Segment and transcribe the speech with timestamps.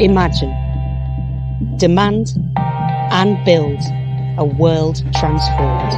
[0.00, 0.56] Imagine,
[1.76, 3.78] demand, and build
[4.38, 5.92] a world transformed.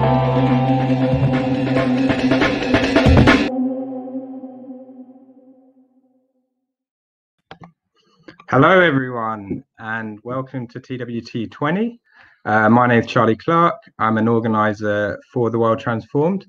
[8.51, 12.00] Hello, everyone, and welcome to TWT 20.
[12.44, 13.76] Uh, my name is Charlie Clark.
[14.00, 16.45] I'm an organizer for The World Transformed.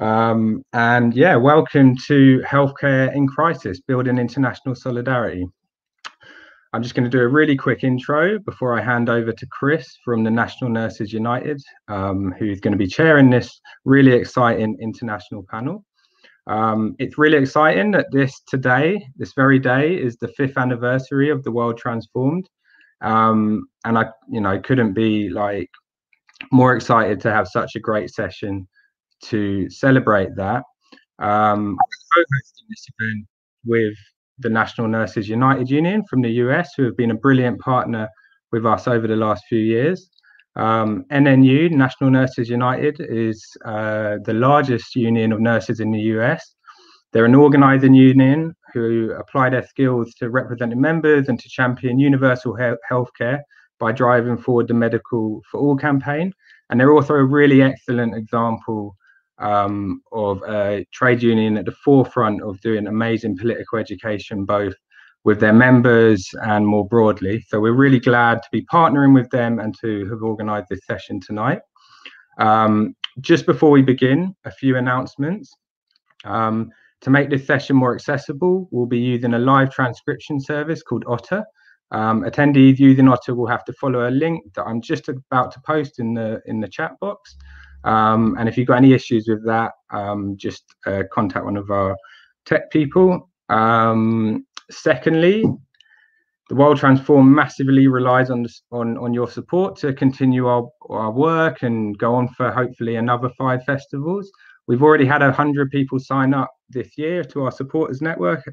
[0.00, 5.46] Um, and yeah, welcome to Healthcare in Crisis Building International Solidarity.
[6.72, 9.86] I'm just going to do a really quick intro before I hand over to Chris
[10.04, 15.46] from the National Nurses United, um, who's going to be chairing this really exciting international
[15.48, 15.84] panel.
[16.46, 21.42] Um, it's really exciting that this today, this very day, is the fifth anniversary of
[21.42, 22.48] the World Transformed,
[23.00, 25.70] um, and I, you know, couldn't be like
[26.52, 28.68] more excited to have such a great session
[29.24, 30.64] to celebrate that.
[31.18, 31.76] Um,
[32.14, 33.26] co-hosting this event
[33.64, 33.96] with
[34.38, 38.08] the National Nurses United Union from the US, who have been a brilliant partner
[38.52, 40.10] with us over the last few years.
[40.56, 46.54] Um, NNU, National Nurses United, is uh, the largest union of nurses in the US.
[47.12, 52.54] They're an organizing union who apply their skills to representing members and to champion universal
[52.54, 53.40] he- healthcare
[53.78, 56.32] by driving forward the Medicare for All campaign.
[56.68, 58.96] And they're also a really excellent example
[59.38, 64.74] um, of a trade union at the forefront of doing amazing political education, both
[65.24, 67.44] with their members and more broadly.
[67.48, 71.20] So we're really glad to be partnering with them and to have organised this session
[71.20, 71.60] tonight.
[72.38, 75.52] Um, just before we begin, a few announcements.
[76.24, 76.70] Um,
[77.00, 81.44] to make this session more accessible, we'll be using a live transcription service called Otter.
[81.90, 85.60] Um, attendees using Otter will have to follow a link that I'm just about to
[85.60, 87.36] post in the in the chat box.
[87.88, 91.70] Um, and if you've got any issues with that, um, just uh, contact one of
[91.70, 91.96] our
[92.44, 93.30] tech people.
[93.48, 95.42] Um, secondly,
[96.50, 101.62] the World Transform massively relies on, on, on your support to continue our, our work
[101.62, 104.30] and go on for hopefully another five festivals.
[104.66, 108.44] We've already had 100 people sign up this year to our supporters network,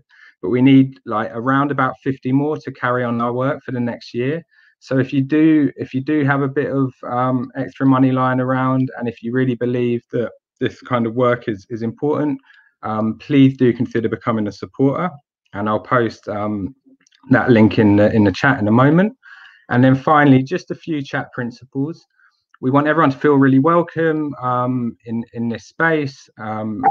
[0.41, 3.81] but we need like around about 50 more to carry on our work for the
[3.81, 4.41] next year.
[4.85, 8.39] So if you do if you do have a bit of um, extra money lying
[8.39, 12.39] around, and if you really believe that this kind of work is is important,
[12.83, 15.09] um, please do consider becoming a supporter.
[15.53, 16.75] And I'll post um,
[17.31, 19.17] that link in the in the chat in a moment.
[19.69, 22.05] And then finally, just a few chat principles.
[22.61, 26.29] We want everyone to feel really welcome um, in in this space.
[26.39, 26.83] Um,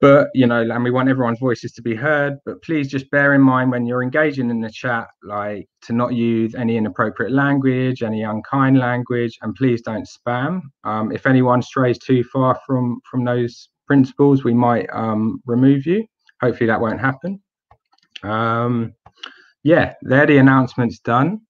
[0.00, 3.34] but you know and we want everyone's voices to be heard but please just bear
[3.34, 8.02] in mind when you're engaging in the chat like to not use any inappropriate language
[8.02, 10.60] any unkind language and please don't spam.
[10.84, 16.06] Um, if anyone strays too far from from those principles we might um, remove you.
[16.42, 17.40] Hopefully that won't happen.
[18.22, 18.94] Um,
[19.64, 21.40] yeah they're the announcements done.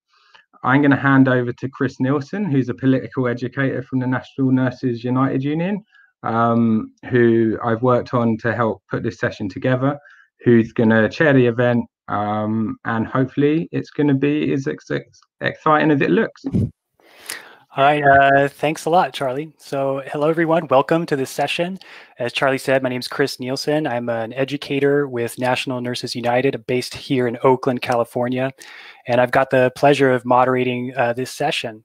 [0.65, 4.51] I'm going to hand over to chris nielsen who's a political educator from the national
[4.51, 5.85] nurses united union
[6.23, 9.99] um, who I've worked on to help put this session together,
[10.45, 14.91] who's going to chair the event, um, and hopefully it's going to be as ex-
[15.41, 16.45] exciting as it looks.
[17.77, 19.53] All right, uh, thanks a lot, Charlie.
[19.59, 21.79] So, hello everyone, welcome to this session.
[22.19, 23.87] As Charlie said, my name is Chris Nielsen.
[23.87, 28.53] I'm an educator with National Nurses United, based here in Oakland, California,
[29.07, 31.85] and I've got the pleasure of moderating uh, this session.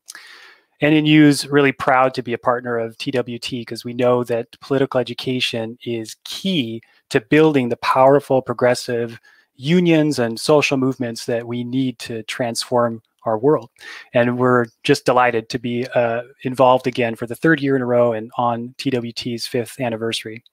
[0.82, 5.00] NNU is really proud to be a partner of TWT because we know that political
[5.00, 9.20] education is key to building the powerful progressive
[9.56, 13.70] unions and social movements that we need to transform our world.
[14.14, 17.86] And we're just delighted to be uh, involved again for the third year in a
[17.86, 20.44] row and on TWT's fifth anniversary.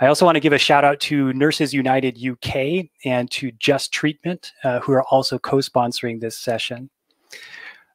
[0.00, 3.92] I also want to give a shout out to Nurses United UK and to Just
[3.92, 6.88] Treatment, uh, who are also co sponsoring this session.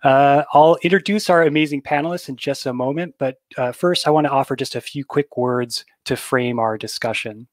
[0.03, 4.25] Uh, I'll introduce our amazing panelists in just a moment, but uh, first I want
[4.27, 7.47] to offer just a few quick words to frame our discussion.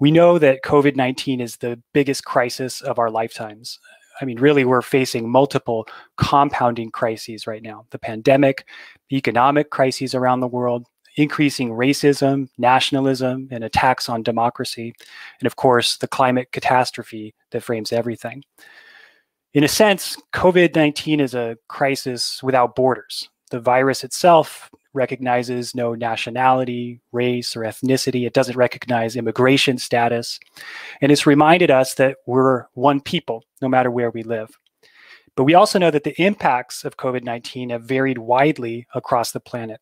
[0.00, 3.78] We know that COVID-19 is the biggest crisis of our lifetimes.
[4.20, 5.86] I mean, really, we're facing multiple
[6.16, 7.86] compounding crises right now.
[7.90, 8.66] The pandemic,
[9.12, 10.86] economic crises around the world,
[11.16, 14.92] increasing racism, nationalism, and attacks on democracy,
[15.40, 18.42] and of course, the climate catastrophe that frames everything
[19.56, 23.30] in a sense, COVID 19 is a crisis without borders.
[23.50, 28.26] The virus itself recognizes no nationality, race, or ethnicity.
[28.26, 30.38] It doesn't recognize immigration status.
[31.00, 34.50] And it's reminded us that we're one people, no matter where we live.
[35.36, 39.40] But we also know that the impacts of COVID 19 have varied widely across the
[39.40, 39.80] planet.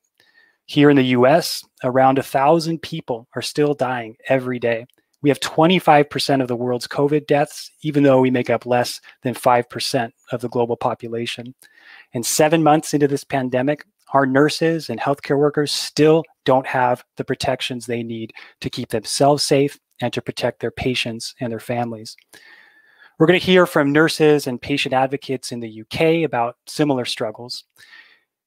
[0.67, 4.87] Here in the US, around a thousand people are still dying every day
[5.25, 9.33] We have 25% of the world's COVID deaths, even though we make up less than
[9.33, 11.55] 5% of the global population.
[12.13, 17.25] And seven months into this pandemic, our nurses and healthcare workers still don't have the
[17.25, 22.19] protections they need to keep themselves safe and to protect their patients and their families.
[23.19, 27.65] We're going to hear from nurses and patient advocates in the UK about similar struggles.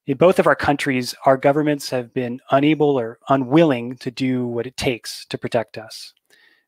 [0.06, 4.68] In both of our countries, our governments have been unable or unwilling to do what
[4.68, 6.14] it takes to protect us.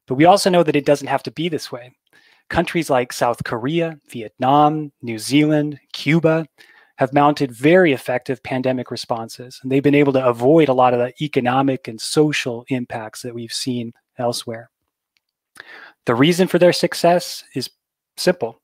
[0.10, 1.94] But we also know that it doesn't have to be this way.
[2.50, 6.48] Countries like South Korea, Vietnam, New Zealand, Cuba
[6.98, 11.00] have mounted very effective pandemic responses, and they've been able to avoid a lot of
[11.00, 14.72] the economic and social impacts that we've seen elsewhere.
[16.08, 17.70] The reason for their success is
[18.20, 18.62] Simple.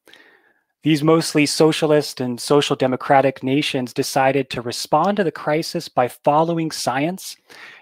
[0.84, 6.72] These mostly socialist and social democratic nations decided to respond to the crisis by following
[6.72, 7.38] science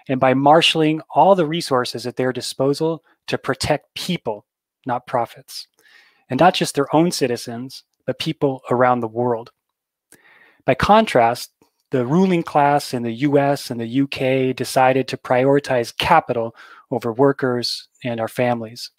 [0.08, 4.46] and by marshaling all the resources at their disposal to protect people,
[4.86, 5.66] not profits.
[6.30, 9.50] And not just their own citizens, but people around the world.
[10.64, 11.50] By contrast,
[11.90, 16.56] the ruling class in the US and the UK decided to prioritize capital
[16.90, 18.90] over workers and our families.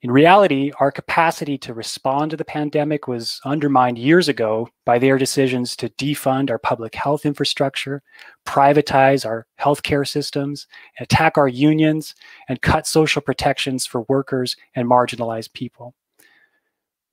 [0.00, 5.18] In reality, our capacity to respond to the pandemic was undermined years ago by their
[5.18, 8.00] decisions to defund our public health infrastructure,
[8.46, 10.68] privatize our healthcare systems,
[11.00, 12.14] attack our unions,
[12.48, 15.96] and cut social protections for workers and marginalized people.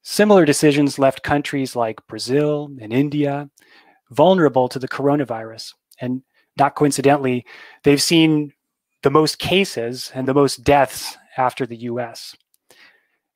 [0.04, 3.50] Similar decisions left countries like Brazil and India
[4.12, 5.74] vulnerable to the coronavirus.
[6.00, 6.22] And
[6.56, 7.48] not coincidentally,
[7.82, 8.54] they've seen
[9.02, 12.36] the most cases and the most deaths after the US.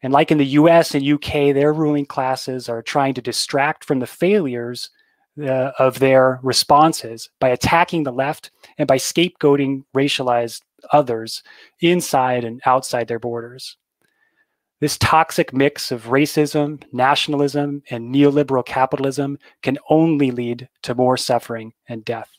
[0.01, 3.99] And like in the US and UK, their ruling classes are trying to distract from
[3.99, 4.89] the failures
[5.41, 10.61] uh, of their responses by attacking the left and by scapegoating racialized
[10.91, 11.43] others
[11.81, 13.77] inside and outside their borders.
[14.81, 21.73] This toxic mix of racism, nationalism, and neoliberal capitalism can only lead to more suffering
[21.87, 22.29] and death.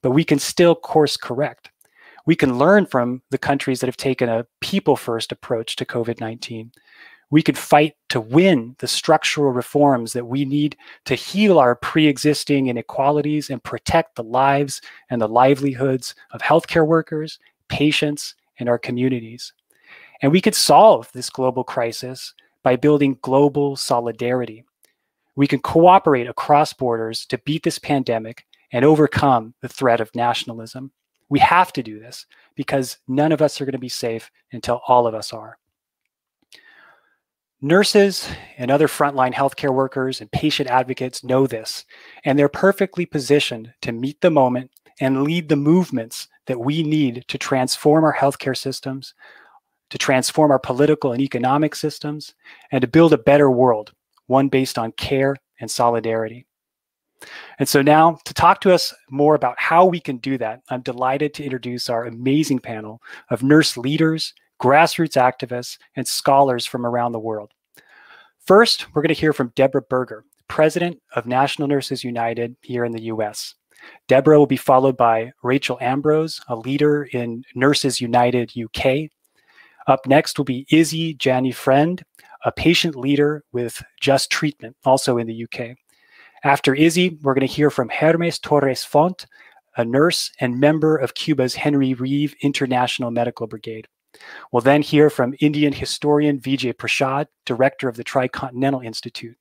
[0.00, 1.70] But we can still course correct
[2.26, 6.20] we can learn from the countries that have taken a people first approach to COVID
[6.20, 6.72] 19.
[7.30, 10.76] We could fight to win the structural reforms that we need
[11.06, 16.86] to heal our pre existing inequalities and protect the lives and the livelihoods of healthcare
[16.86, 17.38] workers,
[17.68, 19.54] patients, and our communities.
[20.20, 24.64] And we could solve this global crisis by building global solidarity.
[25.34, 30.92] We can cooperate across borders to beat this pandemic and overcome the threat of nationalism.
[31.32, 32.26] We have to do this
[32.56, 35.56] because none of us are going to be safe until all of us are.
[37.62, 41.86] Nurses and other frontline healthcare workers and patient advocates know this,
[42.26, 47.24] and they're perfectly positioned to meet the moment and lead the movements that we need
[47.28, 49.14] to transform our healthcare systems,
[49.88, 52.34] to transform our political and economic systems,
[52.72, 53.94] and to build a better world,
[54.26, 56.44] one based on care and solidarity.
[57.58, 60.82] And so now to talk to us more about how we can do that, I'm
[60.82, 67.12] delighted to introduce our amazing panel of nurse leaders, grassroots activists, and scholars from around
[67.12, 67.52] the world.
[68.46, 72.92] First, we're going to hear from Deborah Burger, president of National Nurses United here in
[72.92, 73.54] the US.
[74.08, 79.10] Deborah will be followed by Rachel Ambrose, a leader in Nurses United UK.
[79.86, 82.02] Up next will be Izzie Jani-Friend,
[82.44, 85.76] a patient leader with Just Treatment, also in the UK.
[86.44, 89.26] After Izzie, we're going to hear from Hermes Torres Font,
[89.76, 93.86] a nurse and member of Cuba's Henry Reeve International Medical Brigade.
[94.50, 99.36] We'll then hear from Indian historian Vijay Prashad, director of the Tricontinental Institute.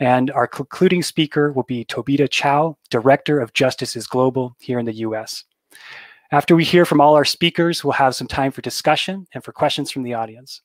[0.00, 4.86] And our concluding speaker will be Tobita Chow, director of Justice is Global here in
[4.86, 5.44] the US.
[6.30, 9.52] After we hear from all our speakers, we'll have some time for discussion and for
[9.52, 10.62] questions from the audience.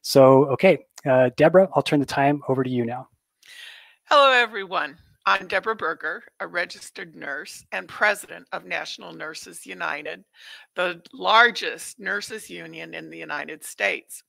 [0.00, 3.08] So, okay, uh, Deborah, I'll turn the time over to you now.
[4.06, 4.98] Hello, everyone.
[5.24, 10.24] I'm Deborah Burger, a registered nurse and president of National Nurses United,
[10.74, 14.22] the largest nurses union in the United States.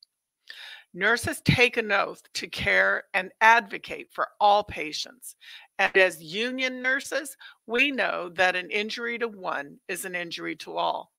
[0.93, 5.35] Nurses take an oath to care and advocate for all patients.
[5.79, 10.77] And as union nurses, we know that an injury to one is an injury to
[10.77, 11.11] all.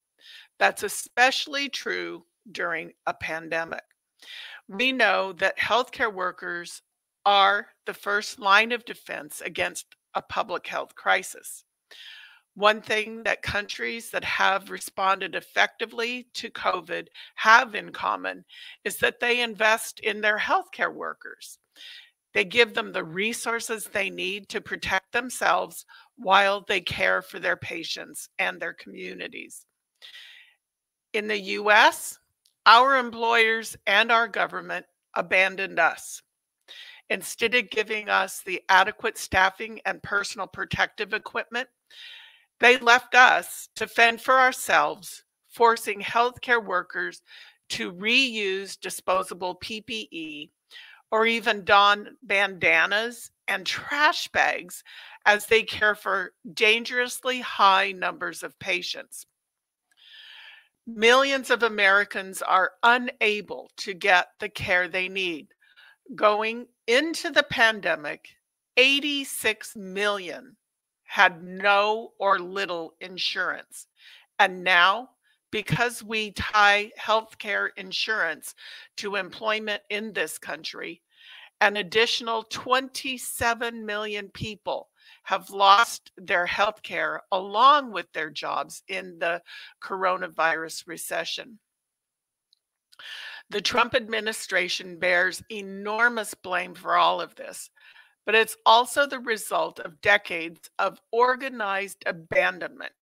[0.58, 3.82] That's especially true during a pandemic.
[4.68, 6.80] We know that healthcare workers
[7.26, 11.64] are the first line of defense against a public health crisis.
[12.54, 18.44] One thing that countries that have responded effectively to COVID have in common
[18.84, 21.58] is that they invest in their healthcare workers.
[22.32, 27.56] They give them the resources they need to protect themselves while they care for their
[27.56, 29.66] patients and their communities.
[31.12, 32.18] In the US,
[32.66, 36.22] Our employers and our government abandoned us.
[37.10, 41.68] Instead of giving us the adequate staffing and personal protective equipment,
[42.60, 47.22] they left us to fend for ourselves, forcing healthcare workers
[47.70, 50.50] to reuse disposable PPE
[51.10, 54.82] or even don bandanas and trash bags
[55.26, 59.26] as they care for dangerously high numbers of patients.
[60.86, 65.48] Millions of Americans are unable to get the care they need.
[66.14, 68.28] Going into the pandemic,
[68.76, 70.56] 86 million
[71.04, 73.86] had no or little insurance.
[74.38, 75.10] And now,
[75.50, 78.54] because we tie healthcare insurance
[78.96, 81.00] to employment in this country,
[81.60, 84.90] an additional 27 million people
[85.22, 89.40] have lost their health care along with their jobs in the
[89.82, 91.58] coronavirus recession.
[93.50, 97.70] The Trump administration bears enormous blame for all of this,
[98.26, 102.92] but it's also the result of decades of organized abandonment.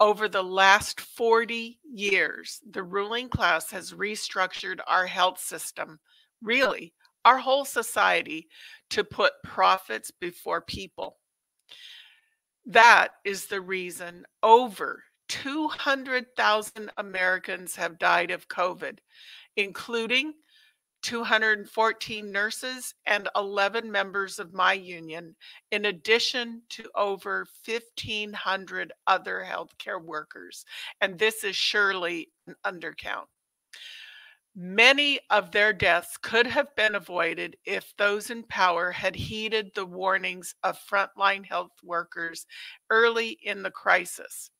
[0.00, 6.00] Over the last 40 years, the ruling class has restructured our health system,
[6.40, 6.92] really,
[7.24, 8.48] our whole society,
[8.90, 11.18] to put profits before people.
[12.66, 18.98] That is the reason over 200,000 Americans have died of COVID,
[19.56, 20.34] including
[21.00, 25.34] 214 nurses and 11 members of my union,
[25.70, 30.66] in addition to over 1,500 other healthcare workers.
[31.00, 33.24] And this is surely an undercount.
[34.54, 39.86] Many of their deaths could have been avoided if those in power had heeded the
[39.86, 42.44] warnings of frontline health workers
[42.90, 44.50] early in the crisis.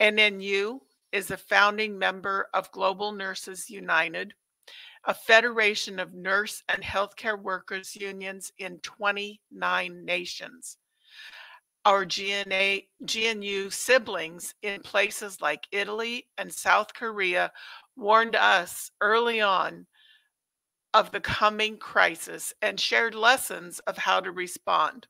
[0.00, 0.78] NNU
[1.12, 4.32] is a founding member of Global Nurses United,
[5.04, 10.76] a federation of nurse and healthcare workers unions in 29 nations.
[11.84, 17.50] Our GNA, GNU siblings in places like Italy and South Korea
[17.96, 19.86] warned us early on
[20.92, 25.06] of the coming crisis and shared lessons of how to respond.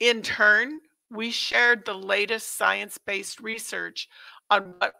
[0.00, 0.80] In turn,
[1.12, 4.08] we shared the latest science based research
[4.50, 4.94] on what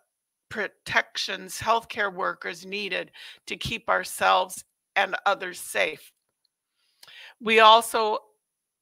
[0.50, 3.10] protections healthcare workers needed
[3.46, 4.64] to keep ourselves
[4.94, 6.12] and others safe.
[7.40, 8.18] We also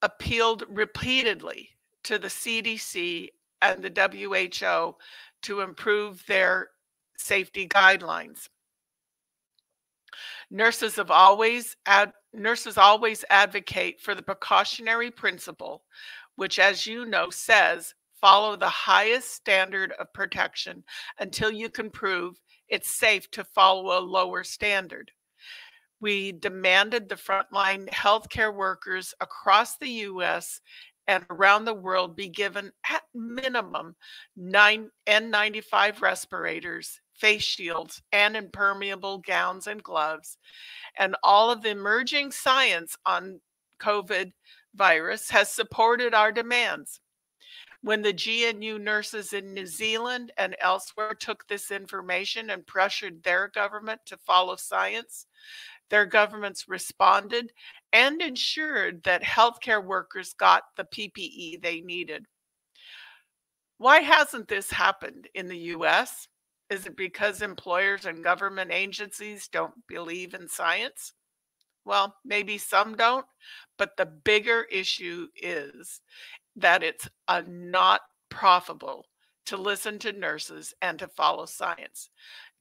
[0.03, 1.71] appealed repeatedly
[2.05, 3.29] to the CDC
[3.63, 3.91] and the
[4.51, 4.97] WHO
[5.43, 6.71] to improve their
[7.17, 8.49] safety guidelines.
[10.51, 15.85] Nurses have always ad, nurses always advocate for the precautionary principle,
[16.41, 20.83] which as you know says follow the highest standard of protection
[21.19, 25.11] until you can prove it's safe to follow a lower standard.
[26.01, 30.63] We demanded the frontline healthcare workers across the US
[31.07, 33.95] and around the world be given at minimum
[34.35, 40.39] nine N95 respirators face shields, and impermeable gowns and gloves.
[40.99, 43.43] And all of the emerging science on
[43.83, 44.33] COVID
[44.75, 47.01] virus has supported our demands.
[47.83, 53.49] When the GNU nurses in New Zealand and elsewhere took this information and pressured their
[53.49, 55.27] government to follow science,
[55.89, 57.53] their governments responded
[57.93, 62.27] and ensured that healthcare workers got the PPE they needed.
[63.79, 66.29] Why hasn't this happened in the US?
[66.69, 71.15] Is it because employers and government agencies don't believe in science?
[71.85, 73.27] Well, maybe some don't,
[73.79, 76.01] but the bigger issue is
[76.57, 79.07] that it's uh, not profitable
[79.47, 82.11] to listen to nurses and to follow science.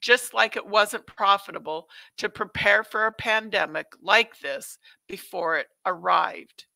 [0.00, 6.66] Just like it wasn't profitable to prepare for a pandemic like this before it arrived.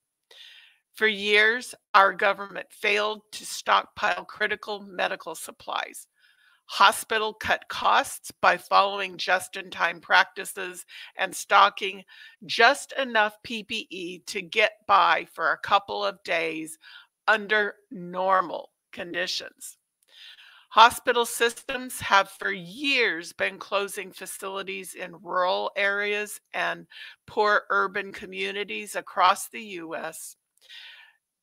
[0.95, 6.07] For years, our government failed to stockpile critical medical supplies.
[6.67, 12.03] Hospital cut costs by following just in time practices and stocking
[12.47, 16.79] just enough PPE to get by for a couple of days
[17.29, 19.77] under normal conditions.
[20.71, 26.87] Hospital systems have for years been closing facilities in rural areas and
[27.27, 30.35] poor urban communities across the US.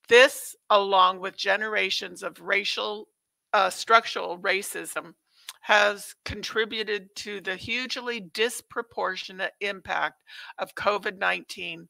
[0.10, 3.08] This, along with generations of racial
[3.54, 5.14] uh, structural racism
[5.62, 10.24] has contributed to the hugely disproportionate impact
[10.58, 11.88] of COVID 19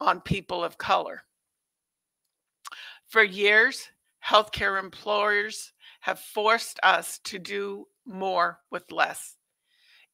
[0.00, 1.22] on people of color.
[3.08, 3.88] For years,
[4.26, 9.36] healthcare employers have forced us to do more with less.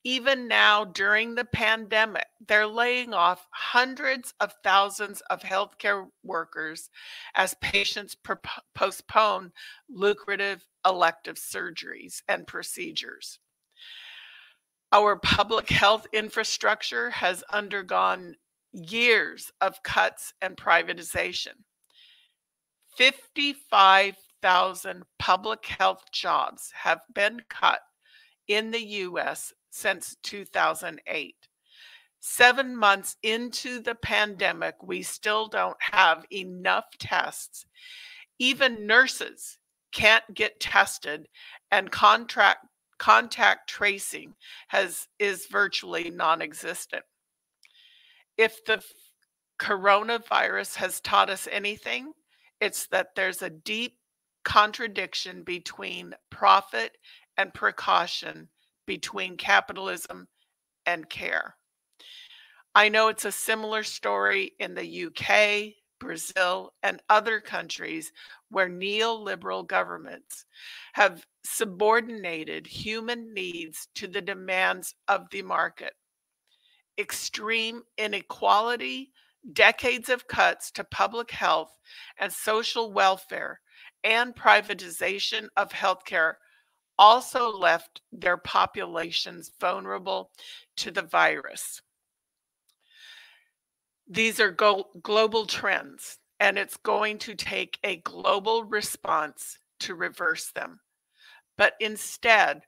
[0.03, 6.89] Even now, during the pandemic, they're laying off hundreds of thousands of healthcare workers
[7.35, 8.17] as patients
[8.75, 9.53] postpone
[9.91, 13.41] lucrative elective surgeries and procedures.
[14.91, 18.37] Our public health infrastructure has undergone
[18.73, 21.65] years of cuts and privatization.
[22.97, 27.81] 55,000 public health jobs have been cut
[28.49, 31.35] in the US since 2008.
[32.21, 37.65] Seven months into the pandemic, we still don't have enough tests.
[38.39, 39.59] Even nurses
[39.93, 41.27] can't get tested,
[41.71, 42.67] and contract
[42.99, 44.35] contact tracing
[44.69, 47.03] has is virtually non-existent.
[48.37, 48.85] If the
[49.59, 52.13] coronavirus has taught us anything,
[52.61, 53.97] it's that there's a deep
[54.45, 56.93] contradiction between profit
[57.39, 58.49] and precaution
[58.91, 60.27] between capitalism
[60.85, 61.55] and care.
[62.75, 68.11] I know it's a similar story in the UK, Brazil, and other countries
[68.49, 70.45] where neoliberal governments
[70.95, 75.93] have subordinated human needs to the demands of the market.
[76.99, 79.13] Extreme inequality,
[79.53, 81.79] decades of cuts to public health
[82.19, 83.61] and social welfare,
[84.03, 86.35] and privatization of healthcare
[87.01, 90.31] also left their populations vulnerable
[90.77, 91.81] to the virus.
[94.07, 94.51] These are
[95.03, 100.81] global trends, and it's going to take a global response to reverse them.
[101.57, 102.63] But instead,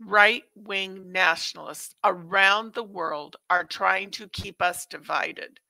[0.00, 5.60] right wing nationalists around the world are trying to keep us divided.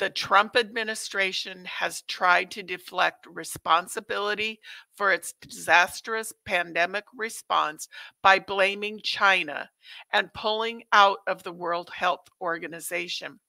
[0.00, 4.58] The Trump administration has tried to deflect responsibility
[4.96, 7.86] for its disastrous pandemic response
[8.22, 9.68] by blaming China
[10.10, 13.40] and pulling out of the World Health Organization.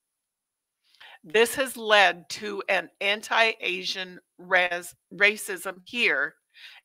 [1.23, 6.35] This has led to an anti Asian racism here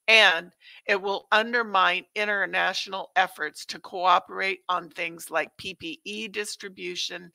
[0.08, 0.52] and
[0.86, 7.32] it will undermine international efforts to cooperate on things like PPE distribution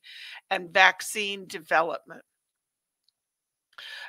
[0.50, 2.22] and vaccine development.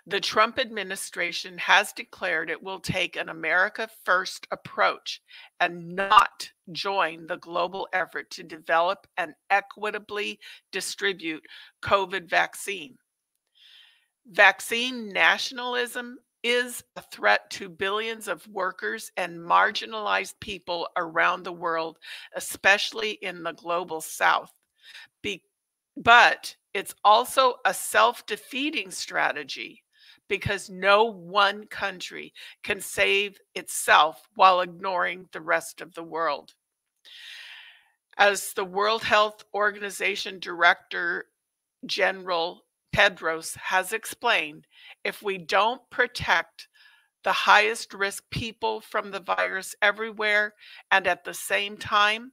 [0.05, 5.21] The Trump administration has declared it will take an America First approach
[5.59, 10.39] and not join the global effort to develop and equitably
[10.71, 11.43] distribute
[11.81, 12.97] COVID vaccine.
[14.27, 21.97] Vaccine nationalism is a threat to billions of workers and marginalized people around the world,
[22.35, 24.51] especially in the global south.
[25.21, 25.43] Be-
[25.95, 29.83] but it's also a self defeating strategy
[30.27, 36.53] because no one country can save itself while ignoring the rest of the world.
[38.17, 41.25] As the World Health Organization Director
[41.85, 42.63] General
[42.95, 44.67] Tedros has explained,
[45.03, 46.67] if we don't protect
[47.23, 50.53] the highest risk people from the virus everywhere
[50.91, 52.31] and at the same time,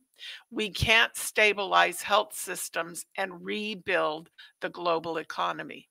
[0.50, 4.30] we can't stabilize health systems and rebuild
[4.60, 5.88] the global economy.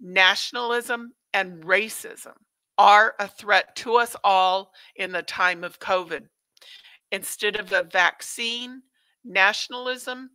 [0.00, 2.34] Nationalism and racism
[2.78, 6.22] are a threat to us all in the time of COVID.
[7.12, 8.82] Instead of a vaccine,
[9.24, 10.30] nationalism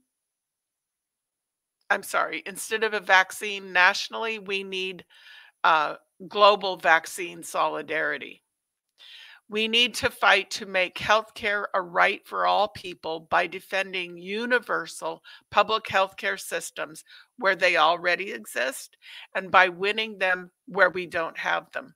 [1.89, 5.05] I'm sorry, instead of a vaccine nationally, we need
[5.65, 5.95] uh,
[6.27, 8.43] global vaccine solidarity.
[9.49, 15.23] We need to fight to make healthcare a right for all people by defending universal
[15.49, 17.03] public healthcare systems
[17.37, 18.95] where they already exist
[19.35, 21.95] and by winning them where we don't have them.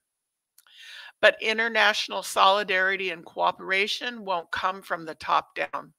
[1.22, 5.92] But international solidarity and cooperation won't come from the top down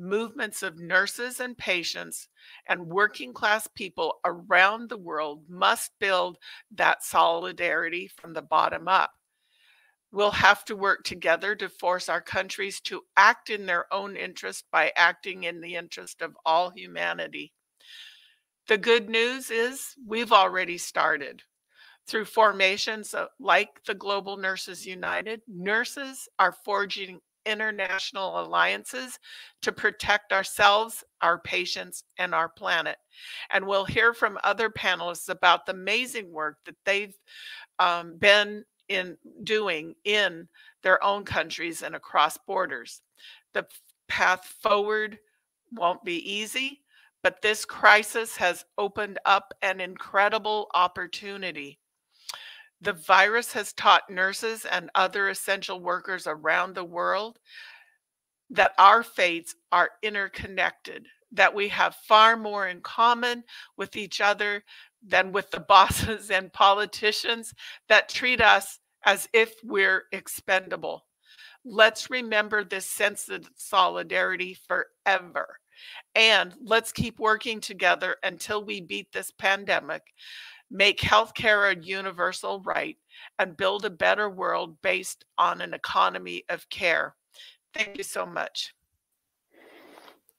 [0.00, 2.28] movements of nurses and patients
[2.68, 6.38] and working class people around the world must build
[6.72, 9.12] that solidarity from the bottom up.
[10.12, 14.64] We'll have to work together to force our countries to act in their own interest
[14.72, 17.52] by acting in the interest of all humanity.
[18.66, 21.42] The good news is we've already started.
[22.06, 29.18] Through formations uh, like the Global Nurses United, nurses are forging international alliances
[29.62, 32.96] to protect ourselves, our patients, and our planet.
[33.50, 37.16] And we'll hear from other panelists about the amazing work that they've
[37.78, 40.48] um, been in doing in
[40.82, 43.00] their own countries and across borders.
[43.54, 43.66] The
[44.08, 45.18] path forward
[45.72, 46.82] won't be easy,
[47.22, 51.79] but this crisis has opened up an incredible opportunity
[52.80, 57.38] the virus has taught nurses and other essential workers around the world
[58.50, 63.44] that our fates are interconnected, that we have far more in common
[63.76, 64.64] with each other
[65.06, 67.54] than with the bosses and politicians
[67.88, 71.06] that treat us as if we're expendable.
[71.64, 75.58] Let's remember this sense of solidarity forever.
[76.14, 80.02] And let's keep working together until we beat this pandemic,
[80.70, 82.96] make healthcare a universal right,
[83.38, 87.14] and build a better world based on an economy of care.
[87.74, 88.74] Thank you so much.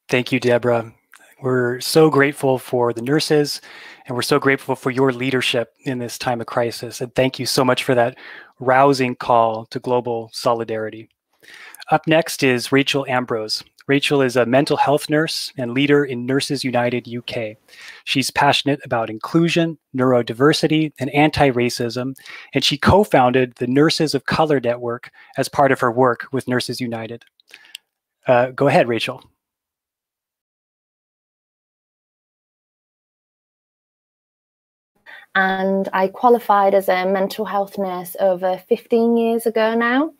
[0.08, 0.94] Thank you, Deborah.
[1.42, 3.62] We're so grateful for the nurses
[4.06, 7.02] and we're so grateful for your leadership in this time of crisis.
[7.02, 8.18] And thank you so much for that
[8.60, 11.10] rousing call to global solidarity.
[11.90, 13.64] Up next is Rachel Ambrose.
[13.92, 17.58] Rachel is a mental health nurse and leader in Nurses United UK.
[18.06, 22.16] She's passionate about inclusion, neurodiversity, and anti racism,
[22.54, 26.48] and she co founded the Nurses of Color Network as part of her work with
[26.48, 27.26] Nurses United.
[28.26, 29.26] Uh, go ahead, Rachel.
[35.36, 40.12] and I qualified as a mental health nurse over 15 years ago now.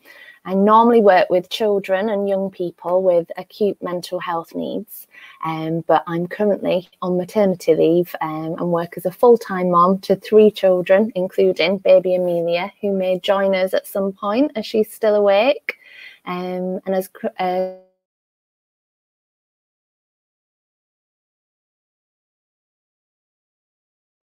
[0.44, 5.06] I normally work with children and young people with acute mental health needs,
[5.44, 10.00] um, but I'm currently on maternity leave um, and work as a full time mom
[10.00, 14.92] to three children, including baby Amelia, who may join us at some point as she's
[14.92, 15.78] still awake.
[16.24, 17.74] Um, and as uh,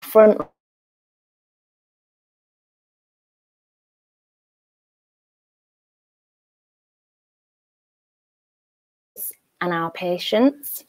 [0.03, 0.40] front
[9.67, 10.85] and our patients.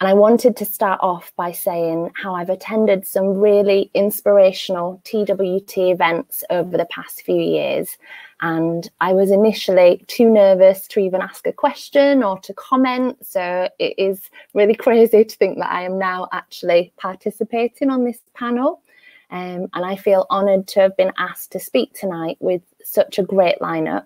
[0.00, 5.78] And I wanted to start off by saying how I've attended some really inspirational TWT
[5.78, 7.96] events over the past few years.
[8.42, 13.24] And I was initially too nervous to even ask a question or to comment.
[13.24, 18.18] So it is really crazy to think that I am now actually participating on this
[18.34, 18.82] panel.
[19.30, 23.22] Um, and I feel honoured to have been asked to speak tonight with such a
[23.22, 24.04] great lineup.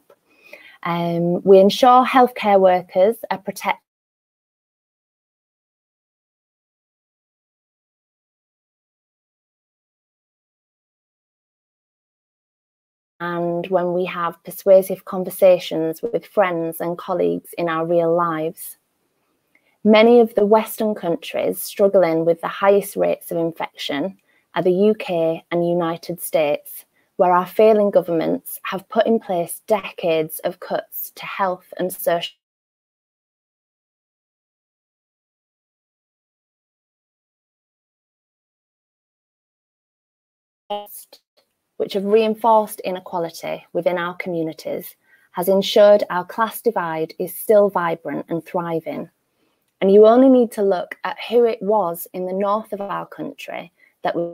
[0.85, 3.90] Um, we ensure healthcare workers are protected
[13.21, 18.79] and when we have persuasive conversations with friends and colleagues in our real lives.
[19.85, 24.19] Many of the Western countries struggling with the highest rates of infection
[24.55, 30.39] are the UK and United States, where our failing governments have put in place decades
[30.41, 32.35] of cuts to health and social
[41.81, 44.97] which have reinforced inequality within our communities,
[45.33, 49.09] has ensured our class divide is still vibrant and thriving.
[49.81, 53.07] And you only need to look at who it was in the north of our
[53.07, 53.73] country
[54.05, 54.25] that we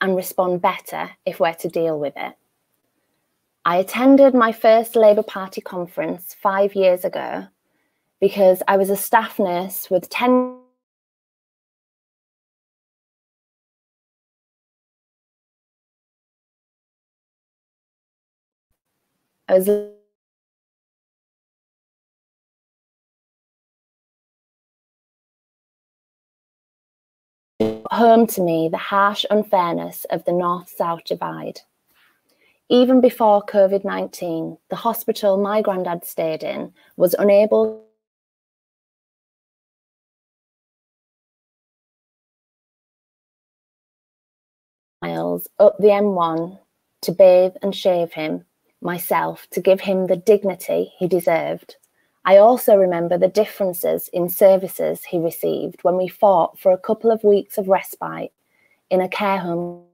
[0.00, 2.34] and respond better if we're to deal with it.
[3.64, 7.46] I attended my first Labour Party conference five years ago
[8.20, 10.58] because I was a staff nurse with 10
[19.48, 19.68] I was
[27.90, 31.60] home to me the harsh unfairness of the North South divide.
[32.68, 37.84] Even before COVID 19, the hospital my granddad stayed in was unable
[45.40, 46.58] miles up the M1
[47.02, 48.44] to bathe and shave him
[48.80, 51.76] myself to give him the dignity he deserved.
[52.24, 57.10] I also remember the differences in services he received when we fought for a couple
[57.10, 58.32] of weeks of respite
[58.90, 59.84] in a care home.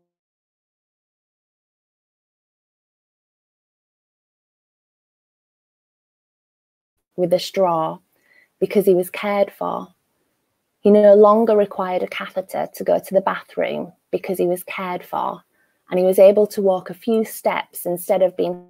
[7.16, 7.98] With a straw
[8.58, 9.95] because he was cared for.
[10.86, 15.04] He no longer required a catheter to go to the bathroom because he was cared
[15.04, 15.42] for.
[15.90, 18.68] And he was able to walk a few steps instead of being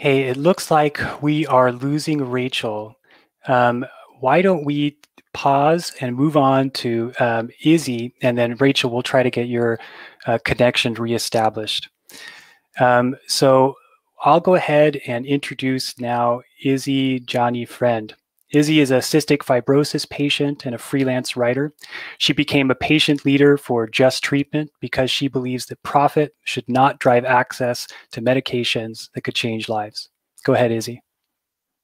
[0.00, 2.96] Hey, it looks like we are losing Rachel.
[3.46, 3.84] Um,
[4.20, 4.96] why don't we
[5.34, 9.78] pause and move on to um, Izzie, and then Rachel will try to get your
[10.26, 11.90] uh, connection reestablished.
[12.80, 13.74] Um, so
[14.24, 18.14] I'll go ahead and introduce now Izzie Jani-Friend.
[18.52, 21.72] Izzie is a cystic fibrosis patient and a freelance writer.
[22.18, 26.98] She became a patient leader for Just Treatment because she believes that profit should not
[26.98, 30.08] drive access to medications that could change lives.
[30.42, 31.02] Go ahead, Izzie.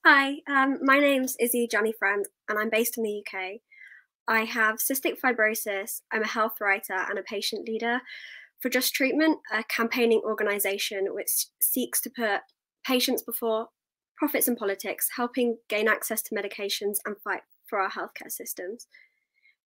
[0.04, 3.60] Hi, um, my name's Izzie Jani-Friend, and I'm based in the UK.
[4.26, 6.00] I have cystic fibrosis.
[6.12, 8.00] I'm a health writer and a patient leader
[8.58, 12.40] for Just Treatment, a campaigning organisation which seeks to put
[12.84, 13.68] patients before
[14.16, 18.86] profits and politics, helping gain access to medications and fight for our healthcare systems.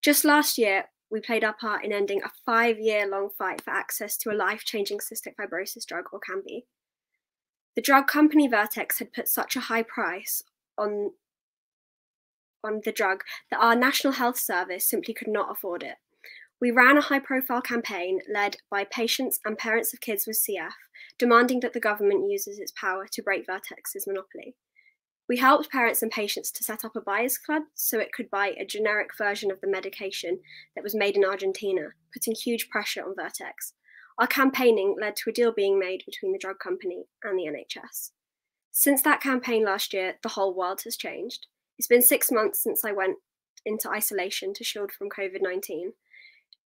[0.03, 3.71] Just last year, we played our part in ending a five year long fight for
[3.71, 6.65] access to a life changing cystic fibrosis drug, or Orkambi.
[7.77, 10.43] The drug company Vertex had put such a high price
[10.79, 11.13] on,
[12.65, 15.97] on the drug that our National Health Service simply could not afford it.
[16.61, 20.73] We ran a high profile campaign led by patients and parents of kids with CF,
[21.19, 24.57] demanding that the government uses its power to break Vertex's monopoly.
[25.27, 28.49] We helped parents and patients to set up a buyers club so it could buy
[28.49, 30.41] a generic version of the medication
[30.75, 33.73] that was made in Argentina, putting huge pressure on Vertex.
[34.19, 38.11] Our campaigning led to a deal being made between the drug company and the NHS.
[38.71, 41.47] Since that campaign last year, the whole world has changed.
[41.79, 43.17] It's been six months since I went
[43.65, 45.93] into isolation to shield from COVID 19,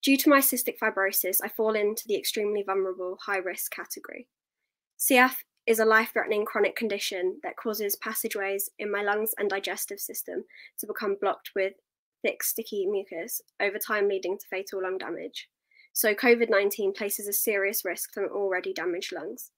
[0.04, 4.28] Due to my cystic fibrosis, I fall into the extremely vulnerable high risk category.
[5.00, 5.36] CF
[5.66, 10.44] is a life threatening chronic condition that causes passageways in my lungs and digestive system
[10.80, 11.76] to become blocked with
[12.22, 15.48] thick, sticky mucus, over time leading to fatal lung damage.
[15.94, 19.52] So, COVID 19 places a serious risk to already damaged lungs.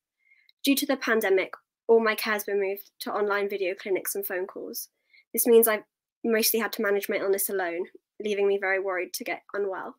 [0.63, 1.53] Due to the pandemic,
[1.87, 4.89] all my care has been moved to online video clinics and phone calls.
[5.33, 5.85] This means I've
[6.23, 7.85] mostly had to manage my illness alone,
[8.23, 9.95] leaving me very worried to get unwell.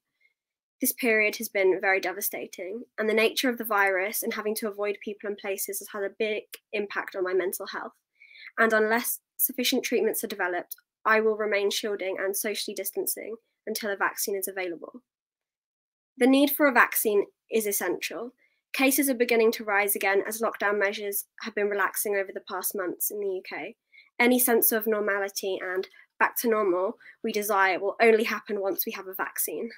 [0.80, 4.68] This period has been very devastating, and the nature of the virus and having to
[4.68, 7.94] avoid people and places has had a big impact on my mental health.
[8.58, 13.36] And unless sufficient treatments are developed, I will remain shielding and socially distancing
[13.66, 15.02] until a vaccine is available.
[16.18, 18.32] The need for a vaccine is essential.
[18.72, 22.74] Cases are beginning to rise again as lockdown measures have been relaxing over the past
[22.74, 23.74] months in the UK.
[24.18, 28.92] Any sense of normality and back to normal we desire will only happen once we
[28.92, 29.70] have a vaccine.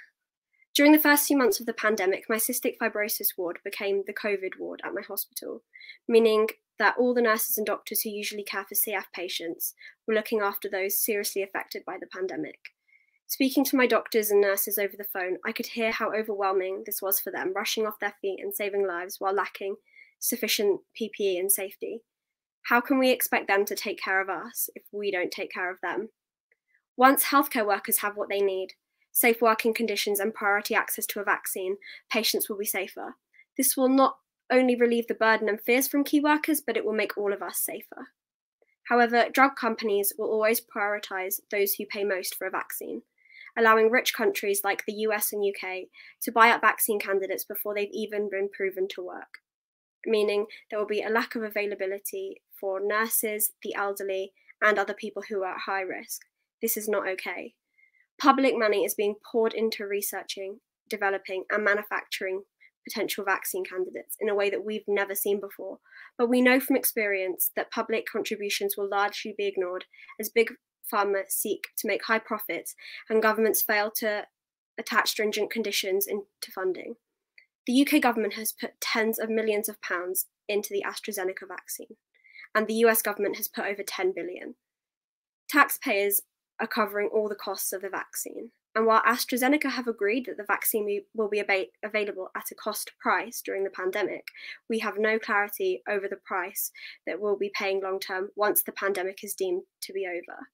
[0.79, 4.61] During the first few months of the pandemic, my cystic fibrosis ward became the COVID
[4.61, 5.65] ward at my hospital,
[6.07, 6.47] meaning
[6.79, 9.75] that all the nurses and doctors who usually care for CF patients
[10.07, 12.61] were looking after those seriously affected by the pandemic.
[13.27, 17.03] Speaking to my doctors and nurses over the phone, I could hear how overwhelming this
[17.03, 19.75] was for them, rushing off their feet and saving lives while lacking
[20.21, 22.03] sufficient PPE and safety.
[22.67, 25.73] How can we expect them to take care of us if we don't take care
[25.73, 26.11] of them?
[26.97, 28.75] Once healthcare workers have what they need,
[29.19, 31.77] safe working conditions, and priority access to a vaccine,
[32.09, 33.17] patients will be safer.
[33.57, 36.93] This will not only relieve the burden and fears from key workers, but it will
[36.93, 38.13] make all of us safer.
[38.85, 43.03] However, drug companies will always prioritise those who pay most for a vaccine,
[43.57, 45.89] allowing rich countries like the US and UK
[46.23, 49.41] to buy up vaccine candidates before they've even been proven to work,
[50.07, 55.25] meaning there will be a lack of availability for nurses, the elderly, and other people
[55.29, 56.23] who are at high risk.
[56.63, 57.55] This is not okay.
[58.21, 62.43] Public money is being poured into researching, developing, and manufacturing
[62.89, 65.79] potential vaccine candidates in a way that we've never seen before.
[66.17, 69.85] But we know from experience that public contributions will largely be ignored
[70.19, 70.53] as big
[70.93, 72.75] pharma seek to make high profits
[73.11, 74.25] and governments fail to
[74.79, 76.95] attach stringent conditions into funding.
[77.67, 81.97] The UK government has put tens of millions of pounds into the AstraZeneca vaccine,
[82.55, 84.55] and the US government has put over 10 billion.
[85.51, 86.23] Taxpayers
[86.61, 88.51] are covering all the costs of the vaccine.
[88.75, 93.43] And while AstraZeneca have agreed that the vaccine will be available at a cost price
[93.43, 94.29] during the pandemic,
[94.69, 96.71] we have no clarity over the price
[97.07, 100.49] that we'll be paying long term once the pandemic is deemed to be over.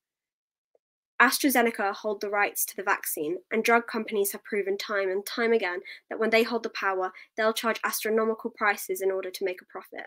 [1.20, 5.52] AstraZeneca hold the rights to the vaccine, and drug companies have proven time and time
[5.52, 9.60] again that when they hold the power, they'll charge astronomical prices in order to make
[9.60, 10.06] a profit.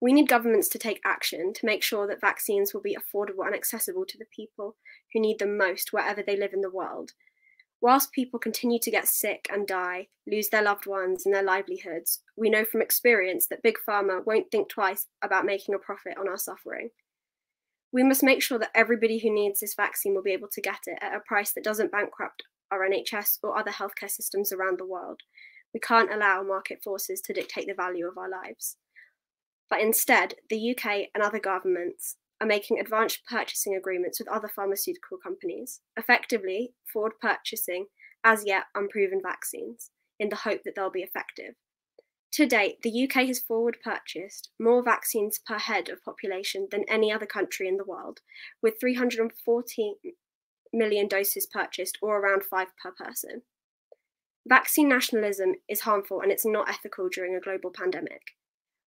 [0.00, 3.54] We need governments to take action to make sure that vaccines will be affordable and
[3.54, 4.76] accessible to the people
[5.12, 7.12] who need them most wherever they live in the world.
[7.82, 12.20] Whilst people continue to get sick and die, lose their loved ones and their livelihoods,
[12.36, 16.28] we know from experience that Big Pharma won't think twice about making a profit on
[16.28, 16.90] our suffering.
[17.92, 20.80] We must make sure that everybody who needs this vaccine will be able to get
[20.86, 24.86] it at a price that doesn't bankrupt our NHS or other healthcare systems around the
[24.86, 25.20] world.
[25.74, 28.76] We can't allow market forces to dictate the value of our lives.
[29.70, 35.16] But instead, the UK and other governments are making advanced purchasing agreements with other pharmaceutical
[35.16, 37.86] companies, effectively forward purchasing
[38.24, 41.54] as yet unproven vaccines in the hope that they'll be effective.
[42.34, 47.12] To date, the UK has forward purchased more vaccines per head of population than any
[47.12, 48.20] other country in the world,
[48.62, 49.94] with 340
[50.72, 53.42] million doses purchased, or around five per person.
[54.46, 58.22] Vaccine nationalism is harmful and it's not ethical during a global pandemic.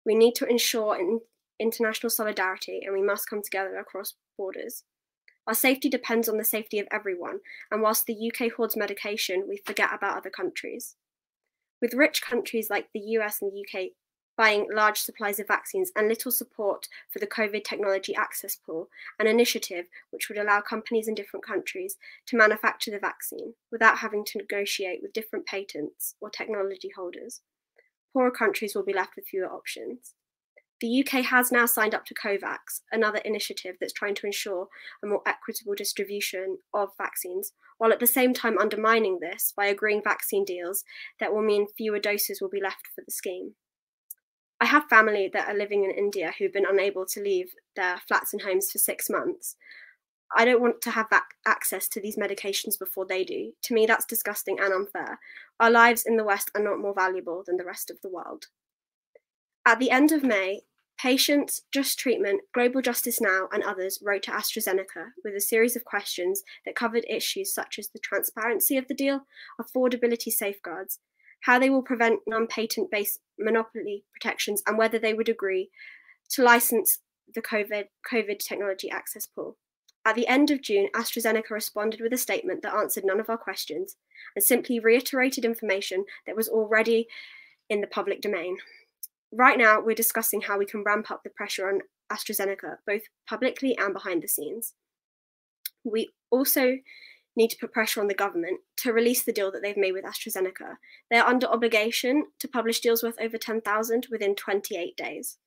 [0.05, 1.21] We need to ensure in
[1.59, 4.85] international solidarity and we must come together across borders.
[5.47, 9.61] Our safety depends on the safety of everyone, and whilst the UK hoards medication, we
[9.65, 10.95] forget about other countries.
[11.81, 13.91] With rich countries like the US and the UK
[14.37, 18.89] buying large supplies of vaccines and little support for the COVID technology access pool,
[19.19, 24.25] an initiative which would allow companies in different countries to manufacture the vaccine without having
[24.25, 27.41] to negotiate with different patents or technology holders.
[28.13, 30.15] Poorer countries will be left with fewer options.
[30.81, 34.67] The UK has now signed up to COVAX, another initiative that's trying to ensure
[35.03, 40.03] a more equitable distribution of vaccines, while at the same time undermining this by agreeing
[40.03, 40.83] vaccine deals
[41.21, 43.55] that will mean fewer doses will be left for the scheme.
[44.61, 48.33] I have family that are living in India who've been unable to leave their flats
[48.33, 49.55] and homes for six months.
[50.37, 51.09] I don't want to have
[51.47, 53.53] access to these medications before they do.
[53.65, 55.19] To me, that's disgusting and unfair.
[55.61, 58.47] Our lives in the West are not more valuable than the rest of the world.
[59.67, 60.63] At the end of May,
[60.99, 65.85] Patients, Just Treatment, Global Justice Now, and others wrote to AstraZeneca with a series of
[65.85, 69.23] questions that covered issues such as the transparency of the deal,
[69.61, 71.01] affordability safeguards,
[71.41, 75.71] how they will prevent non patent based monopoly protections, and whether they would agree
[76.31, 77.01] to license
[77.35, 79.57] the COVID, COVID technology access pool.
[80.05, 83.39] At the end of June, AstraZeneca responded with a statement that answered none of our
[83.39, 83.97] questions
[84.35, 87.07] and simply reiterated information that was already
[87.71, 88.59] in the public domain.
[89.31, 91.81] Right now, we're discussing how we can ramp up the pressure on
[92.13, 94.75] AstraZeneca, both publicly and behind the scenes.
[95.85, 96.79] We also
[97.35, 100.05] need to put pressure on the government to release the deal that they've made with
[100.05, 100.77] AstraZeneca.
[101.11, 105.39] They're under obligation to publish deals worth over 10,000 within 28 days.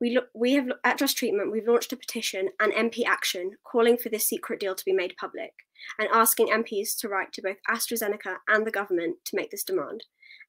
[0.00, 3.96] We, look, we have at Just Treatment, we've launched a petition and MP action calling
[3.96, 5.52] for this secret deal to be made public
[5.98, 10.04] and asking MPs to write to both AstraZeneca and the government to make this demand.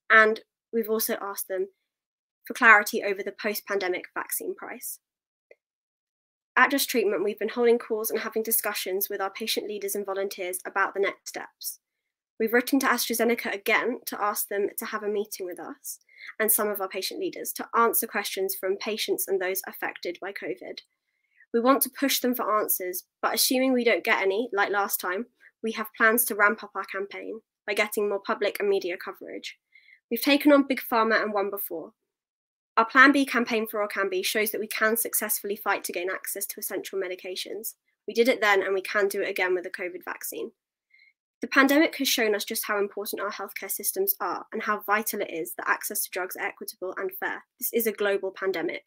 [0.10, 0.42] And
[0.74, 1.68] we've also asked them
[2.46, 5.00] for clarity over the post pandemic vaccine price.
[6.58, 10.06] At Just Treatment, we've been holding calls and having discussions with our patient leaders and
[10.06, 11.80] volunteers about the next steps.
[12.40, 16.00] We've written to AstraZeneca again to ask them to have a meeting with us
[16.40, 20.32] and some of our patient leaders to answer questions from patients and those affected by
[20.32, 20.80] COVID.
[21.54, 25.00] We want to push them for answers, but assuming we don't get any, like last
[25.00, 25.28] time,
[25.64, 29.58] we have plans to ramp up our campaign by getting more public and media coverage.
[30.12, 31.94] We've taken on Big Pharma and won before,
[32.78, 36.46] our Plan B campaign for Orkambi shows that we can successfully fight to gain access
[36.46, 37.74] to essential medications.
[38.08, 40.52] We did it then and we can do it again with the COVID vaccine.
[41.40, 45.22] The pandemic has shown us just how important our healthcare systems are and how vital
[45.22, 47.44] it is that access to drugs are equitable and fair.
[47.60, 48.84] This is a global pandemic.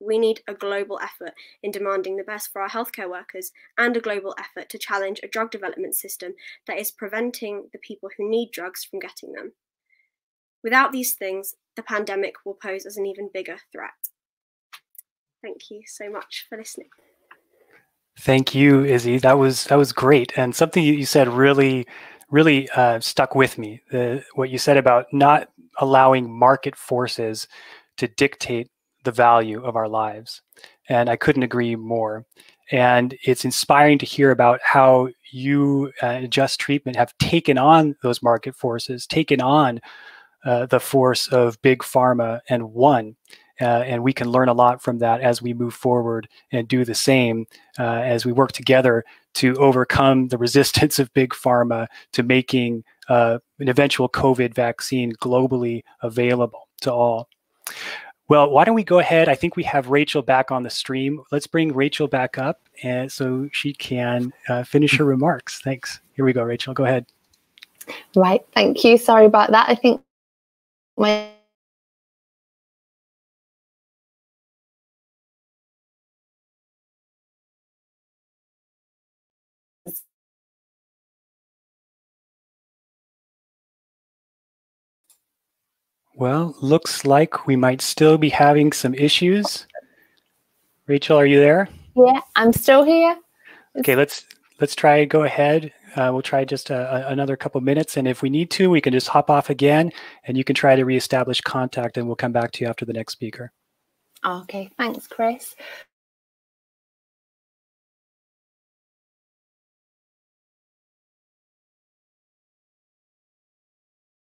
[0.00, 4.00] We need a global effort in demanding the best for our healthcare workers and a
[4.00, 6.34] global effort to challenge a drug development system
[6.66, 9.52] that is preventing the people who need drugs from getting them.
[10.64, 13.90] Without these things, the pandemic will pose as an even bigger threat.
[15.40, 16.88] Thank you so much for listening.
[18.18, 19.18] Thank you, Izzie.
[19.18, 21.86] That was that was great, and something you said really,
[22.30, 23.80] really uh, stuck with me.
[23.90, 25.48] The, what you said about not
[25.78, 27.48] allowing market forces
[27.96, 28.70] to dictate
[29.04, 30.42] the value of our lives,
[30.88, 32.26] and I couldn't agree more.
[32.70, 38.22] And it's inspiring to hear about how you, uh, Just Treatment, have taken on those
[38.22, 39.80] market forces, taken on
[40.44, 43.16] uh, the force of big pharma and won.
[43.60, 46.84] Uh, and we can learn a lot from that as we move forward and do
[46.84, 47.46] the same
[47.78, 53.38] uh, as we work together to overcome the resistance of big pharma to making uh,
[53.58, 57.28] an eventual COVID vaccine globally available to all.
[58.28, 59.28] Well, why don't we go ahead?
[59.28, 61.20] I think we have Rachel back on the stream.
[61.30, 65.60] Let's bring Rachel back up and so she can uh, finish her remarks.
[65.60, 66.00] Thanks.
[66.14, 66.72] Here we go, Rachel.
[66.72, 67.06] Go ahead.
[68.16, 68.44] Right.
[68.54, 68.96] Thank you.
[68.96, 69.68] Sorry about that.
[69.68, 70.00] I think
[70.96, 71.28] my
[86.22, 89.66] Well, looks like we might still be having some issues.
[90.86, 91.68] Rachel, are you there?
[91.96, 93.16] Yeah, I'm still here.
[93.80, 94.24] Okay, let's
[94.60, 98.22] let's try go ahead uh, we'll try just a, a, another couple minutes, and if
[98.22, 99.90] we need to, we can just hop off again,
[100.24, 102.92] and you can try to reestablish contact, and we'll come back to you after the
[102.92, 103.52] next speaker.
[104.24, 105.54] Okay, thanks, Chris.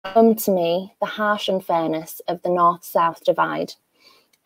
[0.04, 3.72] Come to me the harsh unfairness of the north south divide.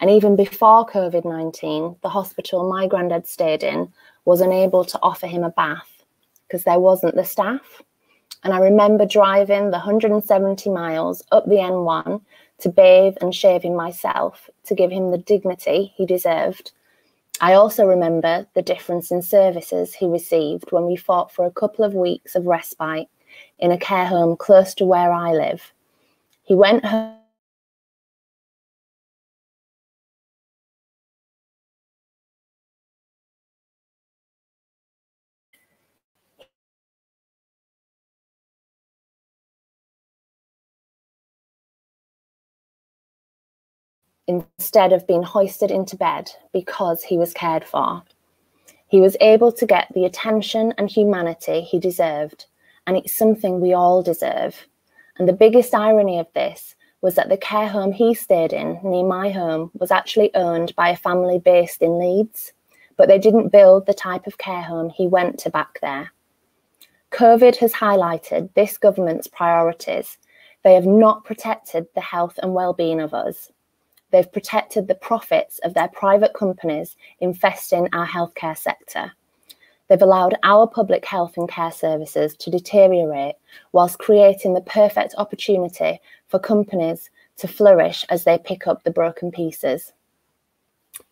[0.01, 3.93] And even before COVID 19, the hospital my granddad stayed in
[4.25, 6.05] was unable to offer him a bath
[6.47, 7.83] because there wasn't the staff.
[8.45, 12.21] And I remember driving the 170 miles up the M1
[12.61, 16.71] to bathe and shave him myself to give him the dignity he deserved.
[17.41, 21.85] I also remember the difference in services he received when we fought for a couple
[21.85, 23.09] of weeks of respite
[23.59, 25.73] in a care home close to where I live.
[26.43, 27.15] He went home.
[44.27, 48.03] Instead of being hoisted into bed because he was cared for,
[48.87, 52.45] he was able to get the attention and humanity he deserved
[52.89, 54.67] and it's something we all deserve.
[55.19, 59.05] And the biggest irony of this was that the care home he stayed in near
[59.05, 62.55] my home was actually owned by a family based in Leeds,
[62.97, 66.11] but they didn't build the type of care home he went to back there.
[67.13, 70.17] COVID has highlighted this government's priorities.
[70.65, 73.53] They have not protected the health and well-being of us.
[74.13, 79.13] They've protected the profits of their private companies infesting our healthcare sector.
[79.89, 83.37] They've allowed our public health and care services to deteriorate
[83.73, 89.31] whilst creating the perfect opportunity for companies to flourish as they pick up the broken
[89.31, 89.93] pieces.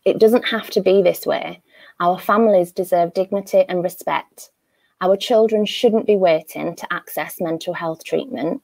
[0.05, 1.63] It doesn't have to be this way.
[2.01, 4.51] Our families deserve dignity and respect.
[5.01, 8.63] Our children shouldn't be waiting to access mental health treatment.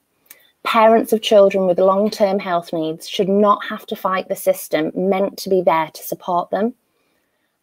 [0.65, 4.93] Parents of children with long term health needs should not have to fight the system
[4.95, 6.75] meant to be there to support them.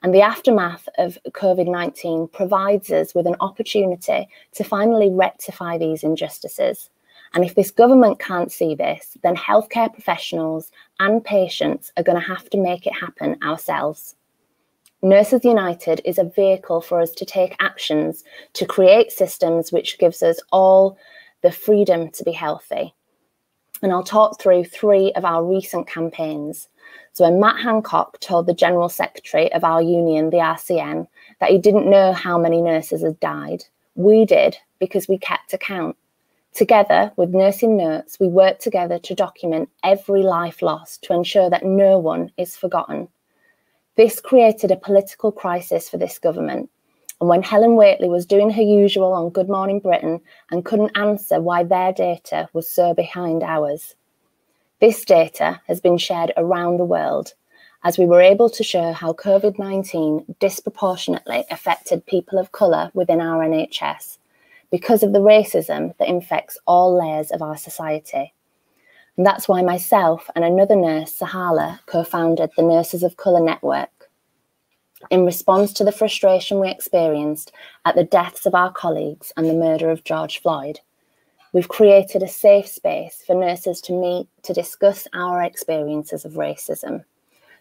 [0.01, 6.03] And the aftermath of COVID 19 provides us with an opportunity to finally rectify these
[6.03, 6.89] injustices.
[7.33, 12.27] And if this government can't see this, then healthcare professionals and patients are going to
[12.27, 14.15] have to make it happen ourselves.
[15.01, 18.23] Nurses United is a vehicle for us to take actions
[18.53, 20.97] to create systems which gives us all
[21.41, 22.93] the freedom to be healthy.
[23.81, 26.67] And I'll talk through three of our recent campaigns.
[27.13, 31.07] So when Matt Hancock told the General Secretary of our union, the RCN,
[31.39, 33.63] that he didn't know how many nurses had died,
[33.95, 35.95] we did because we kept account.
[36.53, 41.63] Together with Nursing Notes, we worked together to document every life lost to ensure that
[41.63, 43.07] no one is forgotten.
[43.95, 46.69] This created a political crisis for this government.
[47.19, 51.41] And when Helen Whately was doing her usual on Good Morning Britain and couldn't answer
[51.41, 53.95] why their data was so behind ours,
[54.79, 57.33] this data has been shared around the world
[57.83, 63.21] as we were able to show how COVID 19 disproportionately affected people of colour within
[63.21, 64.17] our NHS
[64.71, 68.33] because of the racism that infects all layers of our society.
[69.17, 73.98] And that's why myself and another nurse, Sahala, co founded the Nurses of Colour Network.
[75.09, 77.51] In response to the frustration we experienced
[77.85, 80.79] at the deaths of our colleagues and the murder of George Floyd,
[81.51, 87.03] We've created a safe space for nurses to meet to discuss our experiences of racism,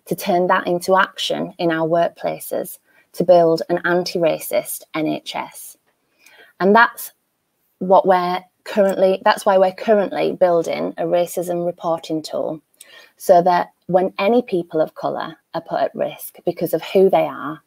[0.05, 2.79] to turn that into action in our workplaces,
[3.13, 5.77] to build an anti racist NHS.
[6.61, 7.13] And that's
[7.79, 12.61] what we're currently, that's why we're currently building a racism reporting tool
[13.17, 17.27] so that when any people of colour are put at risk because of who they
[17.27, 17.63] are,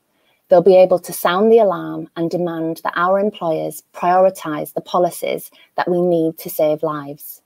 [0.50, 5.50] they'll be able to sound the alarm and demand that our employers prioritise the policies
[5.76, 7.42] that we need to save lives.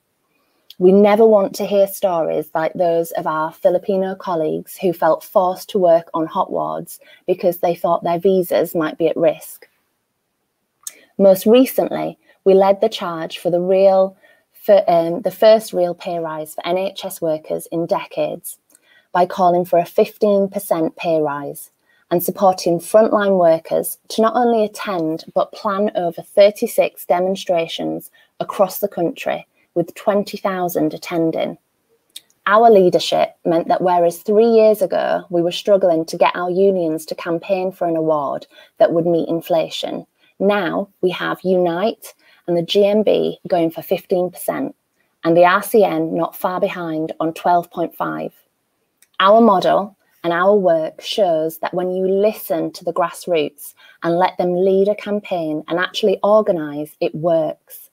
[0.78, 5.70] We never want to hear stories like those of our Filipino colleagues who felt forced
[5.70, 9.70] to work on hot wards because they thought their visas might be at risk.
[11.18, 14.18] Most recently, we led the charge for the real,
[14.66, 18.57] for, um, the first real pay rise for NHS workers in decades
[19.11, 21.70] by calling for a 15% pay rise
[22.09, 28.09] and supporting frontline workers to not only attend but plan over 36 demonstrations
[28.39, 29.45] across the country
[29.76, 31.57] with 20,000 attending.
[32.47, 37.05] Our leadership meant that whereas three years ago we were struggling to get our unions
[37.07, 38.47] to campaign for an award
[38.78, 40.05] that would meet inflation,
[40.39, 42.13] now we have Unite
[42.48, 44.74] and the GMB going for 15%,
[45.24, 48.32] and the RCN not far behind on 12.5.
[49.20, 53.74] Our model and our work shows that when you listen to the grassroots
[54.04, 57.89] and let them lead a campaign and actually organise, it works.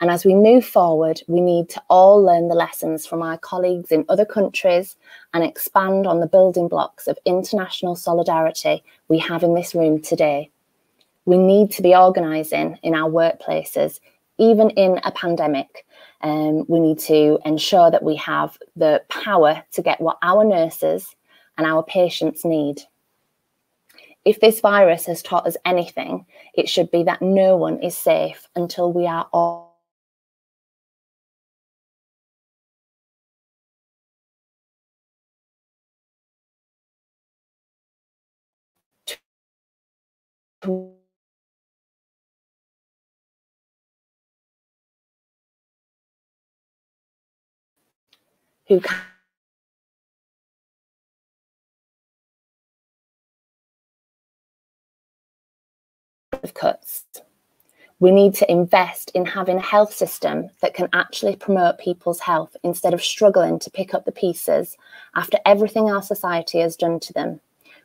[0.00, 3.92] And as we move forward, we need to all learn the lessons from our colleagues
[3.92, 4.96] in other countries
[5.32, 10.50] and expand on the building blocks of international solidarity we have in this room today.
[11.24, 14.00] We need to be organising in our workplaces,
[14.38, 15.86] even in a pandemic.
[16.20, 21.14] Um, we need to ensure that we have the power to get what our nurses
[21.58, 22.82] and our patients need.
[24.24, 28.46] If this virus has taught us anything, it should be that no one is safe
[28.54, 29.72] until we are all
[48.68, 48.80] who
[56.42, 57.04] of cuts.
[58.00, 62.56] We need to invest in having a health system that can actually promote people's health
[62.64, 64.76] instead of struggling to pick up the pieces
[65.14, 67.40] after everything our society has done to them.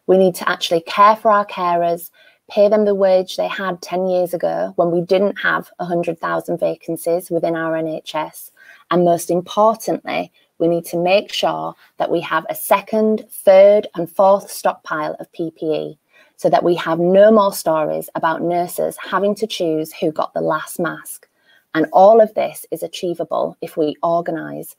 [0.08, 2.10] We need to actually care for our carers,
[2.50, 7.30] pay them the wage they had 10 years ago when we didn't have 100,000 vacancies
[7.30, 8.52] within our NHS.
[8.90, 14.10] And most importantly, we need to make sure that we have a second, third, and
[14.10, 15.98] fourth stockpile of PPE
[16.36, 20.42] so that we have no more stories about nurses having to choose who got the
[20.42, 21.28] last mask.
[21.74, 24.76] And all of this is achievable if we organise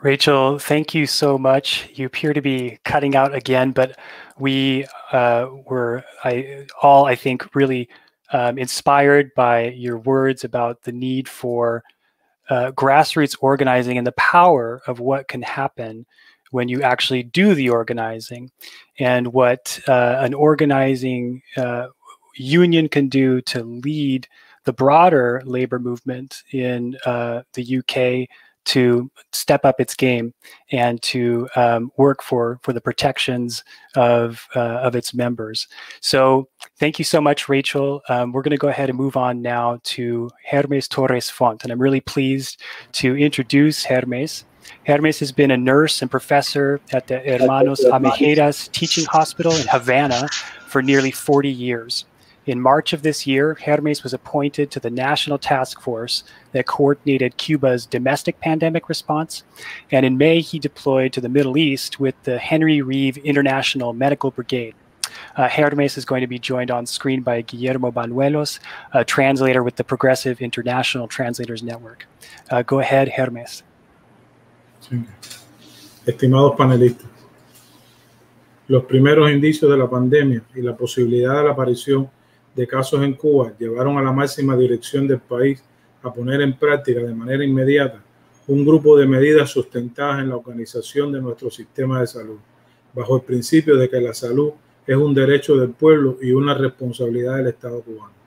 [0.00, 1.90] Rachel, thank you so much.
[1.94, 3.98] You appear to be cutting out again, but
[4.38, 7.88] we uh, were I, all, I think, really
[8.32, 11.82] um, inspired by your words about the need for
[12.50, 16.06] uh, grassroots organizing and the power of what can happen
[16.50, 18.50] when you actually do the organizing
[18.98, 21.88] and what uh, an organizing uh,
[22.36, 24.26] union can do to lead
[24.64, 28.28] the broader labor movement in uh, the UK
[28.68, 30.34] to step up its game
[30.70, 33.64] and to um, work for for the protections
[33.96, 35.66] of uh, of its members.
[36.00, 36.48] So
[36.78, 38.02] thank you so much, Rachel.
[38.08, 41.72] Um, we're going to go ahead and move on now to Hermes Torres Font, and
[41.72, 42.60] I'm really pleased
[42.92, 44.44] to introduce Hermes.
[44.86, 50.28] Hermes has been a nurse and professor at the Hermanos Ameijeiras Teaching Hospital in Havana
[50.66, 52.04] for nearly 40 years.
[52.48, 57.36] In March of this year, Hermes was appointed to the national task force that coordinated
[57.36, 59.42] Cuba's domestic pandemic response.
[59.92, 64.30] And in May, he deployed to the Middle East with the Henry Reeve International Medical
[64.30, 64.74] Brigade.
[65.36, 68.60] Uh, Hermes is going to be joined on screen by Guillermo Banuelos,
[68.94, 72.06] a translator with the Progressive International Translators Network.
[72.50, 73.62] Uh, go ahead, Hermes.
[76.06, 77.10] Estimados panelistas,
[78.68, 82.08] los primeros indicios de la pandemia y la posibilidad de la aparición
[82.58, 85.62] de casos en Cuba llevaron a la máxima dirección del país
[86.02, 88.02] a poner en práctica de manera inmediata
[88.48, 92.38] un grupo de medidas sustentadas en la organización de nuestro sistema de salud,
[92.92, 94.54] bajo el principio de que la salud
[94.84, 98.18] es un derecho del pueblo y una responsabilidad del Estado cubano.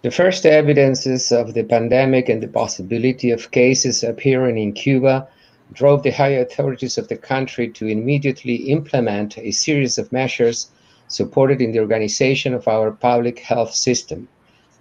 [0.00, 5.28] The first evidences of the pandemic and the possibility of cases appearing in Cuba
[5.72, 10.70] drove the higher authorities of the country to immediately implement a series of measures
[11.08, 14.28] supported in the organization of our public health system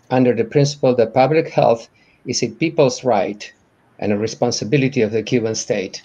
[0.09, 1.89] under the principle that public health
[2.25, 3.53] is a people's right
[3.99, 6.01] and a responsibility of the Cuban state.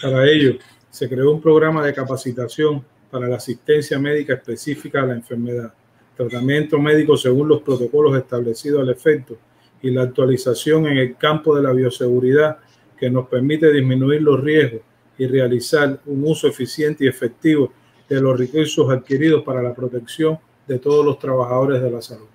[0.00, 0.58] Para ello,
[0.90, 5.72] se creó un programa de capacitación para la asistencia médica específica a la enfermedad,
[6.16, 9.36] tratamiento médico según los protocolos establecidos al efecto
[9.82, 12.58] y la actualización en el campo de la bioseguridad
[13.02, 14.80] que nos permite disminuir los riesgos
[15.18, 17.72] y realizar un uso eficiente y efectivo
[18.08, 20.38] de los recursos adquiridos para la protección
[20.68, 22.28] de todos los trabajadores de la salud.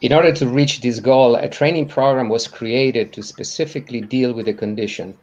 [0.00, 4.46] In order to reach this goal, a training program was created to specifically deal with
[4.46, 5.14] the condition,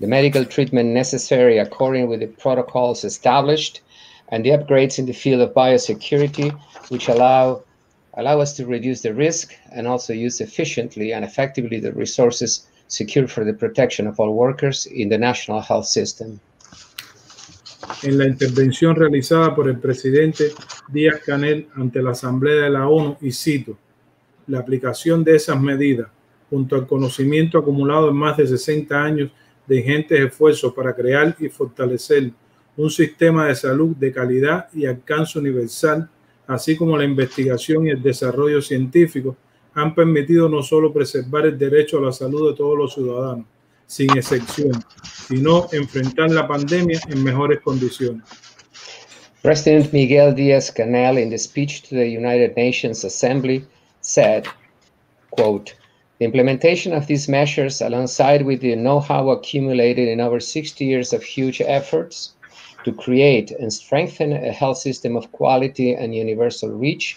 [0.00, 3.82] the medical treatment necessary according with the protocols established,
[4.30, 6.50] and the upgrades in the field of biosecurity,
[6.88, 7.62] which allow
[8.14, 13.28] allow us to reduce the risk and also use efficiently and effectively the resources secure
[13.28, 16.40] for the protection of all workers in the national health system.
[18.02, 20.52] En la intervención realizada por el presidente
[20.88, 23.78] Díaz Canel ante la Asamblea de la ONU, y cito,
[24.46, 26.08] la aplicación de esas medidas,
[26.50, 29.30] junto al conocimiento acumulado en más de 60 años
[29.66, 32.32] de ingentes esfuerzos para crear y fortalecer
[32.76, 36.08] un sistema de salud de calidad y alcance universal,
[36.46, 39.36] así como la investigación y el desarrollo científico,
[39.78, 43.46] han permitido no solo preservar el derecho a la salud de todos los ciudadanos,
[43.86, 44.72] sin excepción,
[45.28, 48.24] sino enfrentar la pandemia en mejores condiciones.
[49.42, 53.64] President Miguel Díaz Canel, in the speech to the United Nations Assembly,
[54.00, 54.46] said,
[55.30, 55.74] quote,
[56.18, 61.22] the implementation of these measures, alongside with the know-how accumulated in over 60 years of
[61.22, 62.32] huge efforts
[62.84, 67.16] to create and strengthen a health system of quality and universal reach,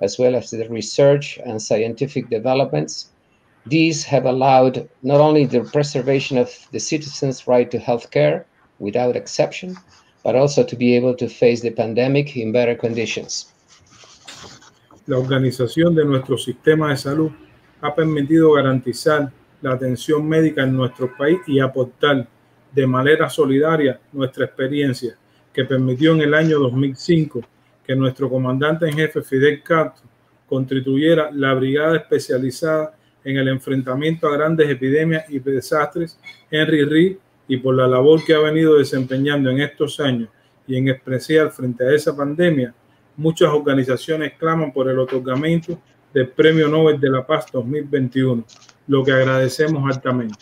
[0.00, 3.10] as well as the research and scientific developments,
[3.66, 8.46] these have allowed not only the preservation of the citizens' right to health care
[8.78, 9.76] without exception,
[10.24, 13.52] but also to be able to face the pandemic in better conditions.
[15.06, 17.32] La organización de nuestro sistema de salud
[17.80, 22.28] ha permitido garantizar la atención médica en nuestro país y aportar
[22.72, 25.16] de manera solidaria nuestra experiencia
[25.52, 27.40] que permitió en el año 2005
[27.90, 30.08] que nuestro comandante en jefe Fidel Castro
[30.48, 36.16] constituyera la brigada especializada en el enfrentamiento a grandes epidemias y desastres
[36.52, 37.16] Henry Reed
[37.48, 40.28] y por la labor que ha venido desempeñando en estos años
[40.68, 42.72] y en especial frente a esa pandemia,
[43.16, 45.76] muchas organizaciones claman por el otorgamiento
[46.14, 48.44] del Premio Nobel de la Paz 2021,
[48.86, 50.36] lo que agradecemos altamente.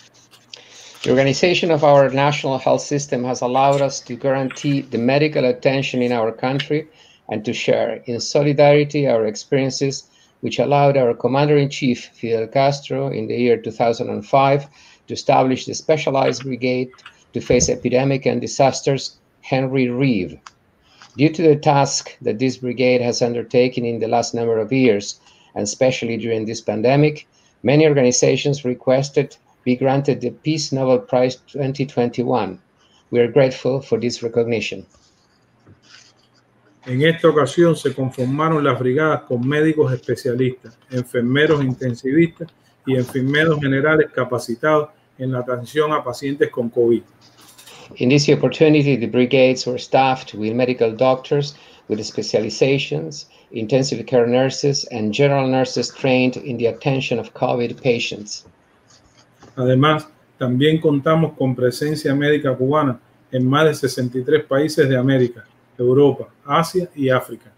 [1.03, 6.03] The organization of our national health system has allowed us to guarantee the medical attention
[6.03, 6.91] in our country
[7.29, 10.05] and to share in solidarity our experiences,
[10.41, 14.67] which allowed our Commander in Chief, Fidel Castro, in the year 2005,
[15.07, 16.91] to establish the specialized brigade
[17.33, 20.39] to face epidemic and disasters, Henry Reeve.
[21.17, 25.21] Due to the task that this brigade has undertaken in the last number of years,
[25.55, 27.27] and especially during this pandemic,
[27.63, 32.59] many organizations requested be granted the Peace Nobel Prize 2021.
[33.11, 34.87] We are grateful for this recognition.
[36.87, 42.49] En esta ocasión se conformaron las brigadas con médicos especialistas, enfermeros intensivistas
[42.87, 47.03] y enfermeros generales capacitados en la atención a pacientes con COVID.
[47.97, 51.57] In this opportunity, the brigades were staffed with medical doctors
[51.89, 58.45] with specializations, intensive care nurses, and general nurses trained in the attention of COVID patients.
[59.57, 60.07] Además,
[60.39, 63.01] también contamos con presencia médica cubana
[63.33, 65.45] en más de 63 países de América,
[65.79, 67.53] Europa, Asia y África.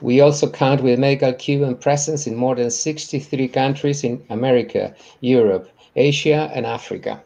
[0.00, 5.68] We also count with medical Cuban presence in more than 63 countries in America, Europe,
[5.96, 7.24] Asia, and Africa.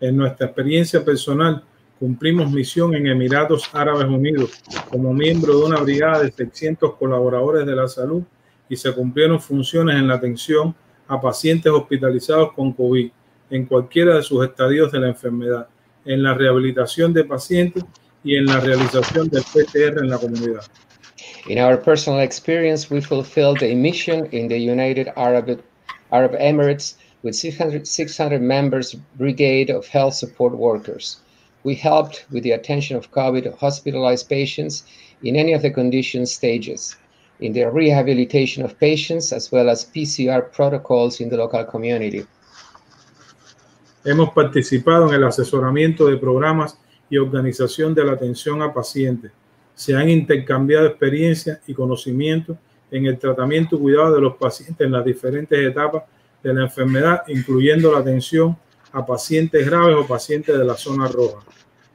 [0.00, 1.62] En nuestra experiencia personal,
[2.00, 7.76] cumplimos misión en Emiratos Árabes Unidos como miembro de una brigada de 600 colaboradores de
[7.76, 8.22] la salud
[8.68, 10.74] y se cumplieron funciones en la atención
[11.06, 13.10] a pacientes hospitalizados con COVID
[13.50, 15.68] en cualquiera de sus estadios de la enfermedad,
[16.04, 17.84] en la rehabilitación de pacientes
[18.24, 20.62] y en la realización del PCR en la comunidad.
[21.48, 25.60] In our personal experience, we fulfilled a mission in the United Arab,
[26.12, 31.18] Arab Emirates with 600, 600 members brigade of health support workers.
[31.64, 34.84] We helped with the attention of COVID hospitalized patients
[35.22, 36.96] in any of the condition stages,
[37.40, 42.26] in the rehabilitation of patients, as well as PCR protocols in the local community.
[44.04, 46.76] Hemos participado en el asesoramiento de programas
[47.12, 49.30] y organización de la atención a pacientes.
[49.74, 52.56] Se han intercambiado experiencias y conocimientos
[52.90, 56.04] en el tratamiento y cuidado de los pacientes en las diferentes etapas
[56.42, 58.56] de la enfermedad, incluyendo la atención
[58.92, 61.44] a pacientes graves o pacientes de la zona roja.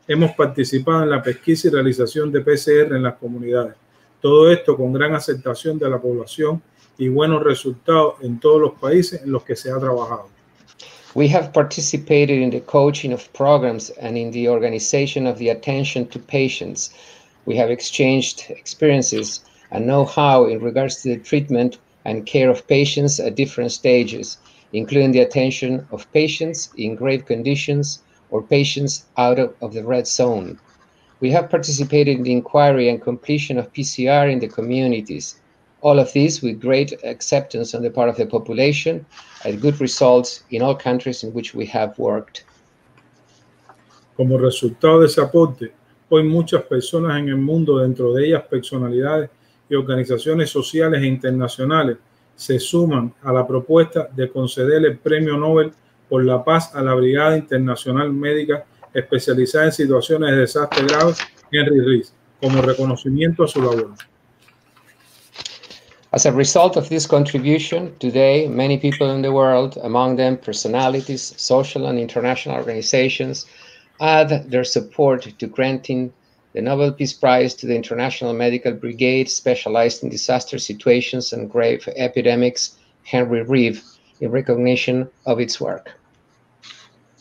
[0.08, 3.74] Hemos participado en la pesquisa y realización de PCR en las comunidades.
[4.22, 6.62] Todo esto con gran aceptación de la población
[6.96, 10.37] y buenos resultados en todos los países en los que se ha trabajado.
[11.18, 16.06] We have participated in the coaching of programs and in the organization of the attention
[16.10, 16.92] to patients.
[17.48, 19.40] We have exchanged experiences
[19.72, 24.38] and know-how in regards to the treatment and care of patients at different stages,
[24.74, 30.06] including the attention of patients in grave conditions or patients out of, of the red
[30.06, 30.60] zone.
[31.20, 35.40] We have participated in the inquiry and completion of PCR in the communities.
[35.88, 39.06] All of this with great acceptance on the part of the population
[39.46, 42.44] and good results in all countries in which we have worked.
[44.18, 45.72] Como resultado de ese aporte,
[46.10, 49.30] hoy muchas personas en el mundo, dentro de ellas personalidades
[49.70, 51.96] y organizaciones sociales e internacionales,
[52.36, 55.72] se suman a la propuesta de conceder el Premio Nobel
[56.10, 61.20] por la Paz a la Brigada Internacional Médica especializada en situaciones de desastre graves,
[61.50, 63.94] Henry Rees, como reconocimiento a su labor.
[66.18, 71.36] As a result of this contribution, today many people in the world, among them personalities,
[71.38, 73.46] social and international organizations,
[74.02, 76.12] add their support to granting
[76.54, 81.88] the Nobel Peace Prize to the International Medical Brigade specialized in disaster situations and grave
[81.96, 83.84] epidemics, Henry Reeve,
[84.20, 85.92] in recognition of its work.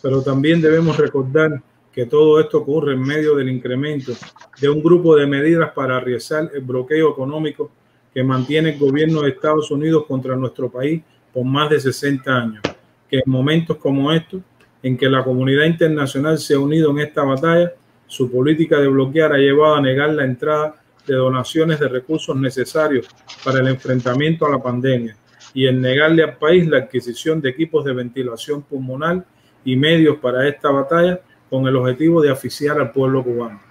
[0.00, 1.60] pero también debemos recordar
[1.92, 4.12] que todo esto ocurre en medio del incremento
[4.58, 7.70] de un grupo de medidas para arriesgar el bloqueo económico
[8.16, 11.02] que mantiene el gobierno de Estados Unidos contra nuestro país
[11.34, 12.62] por más de 60 años,
[13.10, 14.40] que en momentos como estos,
[14.82, 17.74] en que la comunidad internacional se ha unido en esta batalla,
[18.06, 23.06] su política de bloquear ha llevado a negar la entrada de donaciones de recursos necesarios
[23.44, 25.14] para el enfrentamiento a la pandemia
[25.52, 29.26] y en negarle al país la adquisición de equipos de ventilación pulmonar
[29.62, 33.65] y medios para esta batalla con el objetivo de asfixiar al pueblo cubano.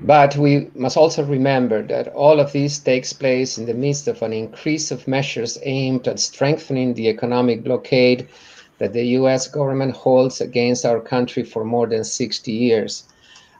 [0.00, 4.22] But we must also remember that all of this takes place in the midst of
[4.22, 8.28] an increase of measures aimed at strengthening the economic blockade
[8.78, 13.04] that the US government holds against our country for more than 60 years.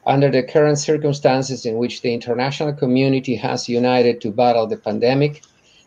[0.06, 5.42] Under the current circumstances in which the international community has united to battle the pandemic,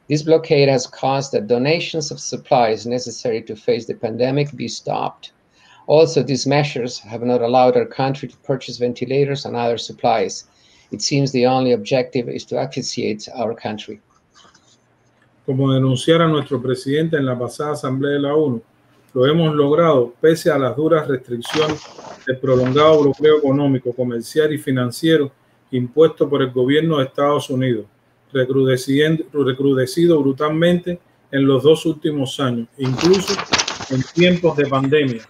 [0.09, 5.31] this blockade has caused that donations of supplies necessary to face the pandemic be stopped.
[5.87, 10.45] Also, these measures have not allowed our country to purchase ventilators and other supplies.
[10.91, 14.01] It seems the only objective is to asphyxiate our country.
[15.45, 18.61] Como denunciara nuestro presidente en la pasada Asamblea de la ONU,
[19.13, 21.81] lo hemos logrado pese a las duras restricciones
[22.25, 25.31] del prolongado bloqueo económico, comercial y financiero
[25.71, 27.85] impuesto por el gobierno de Estados Unidos,
[28.31, 30.99] recrudecido brutalmente
[31.31, 33.33] en los dos últimos años, incluso
[33.89, 35.23] en tiempos de pandemia,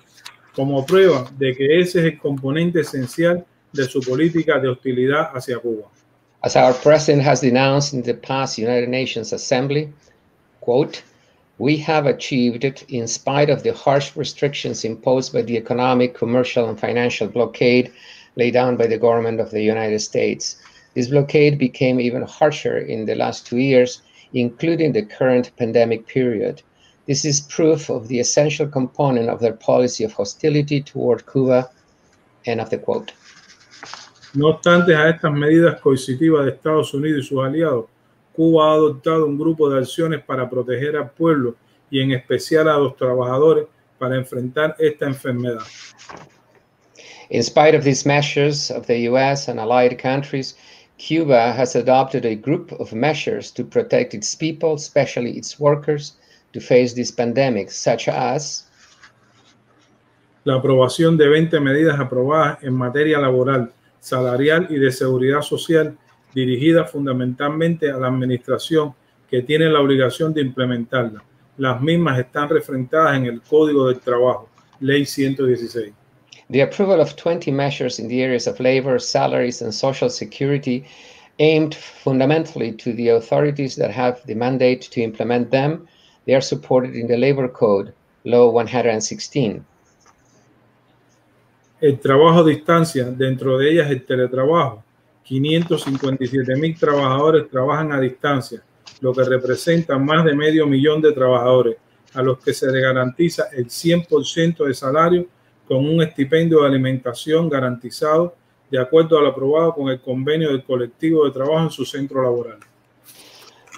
[0.56, 5.60] como prueba de que ese es el componente esencial de su política de hostilidad hacia
[5.60, 5.88] Cuba.
[6.44, 9.94] As our president has denounced in the past United Nations Assembly,
[10.60, 11.04] quote,
[11.60, 16.68] we have achieved it in spite of the harsh restrictions imposed by the economic, commercial,
[16.68, 17.92] and financial blockade
[18.36, 20.56] laid down by the government of the United States.
[20.96, 24.02] This blockade became even harsher in the last two years,
[24.34, 26.64] including the current pandemic period.
[27.12, 31.70] This is proof of the essential component of their policy of hostility toward Cuba.
[32.46, 33.12] End of the quote.
[34.34, 37.88] No obstante a estas medidas coercitivas de Estados Unidos y sus aliados,
[38.34, 41.58] Cuba ha adoptado un grupo de acciones para proteger al pueblo
[41.90, 43.68] y en especial a los trabajadores
[44.00, 45.68] para enfrentar esta enfermedad.
[47.30, 50.56] In spite of these measures of the US and allied countries,
[50.98, 56.14] Cuba has adopted a group of measures to protect its people, especially its workers,
[56.54, 58.68] to face this pandemic, such as
[60.44, 65.98] la aprobación de 20 medidas aprobadas en materia laboral, salarial y de seguridad social
[66.34, 68.94] dirigida fundamentalmente a la administración
[69.30, 71.24] que tiene la obligación de implementarla.
[71.58, 74.50] Las mismas están refrentadas en el Código del Trabajo,
[74.80, 75.94] Ley 116.
[76.50, 80.84] The approval of 20 measures in the areas of labor, salaries, and social security
[81.40, 85.88] aimed fundamentally to the authorities that have the mandate to implement them.
[86.26, 87.94] They are supported in the Labor Code,
[88.24, 89.62] Law 116.
[91.82, 94.84] El trabajo a distancia, dentro de ellas el teletrabajo,
[95.24, 98.62] 557 mil trabajadores trabajan a distancia,
[99.00, 101.78] lo que representa más de medio millón de trabajadores,
[102.14, 105.28] a los que se les garantiza el 100% de salario
[105.68, 108.36] con un estipendio de alimentación garantizado
[108.70, 112.60] de acuerdo al aprobado con el convenio del colectivo de trabajo en su centro laboral.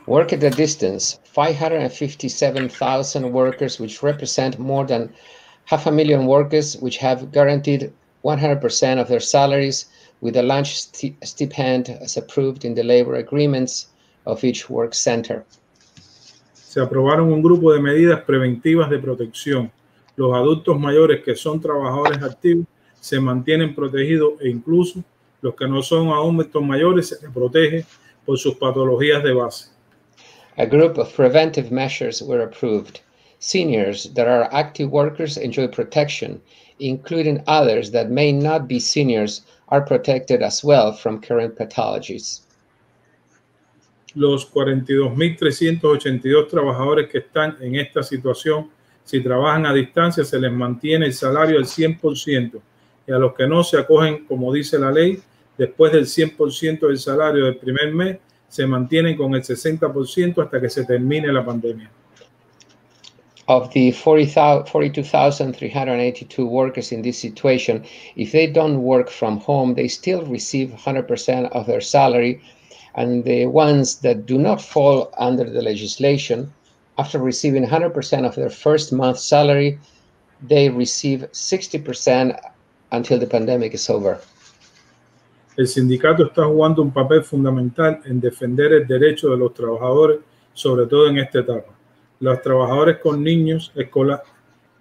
[0.06, 5.12] Work at a distance, 557,000 workers, which represent more than
[5.66, 7.92] half a million workers, which have guaranteed
[8.24, 9.86] 100% of their salaries
[10.22, 13.88] with a lunch st stipend as approved in the labor agreements
[14.26, 15.44] of each work center.
[16.54, 19.72] Se aprobaron un grupo de medidas preventivas de protección.
[20.16, 22.68] Los adultos mayores que son trabajadores activos
[23.00, 25.04] se mantienen protegidos e incluso
[25.42, 27.86] los que no son aún estos mayores se les protege
[28.26, 29.73] por sus patologías de base.
[30.58, 33.01] A group of preventive measures were approved.
[33.39, 36.39] Seniors that are active workers enjoy protection,
[36.80, 42.41] including others that may not be seniors are protected as well from current pathologies.
[44.16, 48.70] Los 42.382 trabajadores que están en esta situación,
[49.04, 52.62] si trabajan a distancia, se les mantiene el salario al 100%
[53.08, 55.20] y a los que no se acogen, como dice la ley,
[55.58, 58.20] después del 100% del salario del primer mes,
[58.54, 61.89] se mantienen con el 60% hasta que se termine la pandemia.
[63.47, 67.84] Of the 42,382 workers in this situation,
[68.16, 72.43] if they don't work from home, they still receive 100% of their salary.
[72.93, 76.54] And the ones that do not fall under the legislation,
[76.99, 79.80] after receiving 100% of their first month's salary,
[80.47, 82.39] they receive 60%
[82.91, 84.22] until the pandemic is over.
[85.56, 90.20] El sindicato está jugando un papel fundamental en defender el derecho de los trabajadores,
[90.51, 91.72] sobre todo en esta etapa.
[92.20, 94.24] Los trabajadores con niños escolar,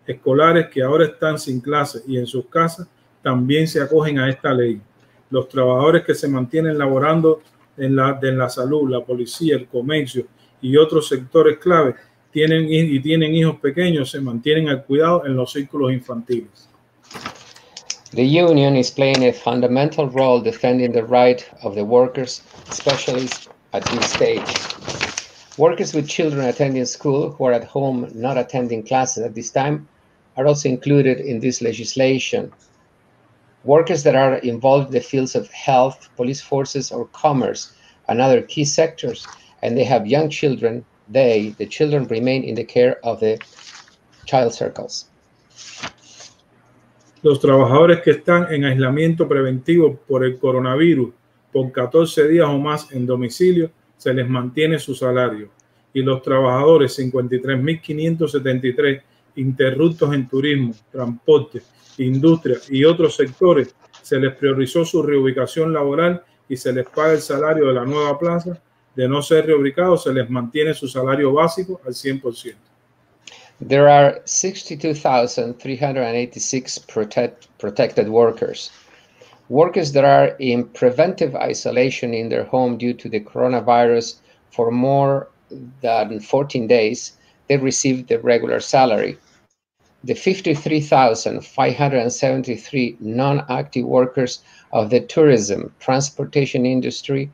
[0.07, 2.89] escolares que ahora están sin clase y en sus casas
[3.23, 4.81] también se acogen a esta ley.
[5.29, 7.43] Los trabajadores que se mantienen laborando
[7.77, 10.27] en la, en la salud, la policía, el comercio
[10.63, 11.97] y otros sectores clave
[12.31, 16.71] tienen y tienen hijos pequeños se mantienen al cuidado en los círculos infantiles.
[18.15, 23.27] The union is playing a fundamental role defending the right of the workers, especially
[23.73, 25.57] at this stage.
[25.57, 29.89] Workers with children attending school who are at home not attending classes at this time
[30.37, 32.53] are also included in this legislation.
[33.65, 37.73] Workers that are involved in the fields of health, police forces, or commerce
[38.09, 39.27] and other key sectors,
[39.63, 43.39] and they have young children, they, the children, remain in the care of the
[44.27, 45.07] child circles.
[47.23, 51.11] Los trabajadores que están en aislamiento preventivo por el coronavirus
[51.53, 55.51] por 14 días o más en domicilio, se les mantiene su salario.
[55.95, 59.03] Y los trabajadores 53.573
[59.37, 61.63] interruptos en turismo, transporte,
[61.99, 67.21] industria y otros sectores, se les priorizó su reubicación laboral y se les paga el
[67.21, 68.61] salario de la nueva plaza.
[68.97, 72.72] De no ser reubicados, se les mantiene su salario básico al 100%.
[73.65, 78.73] There are 62,386 protect, protected workers.
[79.49, 84.17] Workers that are in preventive isolation in their home due to the coronavirus
[84.51, 85.29] for more
[85.81, 87.13] than 14 days,
[87.47, 89.17] they receive the regular salary.
[90.03, 94.43] The 53,573 non-active workers
[94.73, 97.31] of the tourism, transportation industry,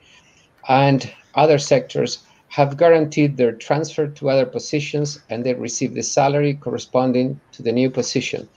[0.69, 2.19] and other sectors
[2.49, 7.73] have guaranteed their transfer to other positions and they receive the salary corresponding to the
[7.73, 8.49] new position.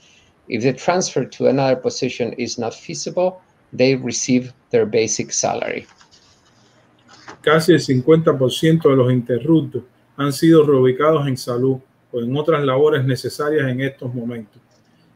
[0.48, 3.40] If the transfer to another position is not feasible,
[3.72, 5.86] they receive their basic salary.
[7.42, 9.82] Casi el 50% de los interruptos
[10.16, 11.78] han sido reubicados en salud
[12.12, 14.60] o en otras labores necesarias en estos momentos.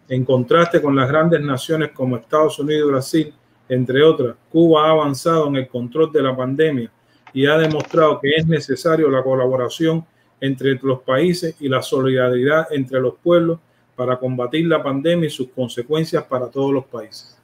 [0.09, 3.35] En contraste con las grandes naciones como Estados Unidos y Brasil,
[3.69, 6.91] entre otras, Cuba ha avanzado en el control de la pandemia
[7.33, 10.05] y ha demostrado que es necesario la colaboración
[10.41, 13.59] entre los países y la solidaridad entre los pueblos
[13.95, 17.37] para combatir la pandemia y sus consecuencias para todos los países.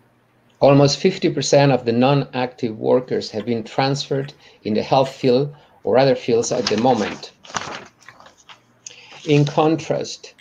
[0.61, 5.53] Almost 50% of the non-active workers have been transferred in the health field
[5.83, 7.33] or other fields at the moment.
[9.27, 10.35] In contrast,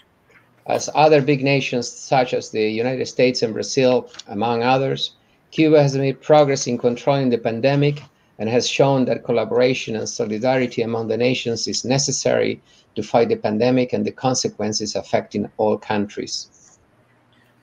[0.67, 5.13] as other big nations such as the United States and Brazil, among others,
[5.49, 8.03] Cuba has made progress in controlling the pandemic
[8.41, 12.59] and has shown that collaboration and solidarity among the nations is necessary
[12.95, 16.49] to fight the pandemic and the consequences affecting all countries.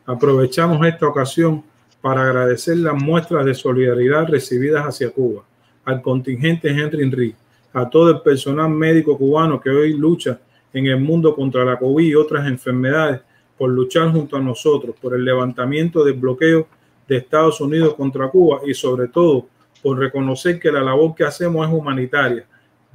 [0.06, 1.64] Aprovechamos esta ocasión
[2.00, 5.42] para agradecer las muestras de solidaridad recibidas hacia Cuba,
[5.84, 7.36] al contingente Henry Enrique,
[7.72, 10.38] a todo el personal médico cubano que hoy lucha
[10.72, 13.20] en el mundo contra la COVID y otras enfermedades,
[13.58, 16.68] por luchar junto a nosotros, por el levantamiento del bloqueo
[17.08, 19.48] de Estados Unidos contra Cuba y sobre todo
[19.82, 22.46] por reconocer que la labor que hacemos es humanitaria,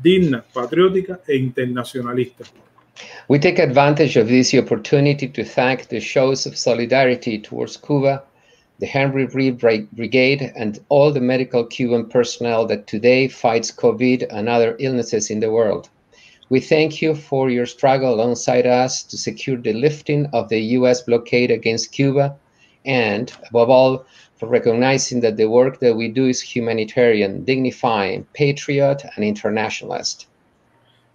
[0.01, 2.43] digna, patriótica e internacionalista.
[3.27, 8.23] We take advantage of this opportunity to thank the shows of solidarity towards Cuba,
[8.79, 9.57] the Henry Reeve
[9.93, 15.39] Brigade, and all the medical Cuban personnel that today fights COVID and other illnesses in
[15.39, 15.89] the world.
[16.49, 21.01] We thank you for your struggle alongside us to secure the lifting of the U.S.
[21.01, 22.36] blockade against Cuba,
[22.86, 24.05] and above all,
[24.36, 30.27] for recognizing that the work that we do is humanitarian, dignifying, patriot, and internationalist.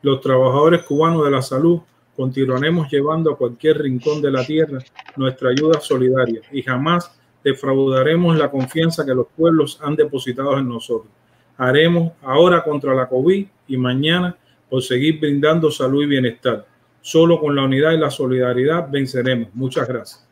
[0.02, 1.80] Los trabajadores cubanos de la salud
[2.16, 4.78] continuaremos llevando a cualquier rincón de la tierra
[5.16, 7.10] nuestra ayuda solidaria y jamás
[7.44, 11.10] defraudaremos la confianza que los pueblos han depositado en nosotros.
[11.56, 14.36] Haremos ahora contra la COVID y mañana
[14.68, 16.66] por seguir brindando salud y bienestar.
[17.00, 19.48] Solo con la unidad y la solidaridad venceremos.
[19.54, 20.27] Muchas gracias.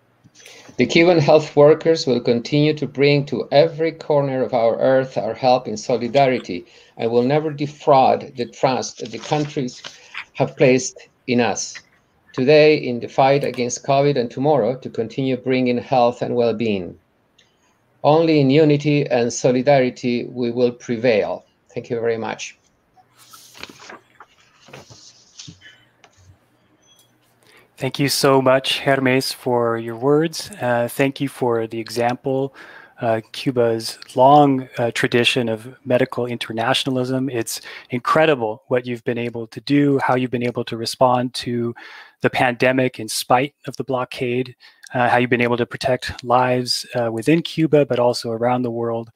[0.79, 5.33] The Cuban health workers will continue to bring to every corner of our earth our
[5.33, 6.67] help in solidarity
[6.99, 9.83] and will never defraud the trust that the countries
[10.35, 11.81] have placed in us.
[12.35, 16.99] Today, in the fight against COVID, and tomorrow, to continue bringing health and well being.
[18.05, 21.47] Only in unity and solidarity we will prevail.
[21.73, 22.59] Thank you very much.
[27.79, 30.51] Thank you so much, Hermes, for your words.
[30.63, 32.57] Uh, thank you for the example.
[33.03, 37.29] Uh, Cuba's long uh, tradition of medical internationalism.
[37.29, 37.61] It's
[37.91, 41.75] incredible what you've been able to do, how you've been able to respond to
[42.23, 44.57] the pandemic in spite of the blockade,
[44.95, 48.71] uh, how you've been able to protect lives uh, within Cuba, but also around the
[48.71, 49.11] world.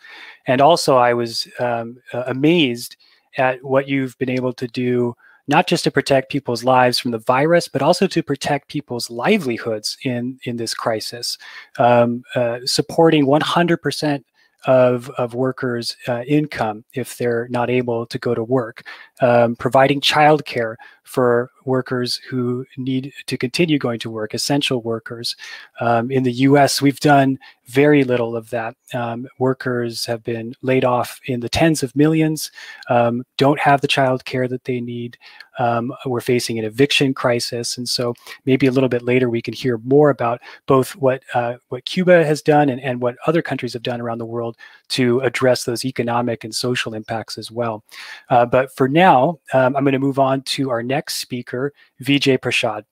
[0.47, 2.97] And also, I was um, amazed
[3.39, 5.15] at what you've been able to do
[5.51, 9.99] not just to protect people's lives from the virus, but also to protect people's livelihoods
[10.05, 11.37] in, in this crisis.
[11.79, 14.25] Um, uh, supporting 100%
[14.67, 18.85] of, of workers' uh, income if they're not able to go to work,
[19.21, 20.77] um, providing childcare
[21.11, 25.35] for workers who need to continue going to work, essential workers.
[25.81, 27.37] Um, in the US, we've done
[27.67, 28.77] very little of that.
[28.95, 32.51] Um, workers have been laid off in the tens of millions,
[32.89, 35.19] um, don't have the child care that they need.
[35.59, 37.77] Um, we're facing an eviction crisis.
[37.77, 38.15] And so
[38.47, 42.25] maybe a little bit later we can hear more about both what, uh, what Cuba
[42.25, 44.57] has done and, and what other countries have done around the world
[44.89, 47.85] to address those economic and social impacts as well.
[48.31, 51.73] Uh, but for now, um, I'm going to move on to our next speaker,
[52.03, 52.83] Vijay Prashad.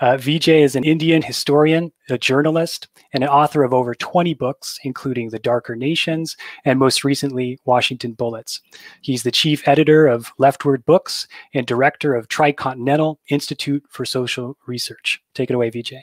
[0.00, 4.78] Uh, Vijay is an Indian historian, a journalist, and an author of over 20 books,
[4.82, 8.60] including The Darker Nations and most recently, Washington Bullets.
[9.02, 15.22] He's the chief editor of LeftWord Books and director of Tricontinental Institute for Social Research.
[15.34, 16.02] Take it away, Vijay.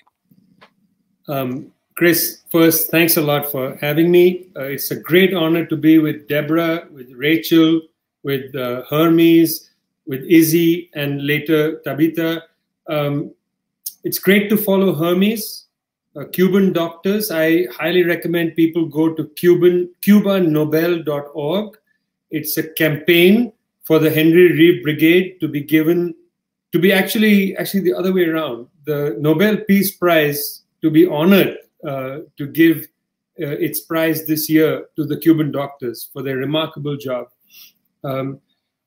[1.27, 4.47] Um, Chris, first, thanks a lot for having me.
[4.55, 7.81] Uh, it's a great honor to be with Deborah, with Rachel,
[8.23, 9.70] with uh, Hermes,
[10.11, 12.41] with Izzie, and later Tobita.
[12.87, 13.33] Um,
[14.03, 15.67] it's great to follow Hermes,
[16.17, 17.31] uh, Cuban doctors.
[17.31, 21.77] I highly recommend people go to Cuban cubanobel.org.
[22.29, 23.53] It's a campaign
[23.83, 26.13] for the Henry Reeve Brigade to be given,
[26.73, 28.67] to be actually actually the other way around.
[28.83, 31.55] The Nobel Peace Prize to be honored
[31.87, 32.79] uh, to give
[33.39, 37.27] uh, its prize this year to the Cuban doctors for their remarkable job.
[38.03, 38.41] Um,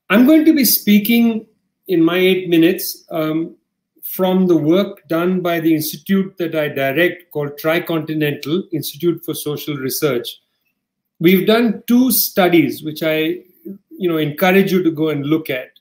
[0.09, 1.47] I'm going to be speaking
[1.87, 3.55] in my eight minutes um,
[4.03, 9.75] from the work done by the institute that I direct called Tricontinental Institute for Social
[9.75, 10.27] Research.
[11.19, 13.45] We've done two studies, which I
[13.97, 15.71] you know, encourage you to go and look at.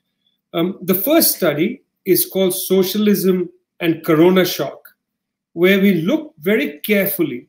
[0.53, 3.51] Um, the first study is called Socialism
[3.81, 4.89] and Corona Shock,
[5.53, 7.49] where we look very carefully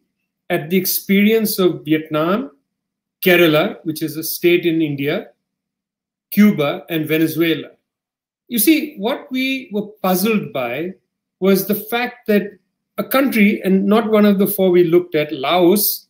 [0.50, 2.52] at the experience of Vietnam,
[3.24, 5.30] Kerala, which is a state in India,
[6.36, 7.70] Cuba, and Venezuela.
[8.50, 10.96] You see, what we were puzzled by
[11.40, 12.60] was the fact that
[12.98, 16.08] a country, and not one of the four we looked at, Laos,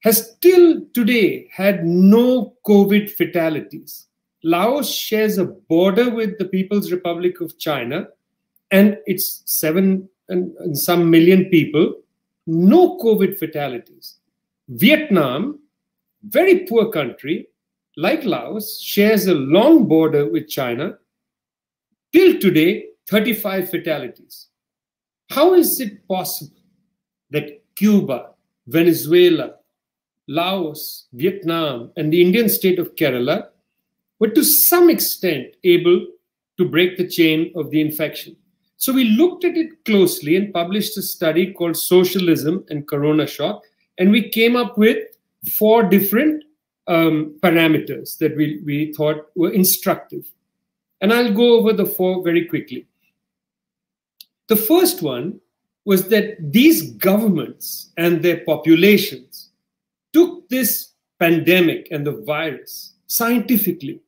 [0.00, 4.08] has still today had no COVID fatalities.
[4.42, 8.08] Laos shares a border with the People's Republic of China,
[8.72, 11.94] and it's seven and, and some million people,
[12.46, 14.18] no COVID fatalities.
[14.68, 15.60] Vietnam,
[16.24, 17.48] very poor country,
[17.96, 20.98] like Laos, shares a long border with China.
[22.12, 24.48] Till today, 35 fatalities.
[25.30, 26.62] How is it possible
[27.30, 28.30] that Cuba,
[28.66, 29.54] Venezuela,
[30.28, 33.48] Laos, Vietnam, and the Indian state of Kerala
[34.20, 36.06] were to some extent able
[36.56, 38.36] to break the chain of the infection?
[38.76, 43.62] So we looked at it closely and published a study called Socialism and Corona Shock.
[43.98, 44.98] And we came up with
[45.58, 46.43] four different
[46.86, 50.30] um, parameters that we, we thought were instructive.
[51.00, 52.86] And I'll go over the four very quickly.
[54.48, 55.40] The first one
[55.84, 59.50] was that these governments and their populations
[60.12, 64.00] took this pandemic and the virus scientifically.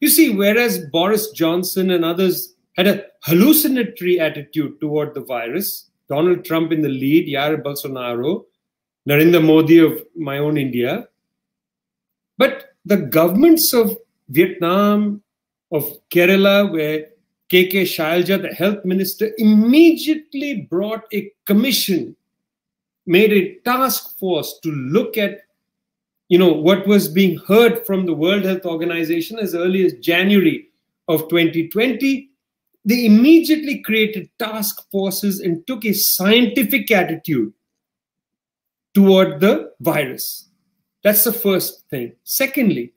[0.00, 6.44] You see, whereas Boris Johnson and others had a hallucinatory attitude toward the virus, Donald
[6.44, 8.44] Trump in the lead, Jair Bolsonaro,
[9.08, 11.08] Narendra Modi of my own India,
[12.38, 13.96] but the governments of
[14.28, 15.22] Vietnam,
[15.70, 17.08] of Kerala, where
[17.50, 22.16] KK Shailja, the health minister, immediately brought a commission,
[23.06, 25.40] made a task force to look at
[26.28, 30.68] you know what was being heard from the World Health Organization as early as January
[31.06, 32.30] of 2020.
[32.86, 37.52] They immediately created task forces and took a scientific attitude
[38.94, 40.48] toward the virus.
[41.04, 42.14] That's the first thing.
[42.24, 42.92] Secondly,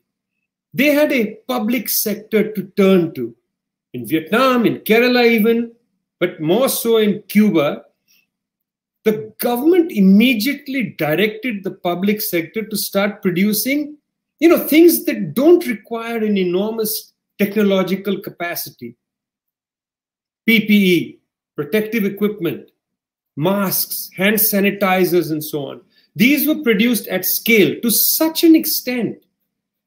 [0.74, 3.36] they had a public sector to turn to.
[3.94, 5.72] In Vietnam, in Kerala, even,
[6.18, 7.84] but more so in Cuba,
[9.04, 13.96] the government immediately directed the public sector to start producing
[14.40, 18.96] you know things that don't require an enormous technological capacity
[20.48, 21.18] ppe
[21.56, 22.70] protective equipment
[23.36, 25.80] masks hand sanitizers and so on
[26.18, 29.24] these were produced at scale to such an extent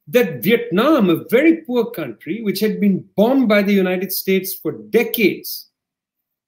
[0.07, 4.71] that Vietnam, a very poor country, which had been bombed by the United States for
[4.71, 5.67] decades,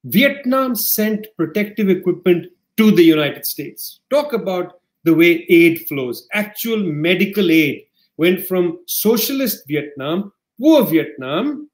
[0.05, 3.99] Vietnam sent protective equipment to the United States.
[4.09, 6.29] Talk about the way aid flows.
[6.31, 7.83] Actual medical aid
[8.15, 11.69] went from socialist Vietnam, poor Vietnam,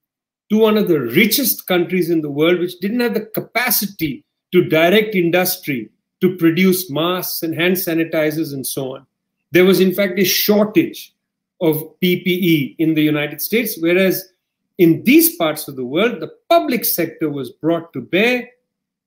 [0.52, 4.64] to one of the richest countries in the world, which didn't have the capacity to
[4.64, 5.92] direct industry
[6.22, 9.06] to produce masks and hand sanitizers and so on.
[9.52, 11.14] There was, in fact, a shortage
[11.62, 14.32] of PPE in the United States, whereas
[14.78, 18.50] in these parts of the world, the public sector was brought to bear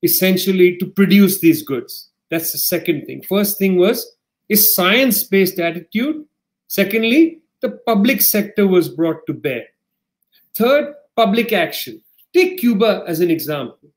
[0.03, 2.09] essentially to produce these goods.
[2.29, 3.23] That's the second thing.
[3.23, 4.15] First thing was
[4.49, 6.25] a science based attitude.
[6.67, 9.65] Secondly, the public sector was brought to bear.
[10.55, 12.01] Third, public action.
[12.33, 13.89] Take Cuba as an example.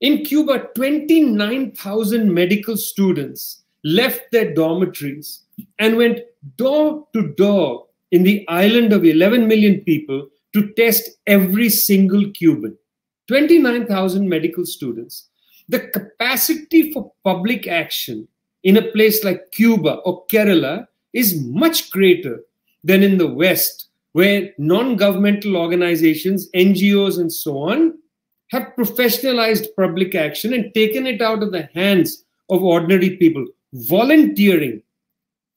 [0.00, 5.42] In Cuba, 29,000 medical students left their dormitories
[5.80, 6.20] and went
[6.56, 12.78] door to door in the island of 11 million people to test every single Cuban.
[13.26, 15.28] 29,000 medical students.
[15.68, 18.28] The capacity for public action
[18.62, 22.40] in a place like Cuba or Kerala is much greater
[22.84, 27.98] than in the West, where non governmental organizations, NGOs, and so on
[28.50, 33.46] have professionalized public action and taken it out of the hands of ordinary people.
[33.72, 34.82] Volunteering,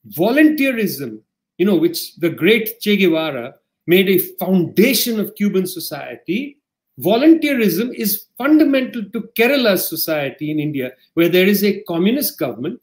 [0.10, 1.20] volunteerism,
[1.58, 3.56] you know, which the great Che Guevara
[3.88, 6.58] made a foundation of Cuban society.
[7.00, 12.80] Volunteerism is fundamental to Kerala's society in India, where there is a communist government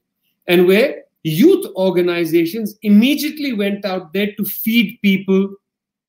[0.47, 5.55] and where youth organizations immediately went out there to feed people,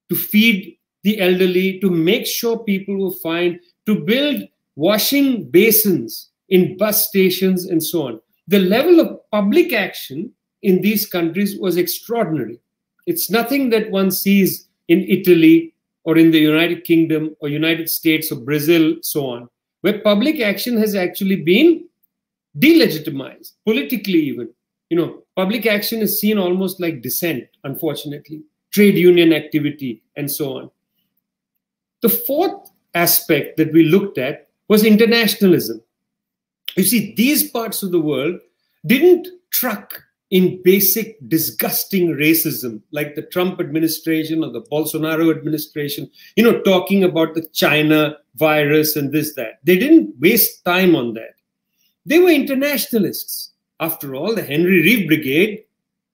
[0.10, 3.60] to feed the elderly, to make sure people were fine,
[3.90, 4.44] to build
[4.76, 8.20] washing basins in bus stations and so on.
[8.48, 10.32] The level of public action
[10.62, 12.60] in these countries was extraordinary.
[13.08, 15.74] It's nothing that one sees in Italy
[16.04, 19.50] or in the United Kingdom or United States or Brazil, so on,
[19.82, 21.84] where public action has actually been
[22.60, 24.54] delegitimized, politically even.
[24.92, 30.58] You know, public action is seen almost like dissent, unfortunately, trade union activity, and so
[30.58, 30.72] on.
[32.02, 32.70] The fourth
[33.04, 35.82] aspect that we looked at was internationalism.
[36.76, 38.40] You see, these parts of the world
[38.86, 46.44] didn't truck in basic disgusting racism like the Trump administration or the Bolsonaro administration, you
[46.44, 49.60] know, talking about the China virus and this, that.
[49.64, 51.36] They didn't waste time on that.
[52.06, 53.52] They were internationalists.
[53.80, 55.64] After all, the Henry Reeve Brigade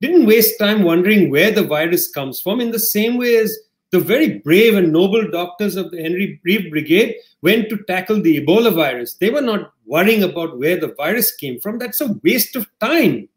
[0.02, 3.58] didn't waste time wondering where the virus comes from in the same way as
[3.96, 8.42] the very brave and noble doctors of the Henry Reeve Brigade went to tackle the
[8.42, 9.14] Ebola virus.
[9.14, 11.80] They were not worrying about where the virus came from.
[11.80, 13.30] That's a waste of time.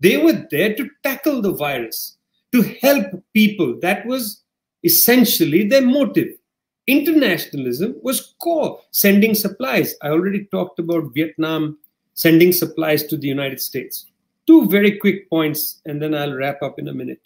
[0.00, 2.18] They were there to tackle the virus,
[2.52, 3.80] to help people.
[3.80, 4.42] That was
[4.84, 6.28] essentially their motive.
[6.86, 9.94] Internationalism was core, sending supplies.
[10.02, 11.78] I already talked about Vietnam
[12.12, 14.04] sending supplies to the United States.
[14.46, 17.22] Two very quick points, and then I'll wrap up in a minute.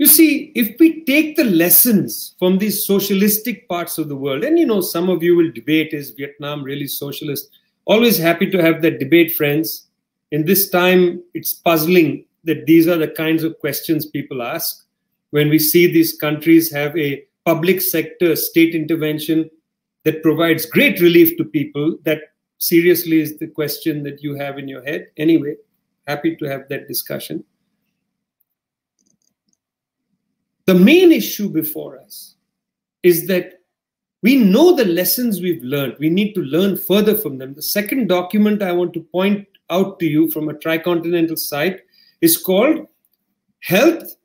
[0.00, 4.58] You see, if we take the lessons from these socialistic parts of the world, and
[4.58, 7.50] you know, some of you will debate is Vietnam really socialist?
[7.84, 9.88] Always happy to have that debate, friends.
[10.30, 14.86] In this time, it's puzzling that these are the kinds of questions people ask
[15.32, 19.50] when we see these countries have a public sector state intervention
[20.04, 21.98] that provides great relief to people.
[22.04, 22.22] That
[22.56, 25.08] seriously is the question that you have in your head.
[25.18, 25.56] Anyway,
[26.06, 27.44] happy to have that discussion.
[30.66, 32.34] The main issue before us
[33.02, 33.60] is that
[34.22, 35.96] we know the lessons we've learned.
[35.98, 37.54] We need to learn further from them.
[37.54, 41.80] The second document I want to point out to you from a tricontinental site
[42.20, 42.86] is called
[43.60, 44.16] Health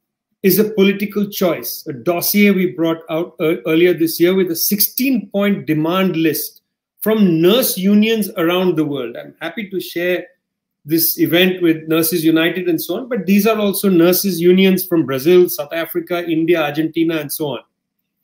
[0.43, 5.29] is a Political Choice, a dossier we brought out earlier this year with a 16
[5.31, 6.61] point demand list
[7.01, 9.15] from nurse unions around the world.
[9.17, 10.25] I'm happy to share
[10.85, 15.05] this event with Nurses United and so on, but these are also nurses unions from
[15.05, 17.59] Brazil, South Africa, India, Argentina, and so on.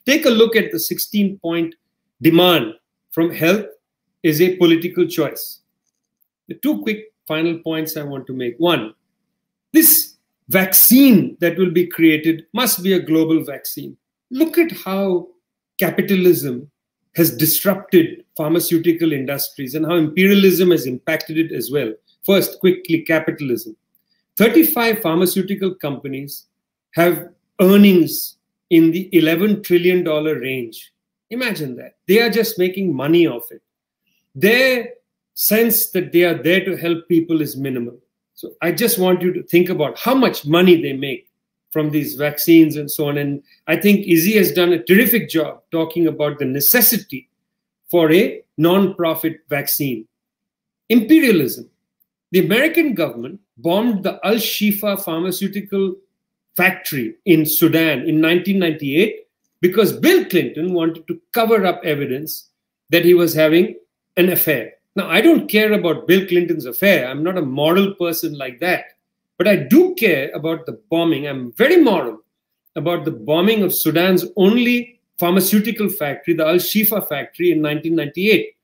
[0.05, 1.75] Take a look at the 16 point
[2.21, 2.73] demand
[3.11, 3.65] from health
[4.23, 5.61] is a political choice.
[6.47, 8.55] The two quick final points I want to make.
[8.57, 8.93] One,
[9.73, 10.15] this
[10.49, 13.97] vaccine that will be created must be a global vaccine.
[14.29, 15.27] Look at how
[15.79, 16.69] capitalism
[17.15, 21.91] has disrupted pharmaceutical industries and how imperialism has impacted it as well.
[22.26, 23.76] First, quickly, capitalism.
[24.38, 26.45] 35 pharmaceutical companies
[26.95, 27.30] have
[27.60, 28.38] earnings
[28.69, 30.91] in the $11 trillion range.
[31.30, 31.95] Imagine that.
[32.07, 33.61] They are just making money off it.
[34.35, 34.89] Their
[35.34, 37.98] sense that they are there to help people is minimal.
[38.34, 41.27] So I just want you to think about how much money they make
[41.72, 43.18] from these vaccines and so on.
[43.18, 47.30] And I think Izzie has done a terrific job talking about the necessity
[47.89, 50.07] for a non-profit vaccine.
[50.89, 51.69] Imperialism.
[52.31, 55.95] The American government bombed the Al Shifa pharmaceutical
[56.55, 59.27] factory in Sudan in 1998
[59.59, 62.49] because Bill Clinton wanted to cover up evidence
[62.89, 63.75] that he was having
[64.17, 64.73] an affair.
[64.95, 67.07] Now, I don't care about Bill Clinton's affair.
[67.07, 68.85] I'm not a moral person like that.
[69.37, 71.27] But I do care about the bombing.
[71.27, 72.19] I'm very moral
[72.75, 78.55] about the bombing of Sudan's only pharmaceutical factory, the Al Shifa factory in 1998.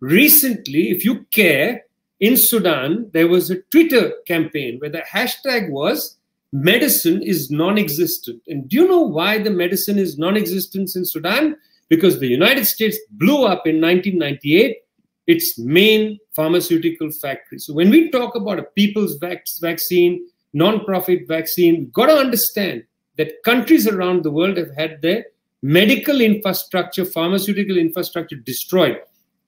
[0.00, 1.83] Recently, if you care,
[2.20, 6.16] in Sudan, there was a Twitter campaign where the hashtag was
[6.52, 8.40] medicine is non existent.
[8.46, 11.56] And do you know why the medicine is non existent in Sudan?
[11.88, 14.78] Because the United States blew up in 1998
[15.26, 17.58] its main pharmaceutical factory.
[17.58, 22.84] So when we talk about a people's vac- vaccine, non-profit vaccine, we've got to understand
[23.16, 25.24] that countries around the world have had their
[25.62, 29.00] medical infrastructure, pharmaceutical infrastructure destroyed.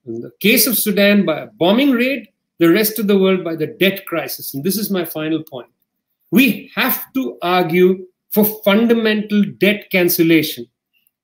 [0.05, 3.55] In the case of Sudan, by a bombing raid, the rest of the world by
[3.55, 4.53] the debt crisis.
[4.53, 5.69] And this is my final point.
[6.31, 10.67] We have to argue for fundamental debt cancellation.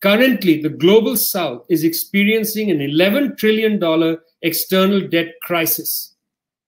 [0.02, 6.16] Currently, the global south is experiencing an $11 trillion external debt crisis.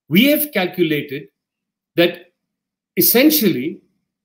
[0.07, 1.27] We have calculated
[1.95, 2.33] that
[2.97, 3.81] essentially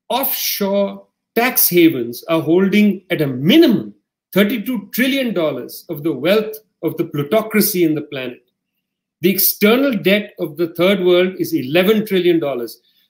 [0.08, 3.94] offshore tax havens are holding at a minimum
[4.34, 5.36] $32 trillion
[5.88, 8.49] of the wealth of the plutocracy in the planet.
[9.20, 12.40] The external debt of the third world is $11 trillion.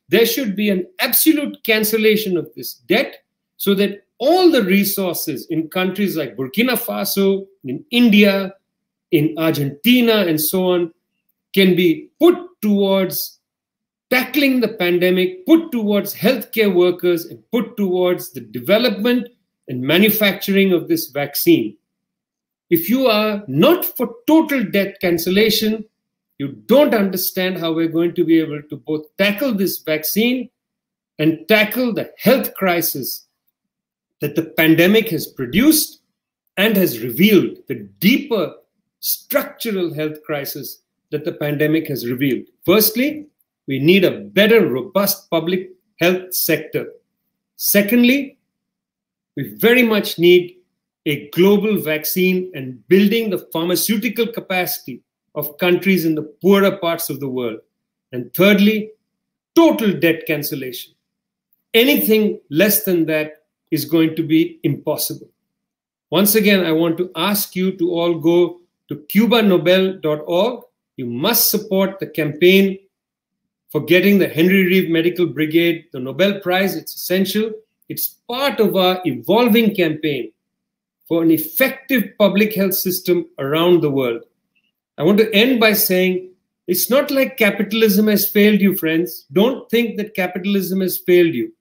[0.09, 3.19] There should be an absolute cancellation of this debt
[3.57, 8.53] so that all the resources in countries like Burkina Faso, in India,
[9.13, 10.93] in Argentina, and so on,
[11.55, 13.39] can be put towards
[14.11, 19.29] tackling the pandemic, put towards healthcare workers, and put towards the development
[19.69, 21.77] and manufacturing of this vaccine.
[22.69, 25.85] If you are not for total debt cancellation,
[26.41, 30.49] you don't understand how we're going to be able to both tackle this vaccine
[31.19, 33.27] and tackle the health crisis
[34.23, 36.01] that the pandemic has produced
[36.57, 37.75] and has revealed the
[38.07, 38.55] deeper
[39.01, 40.81] structural health crisis
[41.11, 42.47] that the pandemic has revealed.
[42.65, 43.27] Firstly,
[43.67, 45.69] we need a better, robust public
[46.01, 46.87] health sector.
[47.57, 48.39] Secondly,
[49.37, 50.57] we very much need
[51.05, 55.03] a global vaccine and building the pharmaceutical capacity
[55.35, 57.61] of countries in the poorer parts of the world.
[58.13, 58.91] And thirdly,
[59.55, 60.95] total debt cancellation.
[61.75, 65.29] Anything less than that is going to be impossible.
[66.11, 70.65] Once again, I want to ask you to all go to cubanobel.org.
[70.97, 72.79] You must support the campaign
[73.71, 76.75] for getting the Henry Reeve Medical Brigade the Nobel Prize.
[76.75, 77.53] It's essential.
[77.89, 80.33] It's part of our evolving campaign
[81.07, 84.23] for an effective public health system around the world.
[85.01, 86.31] I want to end by saying
[86.67, 89.25] it's not like capitalism has failed you, friends.
[89.33, 91.55] Don't think that capitalism has failed you.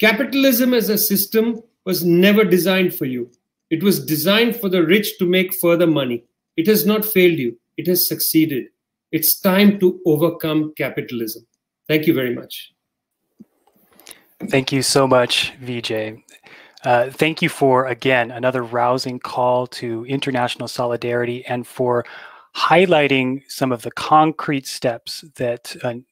[0.00, 3.30] Capitalism as a system was never designed for you.
[3.70, 6.24] It was designed for the rich to make further money.
[6.56, 8.66] It has not failed you, it has succeeded.
[9.12, 11.46] It's time to overcome capitalism.
[11.86, 12.72] Thank you very much.
[14.48, 16.24] Thank you so much, Vijay.
[16.84, 22.04] Uh, thank you for, again, another rousing call to international solidarity and for
[22.56, 26.04] highlighting some of the concrete steps that an,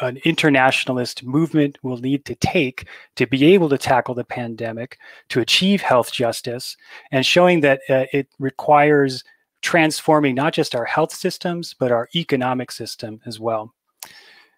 [0.00, 2.86] an internationalist movement will need to take
[3.16, 6.76] to be able to tackle the pandemic, to achieve health justice,
[7.10, 9.24] and showing that uh, it requires
[9.60, 13.74] transforming not just our health systems, but our economic system as well.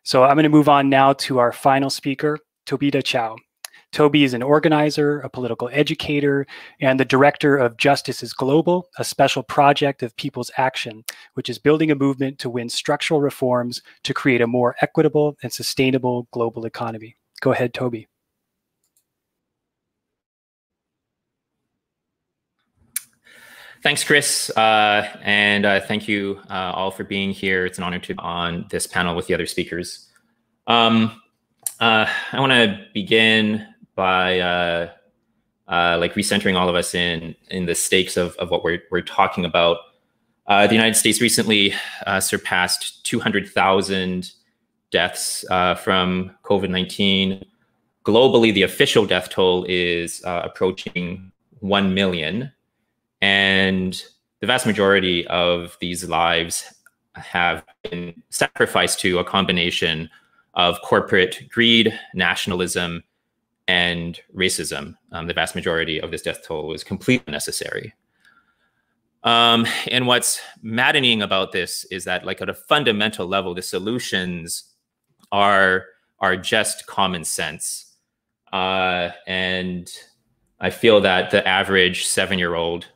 [0.03, 3.37] So I'm going to move on now to our final speaker, Tobita Chow.
[3.93, 6.47] Toby is an organizer, a political educator,
[6.81, 11.05] and the director of Justice is Global, a special project of People's Action,
[11.35, 15.53] which is building a movement to win structural reforms to create a more equitable and
[15.53, 17.17] sustainable global economy.
[17.41, 18.07] Go ahead, Toby.
[23.83, 27.65] Thanks, Chris, uh, and uh, thank you uh, all for being here.
[27.65, 30.07] It's an honor to be on this panel with the other speakers.
[30.67, 31.21] Um,
[31.81, 34.91] uh, I want to begin by uh,
[35.69, 39.03] uh, like recentering all of us in in the stakes of, of what we're we're
[39.03, 39.79] talking about.
[40.49, 41.75] the United States recently
[42.21, 44.33] surpassed 200,000
[44.91, 45.45] deaths
[45.85, 47.45] from COVID-19.
[48.05, 51.31] Globally, the official death toll is approaching
[51.61, 52.51] 1 million.
[53.21, 54.03] And
[54.41, 56.75] the vast majority of these lives
[57.15, 60.09] have been sacrificed to a combination
[60.55, 63.03] of corporate greed, nationalism,
[63.71, 64.97] and racism.
[65.13, 67.95] Um, the vast majority of this death toll was completely unnecessary.
[69.23, 74.75] Um, and what's maddening about this is that, like at a fundamental level, the solutions
[75.31, 75.85] are
[76.19, 77.95] are just common sense.
[78.53, 79.89] Uh, and
[80.59, 82.87] I feel that the average seven year old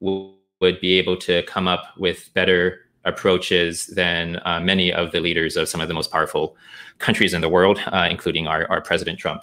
[0.00, 5.56] would be able to come up with better approaches than uh, many of the leaders
[5.56, 6.56] of some of the most powerful
[6.98, 9.42] countries in the world, uh, including our, our President Trump.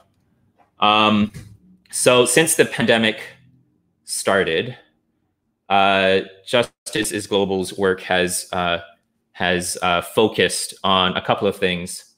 [0.79, 1.31] Um,
[1.91, 3.21] so, since the pandemic
[4.03, 4.77] started,
[5.69, 8.79] uh, Justice is Global's work has uh,
[9.31, 12.15] has uh, focused on a couple of things.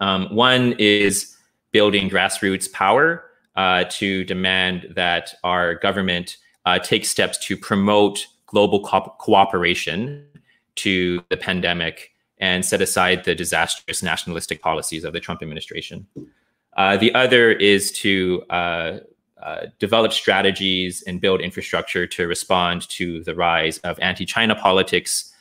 [0.00, 1.36] Um, one is
[1.72, 3.24] building grassroots power
[3.56, 10.26] uh, to demand that our government uh, take steps to promote global co- cooperation
[10.76, 16.06] to the pandemic and set aside the disastrous nationalistic policies of the Trump administration.
[16.78, 19.00] Uh, the other is to uh,
[19.42, 25.34] uh, develop strategies and build infrastructure to respond to the rise of anti China politics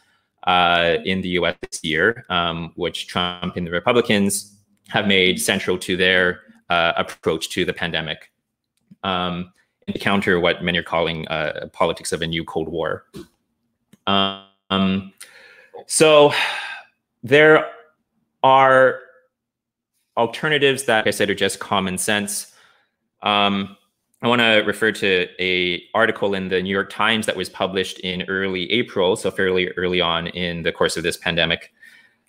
[0.47, 4.57] uh, in the US this year, um, which Trump and the Republicans
[4.87, 6.41] have made central to their
[6.71, 8.31] uh, approach to the pandemic.
[9.03, 9.53] Um,
[9.85, 13.05] and to counter what many are calling uh, politics of a new Cold War.
[14.07, 15.13] Um,
[15.85, 16.33] so
[17.23, 17.69] there
[18.43, 19.01] are
[20.17, 22.53] alternatives that, like I said, are just common sense.
[23.21, 23.77] Um,
[24.21, 27.99] I want to refer to a article in the New York Times that was published
[27.99, 31.71] in early April, so fairly early on in the course of this pandemic.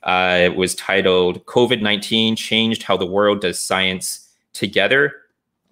[0.03, 5.15] Uh, it was titled "COVID-19 Changed How the World Does Science Together."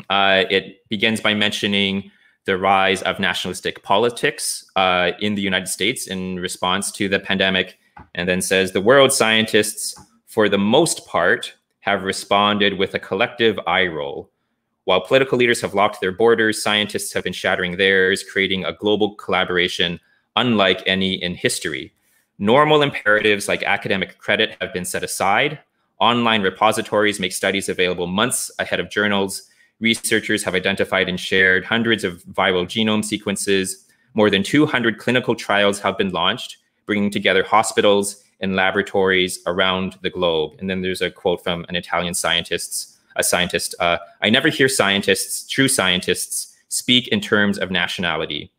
[0.09, 2.11] Uh, it begins by mentioning
[2.47, 7.79] the rise of nationalistic politics uh, in the United States in response to the pandemic,
[8.15, 9.95] and then says the world scientists,
[10.27, 11.55] for the most part,
[11.87, 14.31] have responded with a collective eye roll
[14.87, 19.17] while political leaders have locked their borders, scientists have been shattering theirs, creating a global
[19.17, 19.99] collaboration
[20.37, 21.93] unlike any in history.
[22.39, 25.59] Normal imperatives like academic credit have been set aside.
[25.99, 29.51] Online repositories make studies available months ahead of journals.
[29.81, 33.89] Researchers have identified and shared hundreds of viral genome sequences.
[34.15, 40.11] More than 200 clinical trials have been launched, bringing together hospitals and laboratories around the
[40.11, 40.55] globe.
[40.59, 43.75] And then there's a quote from an Italian scientist a scientist.
[43.81, 48.53] Uh, I never hear scientists, true scientists, speak in terms of nationality.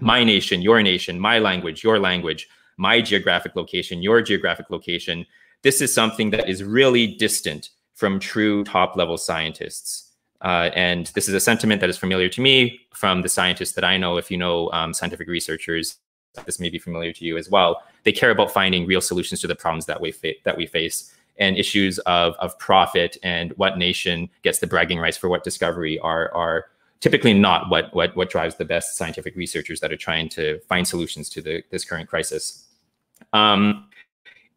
[0.00, 5.26] My nation, your nation, my language, your language, my geographic location, your geographic location.
[5.62, 10.10] This is something that is really distant from true top level scientists.
[10.40, 13.84] Uh, and this is a sentiment that is familiar to me from the scientists that
[13.84, 14.16] I know.
[14.16, 15.98] If you know um, scientific researchers,
[16.44, 17.82] this may be familiar to you as well.
[18.04, 20.14] They care about finding real solutions to the problems that we
[20.44, 25.16] that we face and issues of, of profit and what nation gets the bragging rights
[25.16, 26.66] for what discovery are, are
[27.00, 30.86] typically not what, what, what drives the best scientific researchers that are trying to find
[30.86, 32.68] solutions to the, this current crisis.
[33.32, 33.88] Um,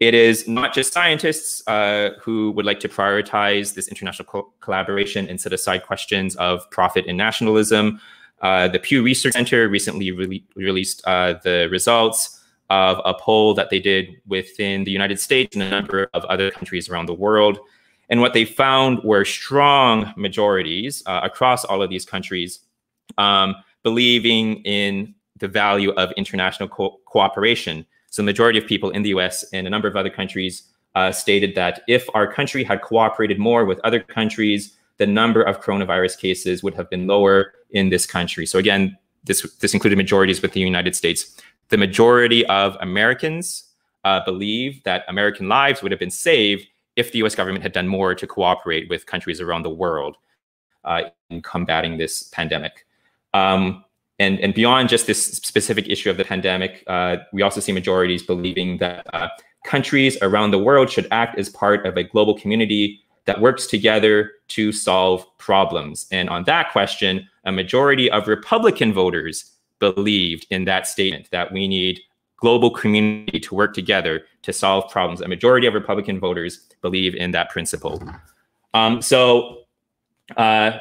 [0.01, 5.29] it is not just scientists uh, who would like to prioritize this international co collaboration
[5.29, 8.01] and set aside questions of profit and nationalism.
[8.41, 13.69] Uh, the Pew Research Center recently re released uh, the results of a poll that
[13.69, 17.59] they did within the United States and a number of other countries around the world.
[18.09, 22.59] And what they found were strong majorities uh, across all of these countries
[23.17, 27.85] um, believing in the value of international co cooperation.
[28.09, 30.63] So, majority of people in the US and a number of other countries
[30.95, 35.61] uh, stated that if our country had cooperated more with other countries, the number of
[35.61, 38.47] coronavirus cases would have been lower in this country.
[38.47, 41.39] So, again, this, this included majorities with the United States
[41.69, 43.71] the majority of Americans
[44.03, 47.87] uh, believe that American lives would have been saved if the US government had done
[47.87, 50.17] more to cooperate with countries around the world
[50.83, 52.85] uh, in combating this pandemic.
[53.33, 53.83] Um,
[54.19, 58.23] and, and beyond just this specific issue of the pandemic, uh, we also see majorities
[58.23, 59.27] believing that uh,
[59.65, 64.31] countries around the world should act as part of a global community that works together
[64.49, 66.05] to solve problems.
[66.11, 71.67] And on that question, a majority of Republican voters believed in that statement that we
[71.67, 71.99] need
[72.37, 75.21] global community to work together to solve problems.
[75.21, 78.01] A majority of Republican voters believe in that principle.
[78.73, 79.61] Um, so,
[80.37, 80.79] uh,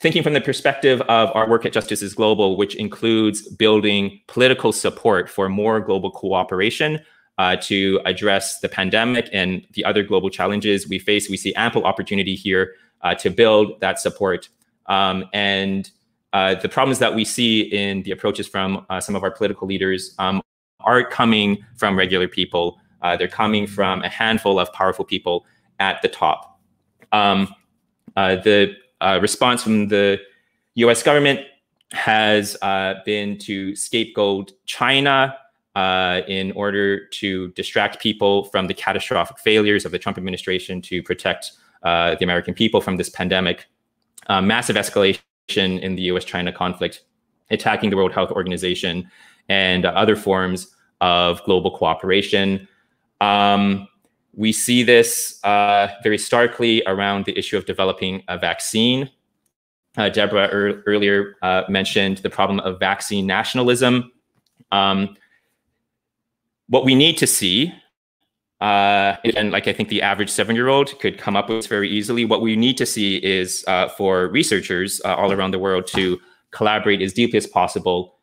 [0.00, 4.72] thinking from the perspective of our work at Justice is Global, which includes building political
[4.72, 7.00] support for more global cooperation
[7.38, 11.84] uh, to address the pandemic and the other global challenges we face, we see ample
[11.84, 14.48] opportunity here uh, to build that support.
[14.86, 15.90] Um, and
[16.34, 19.68] uh, the problems that we see in the approaches from uh, some of our political
[19.68, 20.42] leaders um,
[20.80, 22.80] are coming from regular people.
[23.02, 25.46] Uh, they're coming from a handful of powerful people
[25.78, 26.60] at the top.
[27.12, 27.54] Um,
[28.16, 30.20] uh, the uh, response from the
[30.74, 31.40] US government
[31.92, 32.56] has
[33.04, 35.36] been to scapegoat China
[36.26, 41.52] in order to distract people from the catastrophic failures of the Trump administration to protect
[41.84, 43.66] the American people from this pandemic.
[44.28, 45.20] Massive escalation
[45.52, 47.02] in the US-China conflict,
[47.50, 49.10] attacking the World Health Organization,
[49.48, 52.66] and other forms of global cooperation.
[53.20, 53.88] Um,
[54.36, 59.10] we see this uh, very starkly around the issue of developing a vaccine.
[59.96, 64.10] Uh, Deborah er earlier uh, mentioned the problem of vaccine nationalism.
[64.72, 65.16] Um,
[66.68, 67.72] what we need to see,
[68.60, 72.40] uh, and like I think the average seven-year-old could come up with very easily, what
[72.40, 76.20] we need to see is uh, for researchers uh, all around the world to
[76.50, 78.14] collaborate as deeply as possible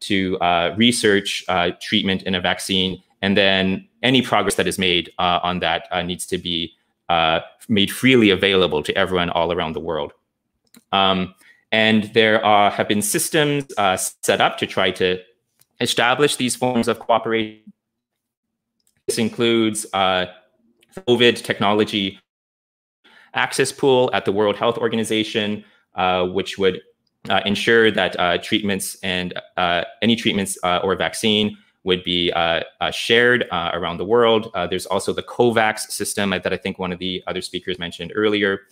[0.00, 0.38] to
[0.76, 1.44] research
[1.80, 6.02] treatment in a vaccine and then any progress that is made uh, on that uh,
[6.02, 6.72] needs to be
[7.08, 10.12] uh, made freely available to everyone all around the world.
[10.92, 11.34] Um,
[11.72, 15.18] and there are, have been systems uh, set up to try to
[15.80, 17.72] establish these forms of cooperation.
[19.06, 20.26] This includes uh,
[21.08, 22.18] COVID technology
[23.34, 25.64] access pool at the World Health Organization,
[25.94, 26.80] uh, which would
[27.44, 29.34] ensure that treatments and
[30.02, 31.56] any treatments or vaccine
[31.86, 34.50] would be uh, uh, shared uh, around the world.
[34.54, 38.12] Uh, there's also the COVAX system that I think one of the other speakers mentioned
[38.14, 38.62] earlier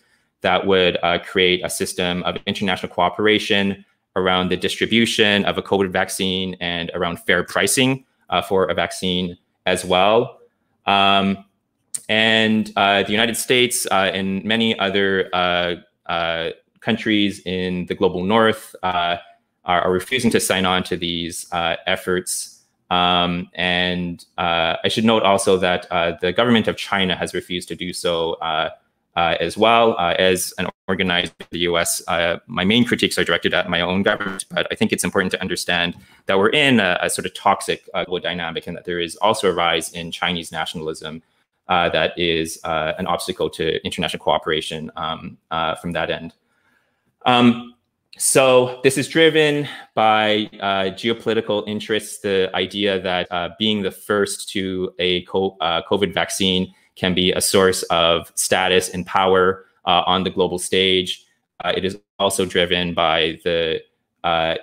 [0.40, 3.84] that would uh, create a system of international cooperation
[4.16, 9.38] around the distribution of a COVID vaccine and around fair pricing uh, for a vaccine
[9.66, 10.38] as well.
[10.86, 11.44] Um,
[12.08, 15.30] and the United States and many other
[16.80, 19.20] countries in the global north are,
[19.64, 22.54] are, refusing to sign on to these efforts
[22.90, 27.68] um, and uh, I should note also that uh, the government of China has refused
[27.68, 28.36] to do so
[29.16, 29.96] uh, uh as well.
[29.98, 33.80] Uh, as an organizer in the US, uh, my main critiques are directed at my
[33.80, 35.96] own government, but I think it's important to understand
[36.26, 39.50] that we're in a, a sort of toxic global dynamic and that there is also
[39.50, 41.22] a rise in Chinese nationalism
[41.68, 45.38] that is an obstacle to international cooperation um,
[45.80, 46.34] from that end.
[47.26, 47.74] Um,
[48.16, 54.48] so this is driven by uh, geopolitical interests, the idea that uh, being the first
[54.50, 60.02] to a co uh, COVID vaccine can be a source of status and power uh,
[60.06, 61.24] on the global stage.
[61.64, 63.80] Uh, it is also driven by the
[64.24, 64.54] uh,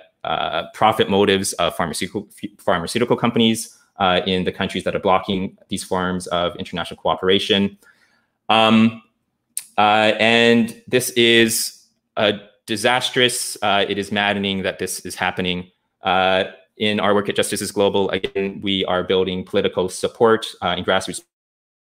[0.74, 2.28] profit motives of pharmaceutical,
[2.58, 3.78] pharmaceutical companies
[4.26, 7.78] in the countries that are blocking these forms of international cooperation.
[8.48, 9.02] Um,
[9.78, 11.86] and this is
[12.16, 13.56] a disastrous.
[13.62, 15.70] Uh, it is maddening that this is happening.
[16.02, 16.44] Uh,
[16.76, 20.86] in our work at Justice is Global, again, we are building political support uh, and
[20.86, 21.22] grassroots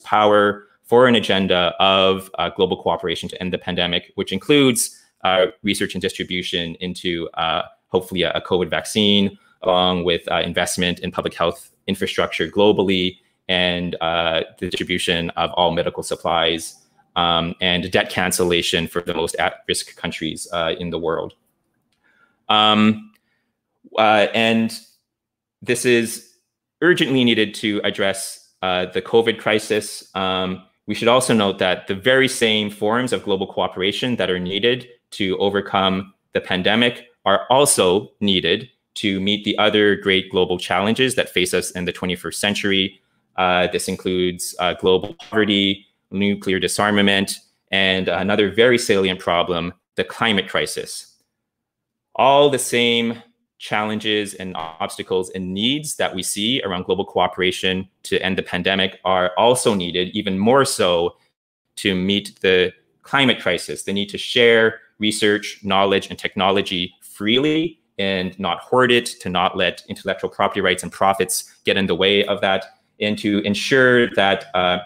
[0.03, 5.47] power for an agenda of uh, global cooperation to end the pandemic, which includes uh,
[5.63, 11.33] research and distribution into uh, hopefully a, a, COVID vaccine, along with investment in public
[11.33, 13.17] health infrastructure globally
[13.47, 16.81] and the distribution of all medical supplies
[17.15, 21.33] um, and debt cancellation for the most at-risk countries uh, in the world.
[22.49, 23.11] Um,
[23.97, 24.77] uh, and
[25.61, 26.33] this is
[26.81, 30.09] urgently needed to address uh, the COVID crisis.
[30.15, 34.39] Um, we should also note that the very same forms of global cooperation that are
[34.39, 41.15] needed to overcome the pandemic are also needed to meet the other great global challenges
[41.15, 43.01] that face us in the 21st century.
[43.37, 47.39] Uh, this includes uh, global poverty, nuclear disarmament,
[47.71, 51.15] and another very salient problem, the climate crisis.
[52.15, 53.21] All the same
[53.61, 58.99] challenges and obstacles and needs that we see around global cooperation to end the pandemic
[59.05, 61.15] are also needed, even more so,
[61.75, 62.73] to meet the
[63.03, 63.83] climate crisis.
[63.83, 69.55] The need to share research, knowledge, and technology freely and not hoard it, to not
[69.55, 72.65] let intellectual property rights and profits get in the way of that,
[72.99, 74.79] and to ensure that uh,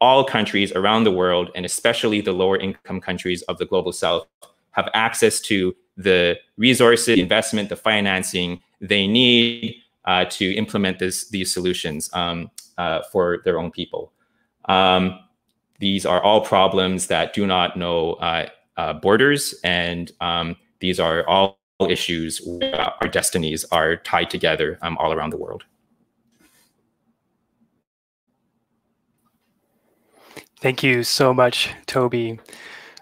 [0.00, 4.26] all countries around the world, and especially the lower income countries of the global south,
[4.70, 11.52] have access to the resources, investment, the financing they need uh, to implement this, these
[11.52, 14.12] solutions um, uh, for their own people.
[14.66, 15.18] Um,
[15.78, 21.26] these are all problems that do not know uh, uh borders, and um, these are
[21.26, 21.58] all
[21.88, 25.64] issues where our destinies are tied together um, all around the world.
[30.60, 32.38] Thank you so much, Toby.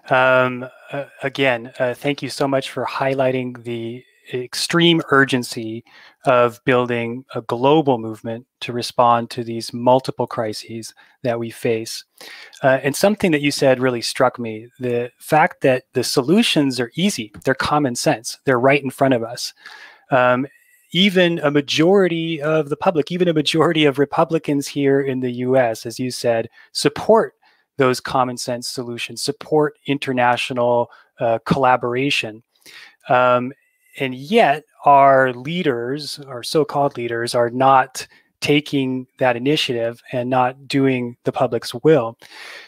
[0.09, 4.03] Um, uh, again, uh, thank you so much for highlighting the
[4.33, 5.83] extreme urgency
[6.25, 10.93] of building a global movement to respond to these multiple crises
[11.23, 12.03] that we face.
[12.63, 16.91] Uh, and something that you said really struck me the fact that the solutions are
[16.95, 19.53] easy, they're common sense, they're right in front of us.
[20.09, 20.47] Um,
[20.91, 25.85] even a majority of the public, even a majority of Republicans here in the US,
[25.85, 27.35] as you said, support
[27.77, 30.89] those common sense solutions, support international
[31.19, 32.43] uh, collaboration.
[33.09, 33.53] Um,
[33.99, 38.07] and yet, our leaders, our so called leaders, are not
[38.41, 42.17] taking that initiative and not doing the public's will.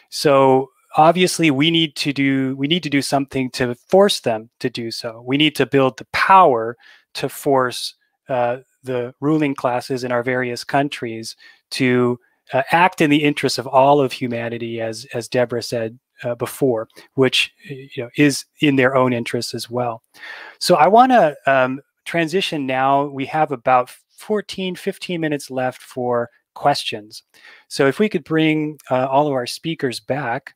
[0.09, 4.69] So, obviously we need to do we need to do something to force them to
[4.69, 6.75] do so we need to build the power
[7.13, 7.93] to force
[8.29, 11.35] uh, the ruling classes in our various countries
[11.69, 12.19] to
[12.53, 16.87] uh, act in the interests of all of humanity as as deborah said uh, before
[17.15, 20.01] which you know is in their own interests as well
[20.59, 26.29] so i want to um, transition now we have about 14 15 minutes left for
[26.57, 27.21] questions.
[27.67, 30.55] So if we could bring uh, all of our speakers back,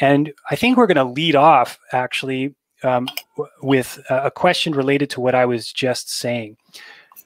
[0.00, 3.08] and I think we're going to lead off actually um,
[3.62, 6.56] with a question related to what I was just saying.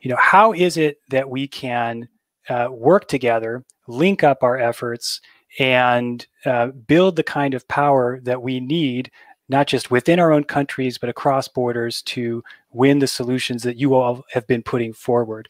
[0.03, 2.09] You know, how is it that we can
[2.51, 5.21] uh, work together, link up our efforts,
[5.59, 9.11] and uh, build the kind of power that we need,
[9.49, 13.95] not just within our own countries, but across borders to win the solutions that you
[13.95, 15.49] all have been putting forward.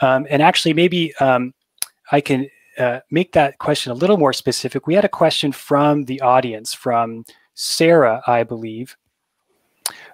[0.00, 1.52] Um, and actually, maybe um,
[2.12, 2.48] I can
[2.78, 4.86] uh, make that question a little more specific.
[4.86, 7.24] We had a question from the audience, from
[7.54, 8.96] Sarah, I believe,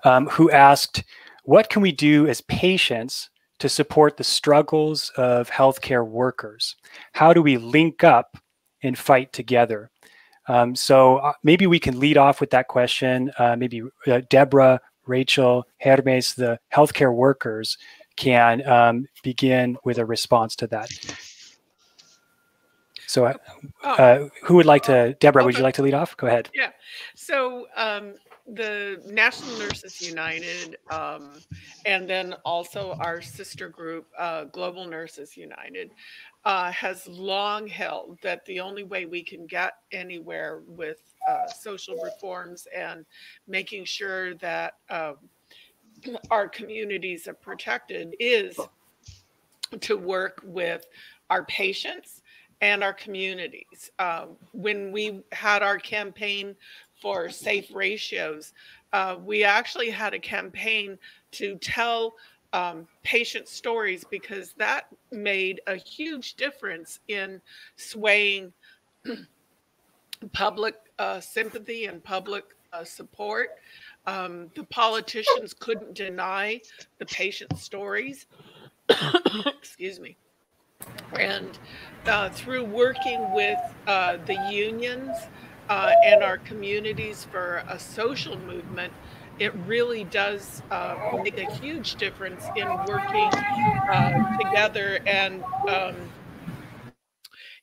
[0.05, 1.05] um, who asked,
[1.45, 6.77] What can we do as patients to support the struggles of healthcare workers?
[7.13, 8.37] How do we link up
[8.83, 9.91] and fight together?
[10.49, 13.31] Um, so uh, maybe we can lead off with that question.
[13.39, 17.77] Uh, maybe uh, Deborah, Rachel, Hermes, the healthcare workers,
[18.17, 20.89] can um, begin with a response to that.
[23.07, 23.35] So, uh,
[23.85, 23.91] oh.
[23.91, 25.15] uh, who would like to?
[25.15, 26.17] Deborah, would you like to lead off?
[26.17, 26.51] Go ahead.
[26.55, 26.71] Yeah.
[27.15, 28.15] So, um,
[28.55, 31.33] the National Nurses United, um,
[31.85, 35.91] and then also our sister group, uh, Global Nurses United,
[36.45, 40.99] uh, has long held that the only way we can get anywhere with
[41.29, 43.05] uh, social reforms and
[43.47, 45.17] making sure that um,
[46.31, 48.59] our communities are protected is
[49.81, 50.87] to work with
[51.29, 52.23] our patients
[52.61, 53.91] and our communities.
[53.99, 56.57] Uh, when we had our campaign
[57.01, 58.53] for safe ratios,
[58.93, 60.99] uh, we actually had a campaign
[61.33, 62.15] to tell
[62.53, 67.41] um, patient stories because that made a huge difference in
[67.77, 68.53] swaying
[70.33, 73.51] public uh, sympathy and public uh, support.
[74.07, 76.61] Um, the politicians couldn't deny
[76.99, 78.27] the patient stories.
[79.47, 80.17] Excuse me.
[81.19, 81.59] And
[82.07, 85.17] uh, through working with uh, the unions
[85.69, 88.93] uh, and our communities for a social movement,
[89.39, 93.31] it really does uh, make a huge difference in working
[93.91, 95.95] uh, together and um,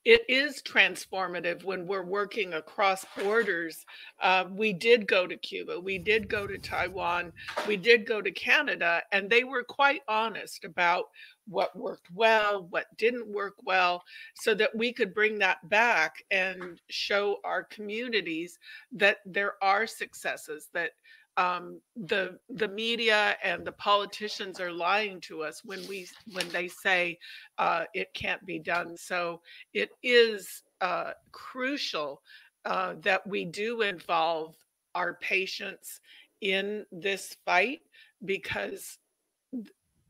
[0.06, 3.84] it is transformative when we're working across borders.
[4.22, 7.34] Uh, we did go to Cuba, we did go to Taiwan,
[7.68, 11.06] we did go to Canada, and they were quite honest about
[11.48, 14.04] what worked well, what didn't work well,
[14.36, 18.60] so that we could bring that back and show our communities
[18.92, 20.92] that there are successes, that
[21.38, 26.68] um, the the media and the politicians are lying to us when we when they
[26.68, 27.18] say
[27.58, 28.96] uh, it can't be done.
[28.96, 29.42] So
[29.74, 32.22] it is uh, crucial
[32.64, 34.56] uh, that we do involve
[34.96, 36.00] our patients
[36.42, 37.82] in this fight
[38.24, 38.98] because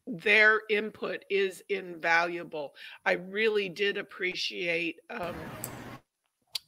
[0.08, 2.74] their input is invaluable.
[3.06, 5.36] I really did appreciate um,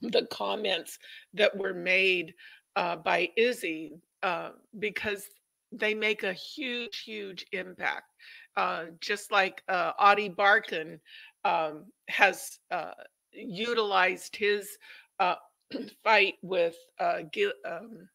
[0.01, 0.97] the comments
[1.33, 2.33] that were made
[2.75, 3.93] uh, by Izzie
[4.23, 5.29] uh, because
[5.71, 8.11] they make a huge, huge impact.
[8.55, 10.99] Uh, just like uh, Ady Barkan
[11.45, 12.91] um, has uh,
[13.31, 14.77] utilized his
[15.19, 15.35] uh,
[16.03, 17.19] fight with uh,
[17.65, 18.09] um,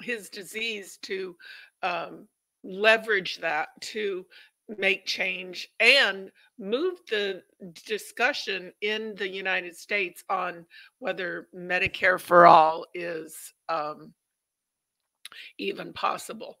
[0.00, 1.36] his disease to
[1.82, 2.26] um,
[2.62, 4.26] leverage that to
[4.78, 7.42] make change and move the
[7.86, 10.64] discussion in the United States on
[10.98, 14.12] whether Medicare for all is um,
[15.58, 16.58] even possible.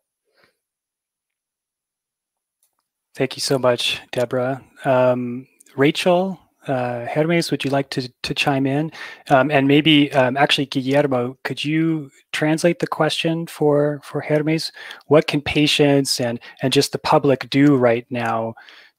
[3.14, 4.62] Thank you so much, Deborah.
[4.84, 5.46] Um,
[5.76, 8.92] Rachel, uh, Hermes, would you like to, to chime in?
[9.28, 14.72] Um, and maybe, um, actually, Guillermo, could you translate the question for, for Hermes?
[15.06, 18.54] What can patients and, and just the public do right now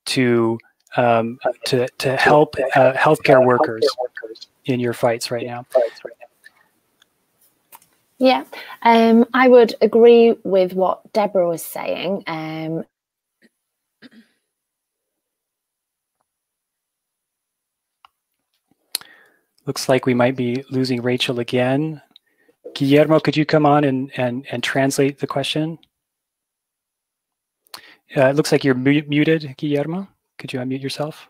[0.06, 0.60] to,
[0.98, 3.86] um, to, to help uh, healthcare workers
[4.66, 5.66] in your fights right now?
[8.18, 8.44] Yeah,
[8.84, 12.24] um, I would agree with what Deborah was saying.
[19.66, 22.02] Looks like we might be losing Rachel again.
[22.74, 25.78] Guillermo, could you come on and, and, and translate the question?
[28.16, 30.08] Uh, it looks like you're mu muted, Guillermo.
[30.38, 31.30] Could you unmute yourself?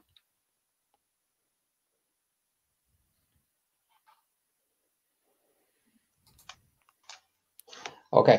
[8.11, 8.29] Ok.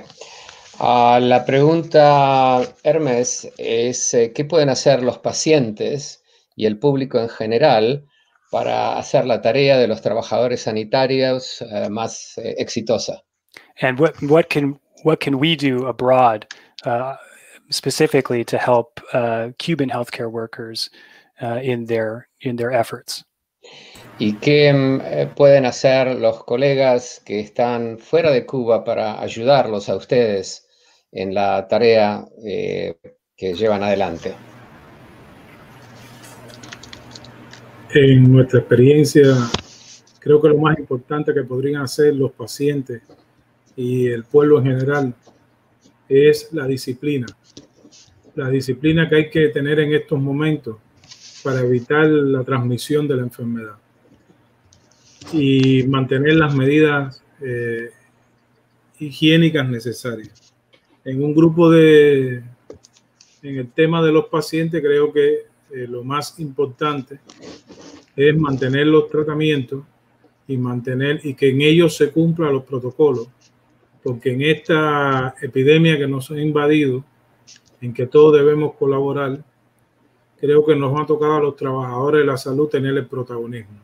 [0.80, 6.22] Uh, la pregunta, Hermes, es eh, ¿qué pueden hacer los pacientes
[6.56, 8.06] y el público en general
[8.52, 13.22] para hacer la tarea de los trabajadores sanitarios uh, más eh, exitosa?
[13.80, 16.46] And what, what, can, what can we do abroad
[16.84, 17.16] uh,
[17.70, 19.00] specifically to help
[19.58, 20.90] Cuban healthcare workers
[21.40, 23.24] in, their, in their efforts?
[24.18, 29.96] ¿Y qué mm, pueden hacer los colegas que están fuera de Cuba para ayudarlos a
[29.96, 30.68] ustedes
[31.10, 32.94] en la tarea eh,
[33.36, 34.34] que llevan adelante?
[37.94, 39.36] En nuestra experiencia,
[40.18, 43.02] creo que lo más importante que podrían hacer los pacientes
[43.76, 45.14] y el pueblo en general
[46.08, 47.26] es la disciplina.
[48.34, 50.78] La disciplina que hay que tener en estos momentos
[51.44, 53.76] para evitar la transmisión de la enfermedad
[55.30, 57.90] y mantener las medidas eh,
[58.98, 60.54] higiénicas necesarias.
[61.04, 62.42] En un grupo de,
[63.42, 67.18] en el tema de los pacientes, creo que eh, lo más importante
[68.16, 69.82] es mantener los tratamientos
[70.46, 73.28] y mantener y que en ellos se cumplan los protocolos,
[74.02, 77.04] porque en esta epidemia que nos ha invadido,
[77.80, 79.42] en que todos debemos colaborar,
[80.40, 83.78] creo que nos ha tocado a los trabajadores de la salud tener el protagonismo.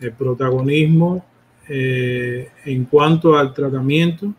[0.00, 1.24] El protagonismo
[1.68, 4.32] eh, en cuanto al tratamiento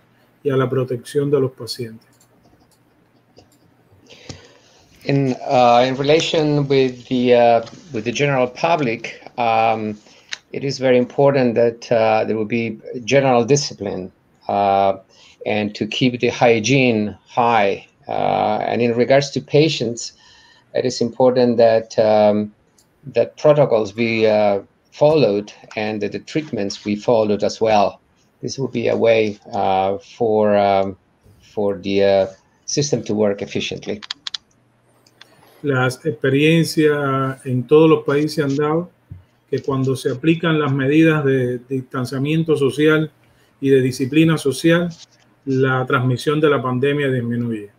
[0.43, 2.09] y a la protección de los pacientes.
[5.05, 9.97] In, uh, in relation with the uh, with the general public, um,
[10.51, 14.11] it is very important that uh, there will be general discipline
[14.49, 14.97] uh,
[15.45, 17.88] and to keep the hygiene high.
[18.09, 20.13] Uh, and in regards to patients,
[20.73, 22.53] it is important that um,
[23.05, 24.59] that protocols be uh,
[24.91, 28.01] followed and that the treatments be followed as well.
[28.41, 29.39] This will be a way
[30.17, 30.97] for um,
[31.41, 32.30] for the
[32.65, 34.01] system to work efficiently.
[35.61, 38.90] Las experiencias en todos los países han dado
[39.49, 43.11] que cuando se aplican las medidas de distanciamiento social
[43.60, 44.90] y de disciplina social,
[45.45, 47.69] la transmisión de la pandemia disminuye.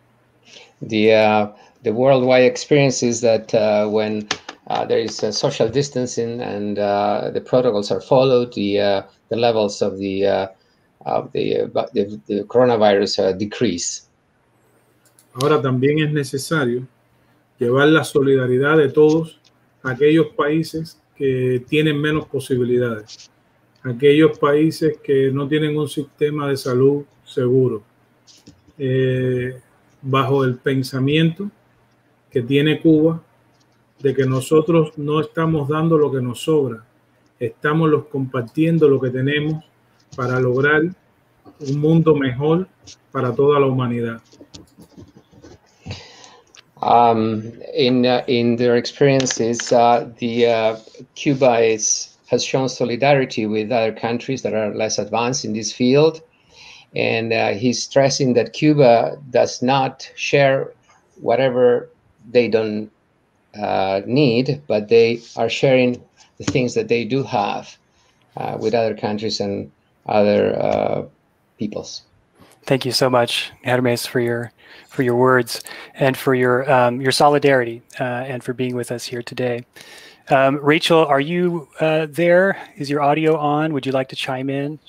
[0.87, 1.47] The uh,
[1.83, 4.27] the worldwide experience is that uh, when
[4.67, 9.81] uh, there is social distancing and uh, the protocols are followed, the uh, the levels
[9.81, 10.47] of the uh,
[11.05, 14.07] of the, the, the, coronavirus decrease.
[15.33, 16.87] Ahora también es necesario
[17.61, 19.39] llevar la solidaridad de todos
[19.83, 23.29] aquellos países que tienen menos posibilidades,
[23.83, 27.83] aquellos países que no tienen un sistema de salud seguro,
[28.79, 29.59] eh,
[30.01, 31.51] bajo el pensamiento
[32.31, 33.21] que tiene Cuba
[33.99, 36.83] de que nosotros no estamos dando lo que nos sobra,
[37.39, 39.63] estamos los compartiendo lo que tenemos
[40.15, 40.81] para lograr
[41.59, 42.67] un mundo mejor
[43.11, 44.19] para toda la humanidad.
[46.81, 50.77] Um, in uh, in their experiences, uh, the uh,
[51.15, 56.21] Cuba is, has shown solidarity with other countries that are less advanced in this field,
[56.95, 60.71] and uh, he's stressing that Cuba does not share
[61.19, 61.87] whatever
[62.31, 62.89] they don't
[63.61, 66.01] uh, need, but they are sharing
[66.37, 67.77] the things that they do have
[68.37, 69.71] uh, with other countries and
[70.07, 71.07] other
[71.59, 72.01] peoples.
[72.63, 74.51] Thank you so much, Hermes, for your
[74.89, 75.63] for your words
[75.95, 79.65] and for your um, your solidarity uh, and for being with us here today.
[80.29, 82.57] Um, Rachel, are you uh, there?
[82.77, 83.73] Is your audio on?
[83.73, 84.79] Would you like to chime in?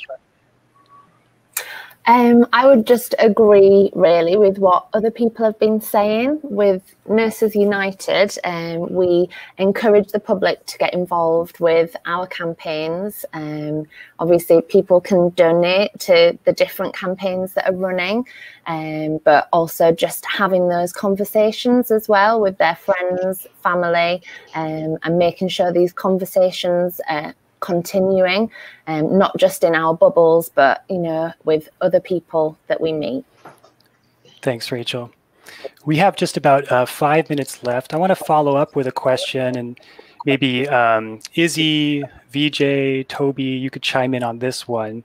[2.06, 6.40] Um, I would just agree really with what other people have been saying.
[6.42, 13.24] With Nurses United, um, we encourage the public to get involved with our campaigns.
[13.34, 13.86] Um,
[14.18, 18.26] obviously, people can donate to the different campaigns that are running,
[18.66, 24.22] um, but also just having those conversations as well with their friends, family,
[24.56, 27.32] um, and making sure these conversations uh,
[27.62, 28.50] continuing,
[28.86, 33.24] um, not just in our bubbles, but you know, with other people that we meet.
[34.42, 35.10] Thanks, Rachel.
[35.86, 37.94] We have just about uh, five minutes left.
[37.94, 39.80] I want to follow up with a question, and
[40.26, 42.02] maybe um, Izzie,
[42.32, 45.04] Vijay, Toby, you could chime in on this one.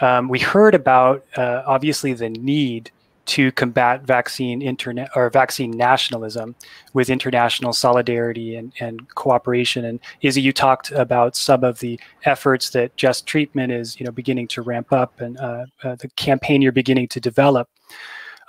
[0.00, 2.90] Um, we heard about uh, obviously the need
[3.24, 6.54] to combat vaccine internet or vaccine nationalism
[6.92, 9.84] with international solidarity and, and cooperation.
[9.84, 14.12] And Izzie, you talked about some of the efforts that Just Treatment is, you know,
[14.12, 17.68] beginning to ramp up and uh, uh, the campaign you're beginning to develop.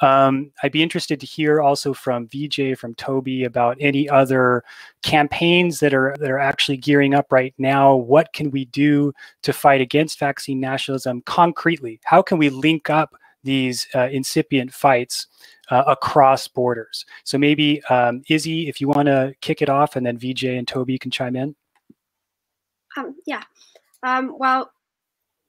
[0.01, 4.63] Um, I'd be interested to hear also from Vijay, from Toby about any other
[5.01, 7.95] campaigns that are that are actually gearing up right now.
[7.95, 9.13] What can we do
[9.43, 12.01] to fight against vaccine nationalism concretely?
[12.03, 15.27] How can we link up these uh, incipient fights
[15.69, 17.05] uh, across borders?
[17.23, 20.67] So maybe um, Izzie, if you want to kick it off, and then Vijay and
[20.67, 21.55] Toby can chime in.
[22.97, 23.43] Um, yeah.
[24.03, 24.71] Um, well,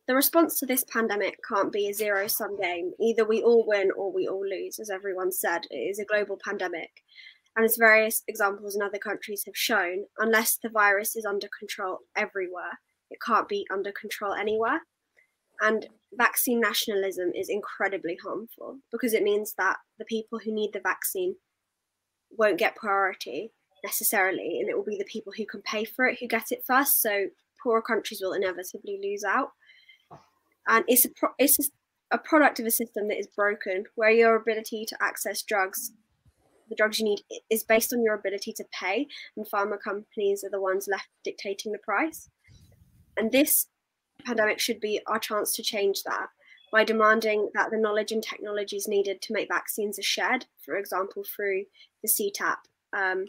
[0.07, 2.93] the response to this pandemic can't be a zero sum game.
[3.01, 5.63] Either we all win or we all lose, as everyone said.
[5.71, 7.03] It is a global pandemic.
[7.57, 12.01] And as various examples in other countries have shown, unless the virus is under control
[12.17, 12.81] everywhere,
[13.11, 14.83] it can't be under control anywhere.
[15.61, 20.81] And vaccine nationalism is incredibly harmful because it means that the people who need the
[20.81, 21.37] vaccine
[22.31, 23.53] won't get priority
[23.85, 26.65] necessarily, and it will be the people who can pay for it who get it
[26.67, 27.01] first.
[27.01, 27.27] So
[27.63, 29.51] poorer countries will inevitably lose out
[30.67, 31.59] and it's a it's
[32.11, 35.93] a product of a system that is broken, where your ability to access drugs,
[36.69, 37.21] the drugs you need,
[37.51, 39.07] is based on your ability to pay,
[39.37, 42.29] and pharma companies are the ones left dictating the price.
[43.17, 43.67] And this
[44.25, 46.29] pandemic should be our chance to change that
[46.73, 51.25] by demanding that the knowledge and technologies needed to make vaccines are shared, for example,
[51.25, 51.65] through
[52.03, 52.57] the CTAP,
[52.93, 53.27] um,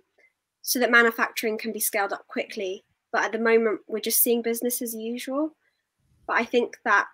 [0.61, 2.83] so that manufacturing can be scaled up quickly.
[3.11, 5.55] But at the moment, we're just seeing business as usual.
[6.25, 7.05] But I think that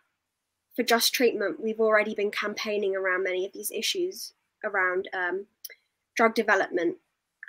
[0.76, 4.34] for Just Treatment, we've already been campaigning around many of these issues
[4.64, 5.48] around um,
[6.16, 6.96] drug development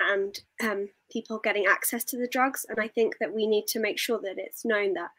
[0.01, 2.67] and um, people getting access to the drugs.
[2.69, 5.11] And I think that we need to make sure that it's known that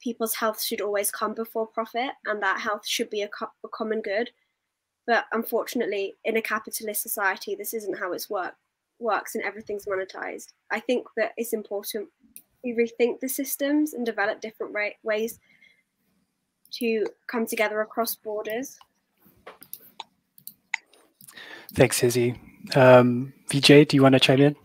[0.00, 3.68] people's health should always come before profit and that health should be a, co- a
[3.68, 4.30] common good.
[5.06, 8.54] But unfortunately, in a capitalist society, this isn't how it's work
[9.00, 10.48] works and everything's monetized.
[10.70, 12.08] I think that it's important
[12.64, 15.38] we rethink the systems and develop different ways
[16.72, 18.78] to come together across borders.
[21.74, 22.34] Thanks, Izzie.
[22.74, 24.56] Um, Vijay, do you want to chime in?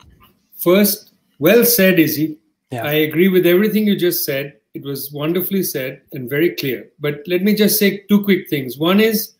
[0.57, 2.39] First, well said, Izzie.
[2.71, 2.85] Yeah.
[2.85, 4.53] I agree with everything you just said.
[4.73, 6.89] It was wonderfully said and very clear.
[6.99, 8.77] But let me just say two quick things.
[8.77, 9.33] One is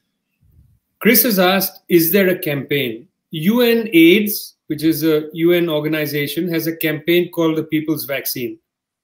[0.99, 3.07] Chris has asked, is there a campaign?
[3.31, 8.59] UN AIDS, which is a UN organization, has a campaign called the People's Vaccine.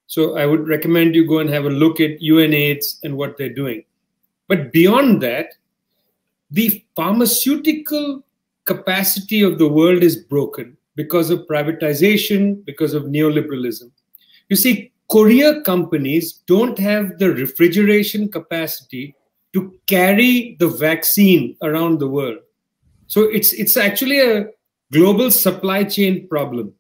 [0.06, 3.54] So I would recommend you go and have a look at UNAIDS and what they're
[3.54, 3.84] doing.
[4.48, 5.56] But beyond that,
[6.52, 8.24] the pharmaceutical
[8.66, 13.92] capacity of the world is broken because of privatization, because of neoliberalism.
[14.48, 19.16] You see, courier companies don't have the refrigeration capacity
[19.54, 22.40] to carry the vaccine around the world.
[23.08, 24.48] So it's it's actually a
[24.92, 26.74] global supply chain problem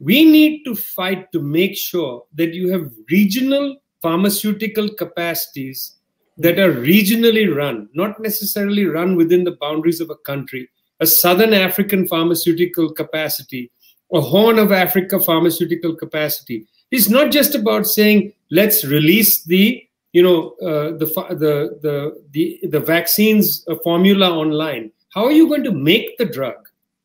[0.00, 5.96] we need to fight to make sure that you have regional pharmaceutical capacities
[6.36, 10.68] that are regionally run, not necessarily run within the boundaries of a country.
[11.00, 13.70] A Southern African pharmaceutical capacity,
[14.12, 16.66] a Horn of Africa pharmaceutical capacity.
[16.90, 19.82] It's not just about saying let's release the
[20.12, 24.92] you know uh, the, the the the the vaccines uh, formula online.
[25.10, 26.56] How are you going to make the drug?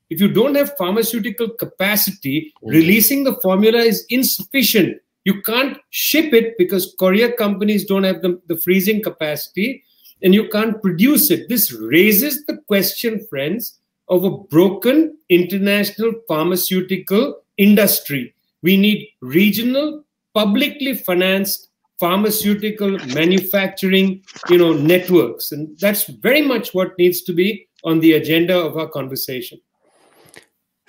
[0.10, 2.72] If you don't have pharmaceutical capacity, mm.
[2.72, 5.02] releasing the formula is insufficient.
[5.26, 9.84] You can't ship it because courier companies don't have the, the freezing capacity
[10.24, 11.48] and you can't produce it.
[11.50, 13.78] This raises the question, friends,
[14.08, 18.34] of a broken international pharmaceutical industry.
[18.62, 20.04] We need regional,
[20.34, 21.68] publicly financed
[22.00, 28.14] pharmaceutical manufacturing you know networks and that's very much what needs to be on the
[28.14, 29.60] agenda of our conversation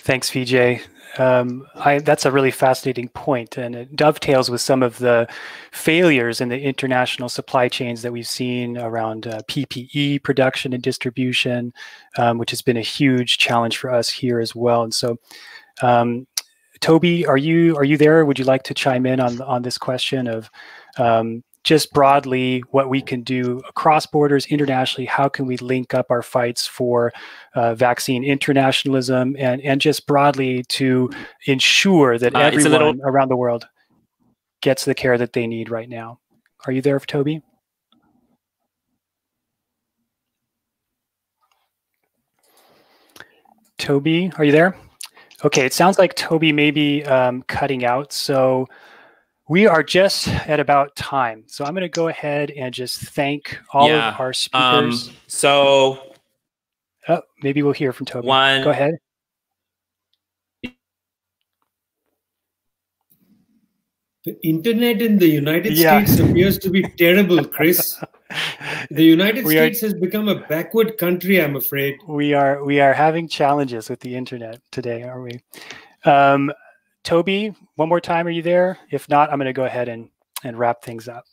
[0.02, 0.80] Thanks, Vijay.
[1.18, 5.28] Um, I, that's a really fascinating point, and it dovetails with some of the
[5.72, 11.74] failures in the international supply chains that we've seen around uh, PPE production and distribution,
[12.16, 14.82] um, which has been a huge challenge for us here as well.
[14.82, 15.18] And so,
[15.82, 16.26] um,
[16.81, 18.24] Toby, are you are you there?
[18.24, 20.51] Would you like to chime in on on this question of
[20.97, 25.05] um, just broadly what we can do across borders internationally?
[25.05, 27.12] How can we link up our fights for
[27.55, 31.11] uh, vaccine internationalism and and just broadly to
[31.47, 32.94] ensure that uh, everyone little...
[33.05, 33.69] around the world
[34.62, 36.19] gets the care that they need right now?
[36.66, 37.43] Are you there toby?
[43.77, 44.77] Toby are you there
[45.44, 48.66] okay it sounds like toby may be um, cutting out so
[49.50, 51.42] we are just at about time.
[51.48, 54.14] So I'm going to go ahead and just thank all yeah.
[54.14, 55.08] of our speakers.
[55.08, 56.14] Um, so
[57.08, 58.28] oh, maybe we'll hear from Toby.
[58.28, 58.94] One, go ahead.
[64.24, 66.05] The internet in the United yeah.
[66.05, 67.98] States appears to be terrible, Chris.
[68.90, 71.42] the United we States are, has become a backward country.
[71.42, 72.62] I'm afraid we are.
[72.62, 75.40] We are having challenges with the internet today, are we?
[76.05, 76.52] Um,
[77.02, 78.26] Toby, one more time.
[78.26, 78.78] Are you there?
[78.90, 80.10] If not, I'm going to go ahead and
[80.44, 81.24] and wrap things up.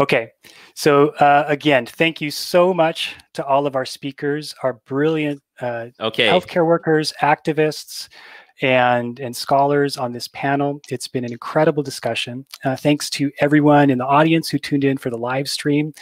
[0.00, 0.30] Okay,
[0.74, 5.86] so uh, again, thank you so much to all of our speakers, our brilliant uh,
[6.00, 6.26] okay.
[6.26, 8.08] healthcare workers, activists,
[8.62, 10.80] and and scholars on this panel.
[10.88, 12.46] It's been an incredible discussion.
[12.64, 15.92] Uh, thanks to everyone in the audience who tuned in for the live stream.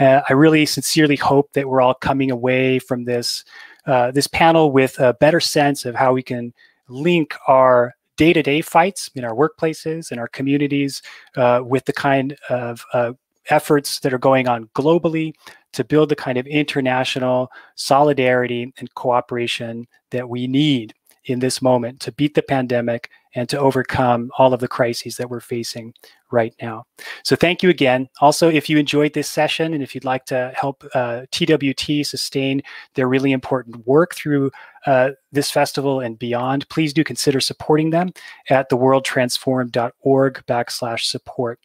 [0.00, 3.44] Uh, I really sincerely hope that we're all coming away from this
[3.86, 6.52] uh, this panel with a better sense of how we can
[6.88, 11.02] link our day-to-day fights in our workplaces and our communities
[11.36, 13.12] uh, with the kind of uh,
[13.48, 15.34] efforts that are going on globally
[15.72, 20.94] to build the kind of international solidarity and cooperation that we need
[21.26, 25.30] in this moment to beat the pandemic and to overcome all of the crises that
[25.30, 25.94] we're facing
[26.30, 26.84] right now.
[27.22, 28.08] So thank you again.
[28.20, 32.62] Also, if you enjoyed this session and if you'd like to help uh, TWT sustain
[32.94, 34.50] their really important work through
[34.86, 38.12] uh, this festival and beyond, please do consider supporting them
[38.50, 41.60] at theworldtransformed.org backslash support.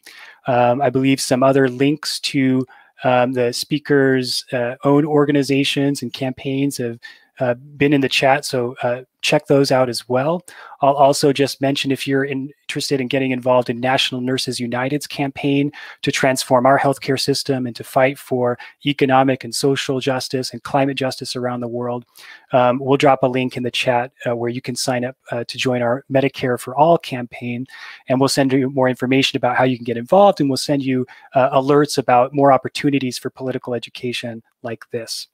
[0.46, 2.64] Um, I believe some other links to
[3.04, 6.98] um, the speakers' uh, own organizations and campaigns have
[7.40, 10.44] uh, been in the chat, so uh, check those out as well.
[10.80, 15.06] I'll also just mention if you're in, interested in getting involved in National Nurses United's
[15.06, 20.62] campaign to transform our healthcare system and to fight for economic and social justice and
[20.62, 22.04] climate justice around the world,
[22.52, 25.44] um, we'll drop a link in the chat uh, where you can sign up uh,
[25.44, 27.66] to join our Medicare for All campaign,
[28.08, 30.82] and we'll send you more information about how you can get involved, and we'll send
[30.82, 35.28] you uh, alerts about more opportunities for political education like this.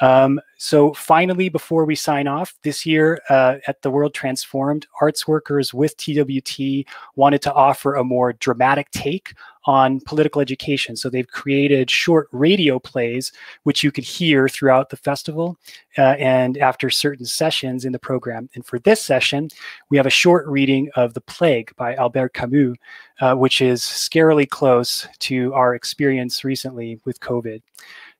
[0.00, 5.26] Um, so finally, before we sign off, this year uh, at the World Transformed, arts
[5.26, 9.34] workers with TWT wanted to offer a more dramatic take
[9.66, 10.96] on political education.
[10.96, 13.32] So they've created short radio plays,
[13.64, 15.58] which you could hear throughout the festival
[15.98, 18.48] uh, and after certain sessions in the program.
[18.54, 19.48] And for this session,
[19.90, 22.76] we have a short reading of The Plague by Albert Camus,
[23.20, 27.60] uh, which is scarily close to our experience recently with COVID.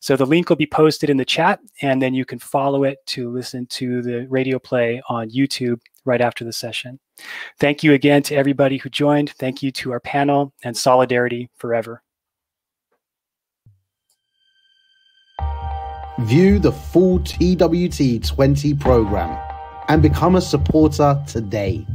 [0.01, 2.99] So the link will be posted in the chat, and then you can follow it
[3.07, 6.99] to listen to the radio play on YouTube right after the session.
[7.59, 9.31] Thank you again to everybody who joined.
[9.31, 12.03] Thank you to our panel and Solidarity Forever.
[16.21, 19.39] View the full TWT 20 program
[19.89, 21.87] and become a supporter today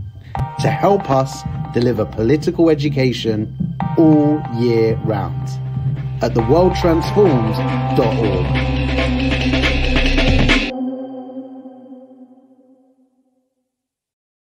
[0.60, 1.42] to help us
[1.74, 5.50] deliver political education all year round
[6.22, 9.21] at theworldtransformed.org.